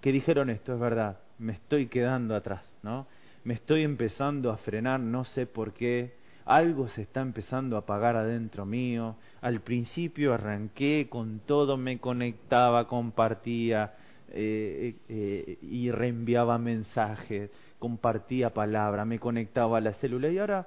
que 0.00 0.12
dijeron 0.12 0.50
esto, 0.50 0.74
es 0.74 0.80
verdad, 0.80 1.18
me 1.38 1.52
estoy 1.52 1.86
quedando 1.86 2.34
atrás, 2.34 2.62
¿no? 2.82 3.06
Me 3.44 3.54
estoy 3.54 3.82
empezando 3.82 4.50
a 4.50 4.56
frenar, 4.58 5.00
no 5.00 5.24
sé 5.24 5.46
por 5.46 5.72
qué, 5.72 6.14
algo 6.44 6.88
se 6.88 7.02
está 7.02 7.20
empezando 7.20 7.76
a 7.76 7.80
apagar 7.80 8.16
adentro 8.16 8.66
mío. 8.66 9.16
Al 9.40 9.60
principio 9.60 10.34
arranqué 10.34 11.08
con 11.08 11.40
todo, 11.40 11.76
me 11.76 11.98
conectaba, 11.98 12.86
compartía 12.86 13.94
eh, 14.28 14.96
eh, 15.08 15.58
y 15.62 15.90
reenviaba 15.90 16.58
mensajes, 16.58 17.50
compartía 17.78 18.50
palabra, 18.50 19.04
me 19.04 19.18
conectaba 19.18 19.78
a 19.78 19.80
la 19.80 19.92
célula 19.94 20.28
y 20.28 20.38
ahora, 20.38 20.66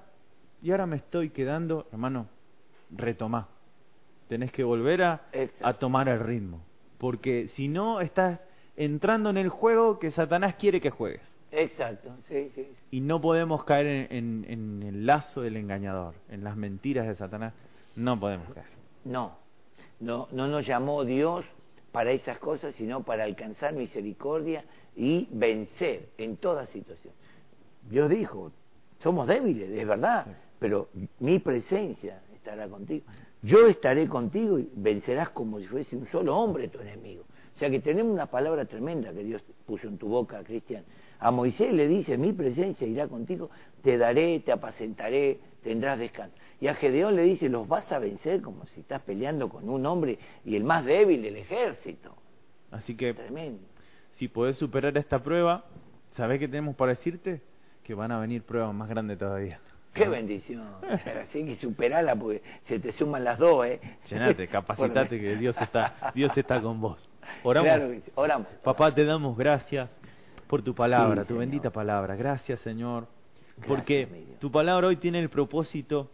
y 0.62 0.72
ahora 0.72 0.86
me 0.86 0.98
estoy 0.98 1.30
quedando, 1.30 1.88
hermano, 1.92 2.28
retomá. 2.92 3.50
Tenés 4.28 4.52
que 4.52 4.64
volver 4.64 5.04
a, 5.04 5.22
a 5.62 5.74
tomar 5.74 6.10
el 6.10 6.20
ritmo. 6.20 6.62
Porque 6.98 7.50
si 7.50 7.68
no, 7.68 8.00
estás 8.00 8.40
entrando 8.78 9.30
en 9.30 9.38
el 9.38 9.50
juego 9.50 10.00
que 10.00 10.12
Satanás 10.12 10.56
quiere 10.56 10.82
que 10.82 10.90
juegues. 10.90 11.22
Exacto, 11.52 12.10
sí, 12.24 12.50
sí. 12.54 12.68
Y 12.92 13.00
no 13.02 13.22
podemos 13.22 13.64
caer 13.64 13.86
en, 14.12 14.12
en- 14.12 14.46
en 14.52 14.84
el 14.84 15.06
lazo 15.06 15.42
del 15.42 15.56
engañador, 15.58 16.16
en 16.30 16.44
las 16.44 16.58
mentiras 16.58 17.08
de 17.08 17.16
Satanás. 17.16 17.54
No 17.96 18.20
podemos 18.20 18.50
caer. 18.54 18.68
No, 19.06 19.38
no, 20.00 20.28
no 20.32 20.48
nos 20.48 20.66
llamó 20.68 21.06
Dios 21.06 21.46
para 21.94 22.12
esas 22.12 22.40
cosas, 22.40 22.76
sino 22.76 23.04
para 23.04 23.24
alcanzar 23.24 23.74
misericordia 23.74 24.66
y 24.98 25.28
vencer 25.32 26.10
en 26.18 26.36
toda 26.38 26.66
situación. 26.68 27.14
Dios 27.90 28.10
dijo, 28.10 28.52
somos 29.02 29.28
débiles, 29.28 29.70
es 29.70 29.88
verdad, 29.88 30.26
Sí. 30.26 30.32
pero 30.60 30.90
mi 31.20 31.40
presencia 31.40 32.22
estará 32.34 32.68
contigo. 32.68 33.06
Yo 33.44 33.68
estaré 33.68 34.08
contigo 34.10 34.58
y 34.60 34.70
vencerás 34.76 35.30
como 35.30 35.60
si 35.60 35.68
fuese 35.68 35.96
un 35.96 36.08
solo 36.08 36.36
hombre 36.36 36.68
tu 36.68 36.80
enemigo. 36.80 37.24
O 37.56 37.58
sea 37.58 37.70
que 37.70 37.80
tenemos 37.80 38.14
una 38.14 38.26
palabra 38.26 38.66
tremenda 38.66 39.14
que 39.14 39.24
Dios 39.24 39.44
puso 39.66 39.88
en 39.88 39.98
tu 39.98 40.10
boca, 40.10 40.44
Cristian. 40.44 40.84
A 41.20 41.32
Moisés 41.32 41.74
le 41.74 41.88
dice, 41.88 42.18
mi 42.18 42.34
presencia 42.34 42.86
irá 42.86 43.08
contigo, 43.08 43.50
te 43.82 43.98
daré, 43.98 44.42
te 44.42 44.52
apacentaré, 44.52 45.40
tendrás 45.64 45.98
descanso. 45.98 46.36
Y 46.60 46.68
a 46.68 46.76
Gedeón 46.76 47.16
le 47.16 47.24
dice, 47.24 47.48
los 47.48 47.68
vas 47.68 47.90
a 47.92 48.00
vencer 48.00 48.42
como 48.42 48.66
si 48.68 48.82
estás 48.82 49.02
peleando 49.04 49.48
con 49.48 49.70
un 49.70 49.86
hombre 49.86 50.20
y 50.44 50.58
el 50.58 50.66
más 50.66 50.84
débil 50.84 51.22
del 51.22 51.38
ejército. 51.38 52.14
Así 52.72 52.96
que 52.96 53.14
Tremendo. 53.14 53.64
si 54.16 54.28
podés 54.28 54.58
superar 54.58 54.98
esta 54.98 55.24
prueba, 55.24 55.64
¿sabés 56.18 56.40
qué 56.40 56.48
tenemos 56.50 56.76
para 56.76 56.92
decirte? 56.92 57.42
Que 57.84 57.94
van 57.94 58.12
a 58.12 58.20
venir 58.20 58.44
pruebas 58.44 58.74
más 58.76 58.90
grandes 58.90 59.18
todavía. 59.18 59.60
Qué 59.94 60.10
bendición. 60.10 60.68
Así 61.24 61.46
que 61.46 61.56
superala 61.56 62.16
porque 62.18 62.42
se 62.66 62.80
te 62.80 62.92
suman 62.92 63.24
las 63.24 63.40
dos, 63.40 63.66
¿eh? 63.66 63.80
Llenate, 64.10 64.48
capacitate 64.50 65.20
que 65.22 65.38
Dios 65.38 65.56
está, 65.62 66.12
Dios 66.14 66.38
está 66.38 66.62
con 66.62 66.82
vos. 66.82 67.00
Oramos. 67.44 68.02
Claro. 68.16 68.46
Papá, 68.64 68.94
te 68.94 69.04
damos 69.06 69.38
gracias 69.38 69.90
por 70.48 70.62
tu 70.62 70.74
palabra, 70.76 71.22
Sí, 71.24 71.28
tu 71.28 71.34
Señor. 71.34 71.40
bendita 71.40 71.70
palabra. 71.72 72.16
Gracias, 72.16 72.60
Señor, 72.62 73.08
Gracias, 73.58 73.68
porque 73.68 74.26
tu 74.40 74.52
palabra 74.52 74.88
hoy 74.88 74.98
tiene 74.98 75.20
el 75.20 75.30
propósito 75.30 76.10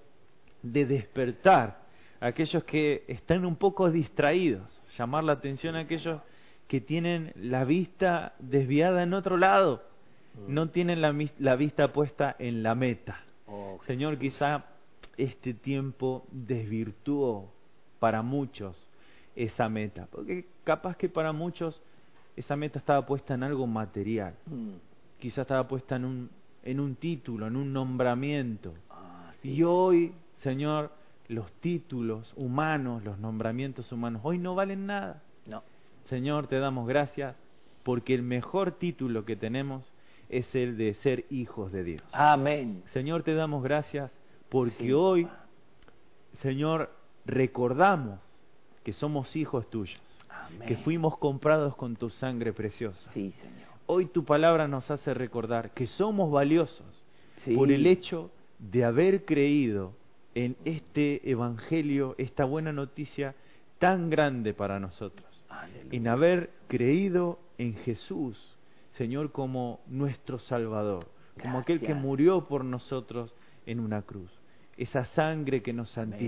de 0.62 0.86
despertar 0.86 1.82
a 2.20 2.28
aquellos 2.28 2.64
que 2.64 3.03
están 3.07 3.45
un 3.45 3.55
poco 3.55 3.89
distraídos, 3.89 4.64
llamar 4.97 5.24
la 5.24 5.34
atención 5.34 5.76
a 5.76 5.80
aquellos 5.80 6.22
que 6.68 6.80
tienen 6.80 7.34
la 7.36 7.66
vista 7.66 8.34
desviada 8.39 9.03
en 9.03 9.14
otro 9.14 9.38
lado, 9.38 9.84
Mm. 10.34 10.53
no 10.53 10.70
tienen 10.70 11.01
la, 11.01 11.14
la 11.39 11.55
vista 11.57 11.91
puesta 11.91 12.34
en 12.39 12.64
la 12.64 12.74
meta. 12.74 13.20
Oh, 13.47 13.80
Señor, 13.86 14.18
quizá 14.18 14.64
este 15.18 15.53
tiempo 15.53 16.26
desvirtuó 16.32 17.51
para 17.99 18.22
muchos 18.22 18.78
esa 19.36 19.69
meta, 19.69 20.07
porque 20.11 20.45
capaz 20.63 20.95
que 20.97 21.09
para 21.09 21.32
muchos 21.32 21.82
esa 22.36 22.55
meta 22.55 22.79
estaba 22.79 23.05
puesta 23.05 23.34
en 23.34 23.43
algo 23.43 23.67
material, 23.67 24.34
Mm. 24.45 24.71
quizá 25.19 25.41
estaba 25.41 25.67
puesta 25.67 25.95
en 25.97 26.05
un, 26.05 26.29
en 26.63 26.79
un 26.79 26.95
título, 26.95 27.47
en 27.47 27.55
un 27.55 27.71
nombramiento. 27.73 28.73
Ah, 28.89 29.32
sí. 29.41 29.53
Y 29.53 29.63
hoy, 29.63 30.13
Señor, 30.41 30.91
los 31.27 31.51
títulos 31.53 32.34
humanos, 32.36 33.03
los 33.03 33.17
nombramientos 33.19 33.91
humanos, 33.91 34.21
hoy 34.23 34.38
no 34.38 34.53
valen 34.55 34.86
nada. 34.86 35.21
No. 35.45 35.63
Señor, 36.09 36.47
te 36.47 36.59
damos 36.59 36.88
gracias 36.88 37.36
porque 37.84 38.13
el 38.13 38.21
mejor 38.21 38.71
título 38.73 39.23
que 39.25 39.36
tenemos 39.36 39.91
es 40.29 40.53
el 40.55 40.77
de 40.77 40.93
ser 40.95 41.25
hijos 41.29 41.71
de 41.71 41.84
Dios. 41.84 42.03
Amén. 42.11 42.84
Señor, 42.93 43.23
te 43.23 43.34
damos 43.34 43.63
gracias 43.63 44.11
porque 44.49 44.86
Sí, 44.86 44.93
hoy. 44.93 45.27
Señor, 46.41 46.91
recordamos 47.25 48.19
que 48.84 48.93
somos 48.93 49.36
hijos 49.36 49.69
tuyos, 49.69 49.99
Amén. 50.29 50.67
que 50.67 50.77
fuimos 50.77 51.17
comprados 51.17 51.75
con 51.75 51.95
tu 51.95 52.09
sangre 52.09 52.53
preciosa. 52.53 53.11
Sí, 53.13 53.34
Señor. 53.41 53.69
Hoy 53.88 54.05
tu 54.07 54.23
palabra 54.23 54.67
nos 54.67 54.89
hace 54.89 55.13
recordar 55.13 55.71
que 55.71 55.88
somos 55.88 56.32
valiosos 56.32 56.86
Sí. 57.43 57.55
por 57.55 57.71
el 57.71 57.86
hecho 57.88 58.32
de 58.59 58.84
haber 58.86 59.25
creído 59.25 59.93
en 60.36 60.55
este 60.65 61.29
evangelio, 61.29 62.15
esta 62.17 62.45
buena 62.45 62.71
noticia 62.71 63.36
tan 63.79 64.09
grande 64.09 64.53
para 64.53 64.79
nosotros, 64.79 65.27
Aleluya. 65.49 65.89
en 65.97 66.07
haber 66.07 66.51
creído 66.67 67.39
en 67.57 67.73
Jesús, 67.75 68.57
Señor, 68.93 69.32
como 69.32 69.82
nuestro 69.88 70.39
Salvador, 70.39 71.07
como 71.41 71.57
aquel 71.59 71.79
que 71.79 71.93
murió 71.95 72.47
por 72.47 72.63
nosotros 72.63 73.34
en 73.65 73.79
una 73.79 74.03
cruz. 74.03 74.29
Esa 74.77 75.05
sangre 75.05 75.61
que 75.61 75.73
nos 75.73 75.97
Amén. 75.97 76.19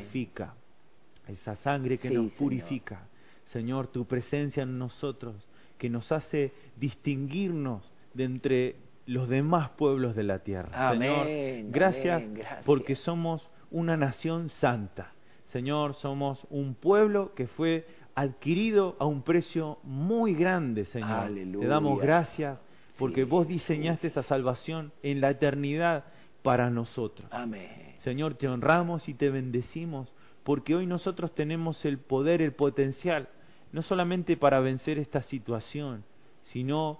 Esa 1.28 1.56
sangre 1.58 1.98
que 1.98 2.10
Sí, 2.10 2.16
nos 2.16 2.32
purifica. 2.34 3.08
Señor, 3.46 3.88
tu 3.88 4.06
presencia 4.06 4.64
en 4.64 4.78
nosotros, 4.78 5.36
que 5.78 5.90
nos 5.90 6.12
hace 6.12 6.52
distinguirnos 6.78 7.94
de 8.14 8.24
entre 8.24 8.76
los 9.06 9.28
demás 9.28 9.70
pueblos 9.72 10.16
de 10.16 10.24
la 10.24 10.40
tierra. 10.40 10.90
Amén, 10.90 11.14
Señor, 11.58 11.72
gracias, 11.72 12.22
amén, 12.22 12.34
gracias. 12.36 12.64
porque 12.66 12.96
somos 12.96 13.48
una 13.70 13.98
nación 13.98 14.50
santa. 14.50 15.12
Señor, 15.52 15.94
somos 15.96 16.46
un 16.50 16.74
pueblo 16.74 17.34
que 17.36 17.48
fue 17.48 17.86
adquirido 18.16 18.96
a 19.00 19.06
un 19.06 19.24
precio 19.24 19.80
muy 19.84 20.34
grande, 20.36 20.86
Señor. 20.86 21.10
Aleluya. 21.12 21.66
Te 21.66 21.68
damos 21.68 22.00
gracias 22.00 22.60
porque 22.98 23.24
Sí, 23.24 23.30
vos 23.30 23.48
diseñaste 23.48 24.08
esta 24.08 24.24
salvación 24.24 24.92
en 25.02 25.20
la 25.20 25.32
eternidad 25.32 26.06
para 26.44 26.70
nosotros. 26.70 27.28
Amén. 27.32 27.96
Señor, 28.00 28.36
te 28.36 28.48
honramos 28.48 29.08
y 29.10 29.14
te 29.14 29.30
bendecimos 29.30 30.14
porque 30.44 30.76
hoy 30.76 30.86
nosotros 30.86 31.34
tenemos 31.34 31.84
el 31.86 31.98
poder, 31.98 32.42
el 32.42 32.52
potencial, 32.54 33.30
no 33.72 33.82
solamente 33.82 34.38
para 34.38 34.60
vencer 34.60 35.00
esta 35.00 35.22
situación, 35.24 36.04
sino 36.44 37.00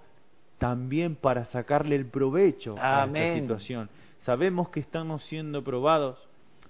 también 0.58 1.16
para 1.16 1.46
sacarle 1.46 1.96
el 1.96 2.06
provecho 2.06 2.76
a 2.80 3.06
esta 3.06 3.34
situación. 3.36 3.90
Sabemos 4.22 4.70
que 4.70 4.80
estamos 4.80 5.24
siendo 5.26 5.64
probados, 5.64 6.18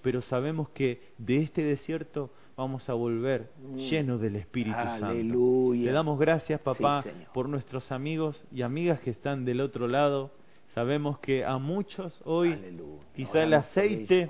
pero 0.02 0.20
sabemos 0.22 0.68
que 0.70 1.00
de 1.18 1.38
este 1.42 1.62
desierto 1.62 2.30
vamos 2.56 2.88
a 2.88 2.94
volver 2.94 3.50
Mm. 3.62 3.76
llenos 3.78 4.20
del 4.20 4.36
Espíritu 4.36 4.76
Santo. 4.98 5.72
Le 5.74 5.92
damos 5.92 6.18
gracias, 6.18 6.60
papá, 6.60 7.02
Sí, 7.02 7.10
por 7.32 7.48
nuestros 7.48 7.90
amigos 7.92 8.44
y 8.52 8.62
amigas 8.62 9.00
que 9.00 9.10
están 9.10 9.44
del 9.44 9.60
otro 9.60 9.86
lado. 9.88 10.30
Sabemos 10.74 11.18
que 11.20 11.44
a 11.44 11.58
muchos 11.58 12.20
hoy 12.24 12.52
Aleluya. 12.52 13.00
quizá 13.14 13.42
el 13.44 13.54
aceite. 13.54 14.28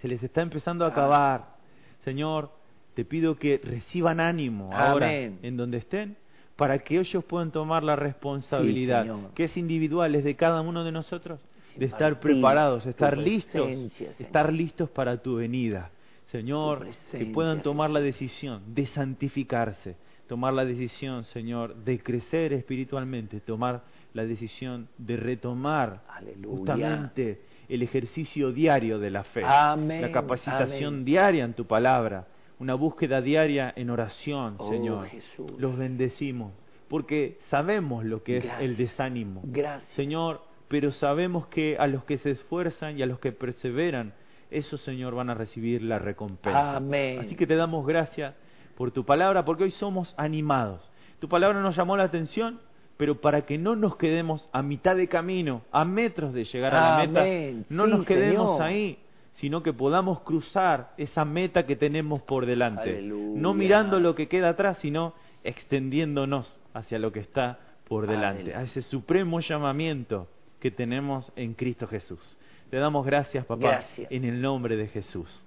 Se 0.00 0.08
les 0.08 0.22
está 0.22 0.42
empezando 0.42 0.84
a 0.84 0.88
acabar. 0.88 1.56
Señor, 2.04 2.50
te 2.94 3.04
pido 3.04 3.36
que 3.36 3.60
reciban 3.62 4.20
ánimo 4.20 4.70
ahora 4.72 5.06
Amén. 5.08 5.38
en 5.42 5.56
donde 5.56 5.78
estén 5.78 6.16
para 6.56 6.78
que 6.78 6.98
ellos 6.98 7.22
puedan 7.24 7.52
tomar 7.52 7.82
la 7.82 7.96
responsabilidad 7.96 9.06
que 9.34 9.44
es 9.44 9.56
individual, 9.56 10.14
es 10.14 10.24
de 10.24 10.34
cada 10.34 10.62
uno 10.62 10.84
de 10.84 10.92
nosotros, 10.92 11.38
de 11.76 11.84
estar 11.84 12.18
preparados, 12.18 12.86
estar 12.86 13.18
listos, 13.18 13.68
Señor. 13.68 14.14
estar 14.18 14.52
listos 14.52 14.88
para 14.90 15.18
tu 15.18 15.36
venida. 15.36 15.90
Señor, 16.32 16.86
que 17.12 17.26
puedan 17.26 17.62
tomar 17.62 17.90
la 17.90 18.00
decisión 18.00 18.74
de 18.74 18.86
santificarse, 18.86 19.96
tomar 20.26 20.54
la 20.54 20.64
decisión, 20.64 21.24
Señor, 21.24 21.76
de 21.76 22.00
crecer 22.00 22.52
espiritualmente, 22.52 23.40
tomar 23.40 23.84
la 24.12 24.24
decisión 24.24 24.88
de 24.98 25.16
retomar 25.16 26.02
Aleluya. 26.08 26.56
justamente 26.56 27.40
el 27.68 27.82
ejercicio 27.82 28.52
diario 28.52 28.98
de 28.98 29.10
la 29.10 29.24
fe, 29.24 29.42
Amén, 29.44 30.02
la 30.02 30.12
capacitación 30.12 30.94
amén. 30.94 31.04
diaria 31.04 31.44
en 31.44 31.54
tu 31.54 31.64
palabra, 31.66 32.26
una 32.58 32.74
búsqueda 32.74 33.20
diaria 33.20 33.72
en 33.76 33.90
oración, 33.90 34.54
Oh, 34.58 34.70
Señor. 34.70 35.06
Jesús. 35.08 35.50
Los 35.58 35.76
bendecimos, 35.76 36.52
porque 36.88 37.38
sabemos 37.50 38.04
lo 38.04 38.22
que 38.22 38.38
es 38.38 38.46
el 38.60 38.76
desánimo. 38.76 39.42
Gracias. 39.44 39.90
Señor, 39.92 40.42
pero 40.68 40.90
sabemos 40.92 41.46
que 41.48 41.76
a 41.78 41.86
los 41.86 42.04
que 42.04 42.18
se 42.18 42.30
esfuerzan 42.30 42.98
y 42.98 43.02
a 43.02 43.06
los 43.06 43.18
que 43.18 43.32
perseveran, 43.32 44.14
esos, 44.50 44.80
Señor, 44.82 45.14
van 45.14 45.28
a 45.30 45.34
recibir 45.34 45.82
la 45.82 45.98
recompensa. 45.98 46.76
Amén. 46.76 47.18
Así 47.20 47.34
que 47.34 47.46
te 47.46 47.56
damos 47.56 47.86
gracias 47.86 48.34
por 48.76 48.90
tu 48.92 49.04
palabra, 49.04 49.44
porque 49.44 49.64
hoy 49.64 49.70
somos 49.72 50.14
animados. 50.16 50.88
Tu 51.18 51.28
palabra 51.28 51.60
nos 51.60 51.76
llamó 51.76 51.96
la 51.96 52.04
atención, 52.04 52.60
pero 52.96 53.20
para 53.20 53.42
que 53.42 53.58
no 53.58 53.76
nos 53.76 53.96
quedemos 53.96 54.48
a 54.52 54.62
mitad 54.62 54.96
de 54.96 55.08
camino, 55.08 55.62
a 55.72 55.84
metros 55.84 56.32
de 56.32 56.44
llegar 56.44 56.74
a 56.74 56.98
la 56.98 57.06
meta, 57.06 57.64
no 57.68 57.84
Sí, 57.86 57.90
nos 57.90 58.06
quedemos 58.06 58.52
Señor. 58.56 58.62
ahí, 58.62 58.98
sino 59.34 59.62
que 59.62 59.72
podamos 59.74 60.20
cruzar 60.20 60.92
esa 60.96 61.24
meta 61.24 61.66
que 61.66 61.76
tenemos 61.76 62.22
por 62.22 62.46
delante. 62.46 62.88
Aleluya. 62.90 63.40
No 63.40 63.52
mirando 63.54 64.00
lo 64.00 64.14
que 64.14 64.28
queda 64.28 64.48
atrás, 64.50 64.78
sino 64.80 65.12
extendiéndonos 65.44 66.58
hacia 66.74 66.98
lo 66.98 67.12
que 67.12 67.20
está 67.20 67.58
por 67.88 68.06
delante, 68.06 68.42
Aleluya. 68.42 68.58
a 68.60 68.62
ese 68.62 68.82
supremo 68.82 69.40
llamamiento 69.40 70.26
que 70.60 70.70
tenemos 70.70 71.30
en 71.36 71.54
Cristo 71.54 71.86
Jesús. 71.86 72.36
Te 72.70 72.78
damos 72.78 73.04
gracias, 73.06 73.44
papá, 73.44 73.68
Gracias. 73.68 74.10
en 74.10 74.24
el 74.24 74.40
nombre 74.40 74.76
de 74.76 74.88
Jesús. 74.88 75.44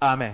Amén. 0.00 0.30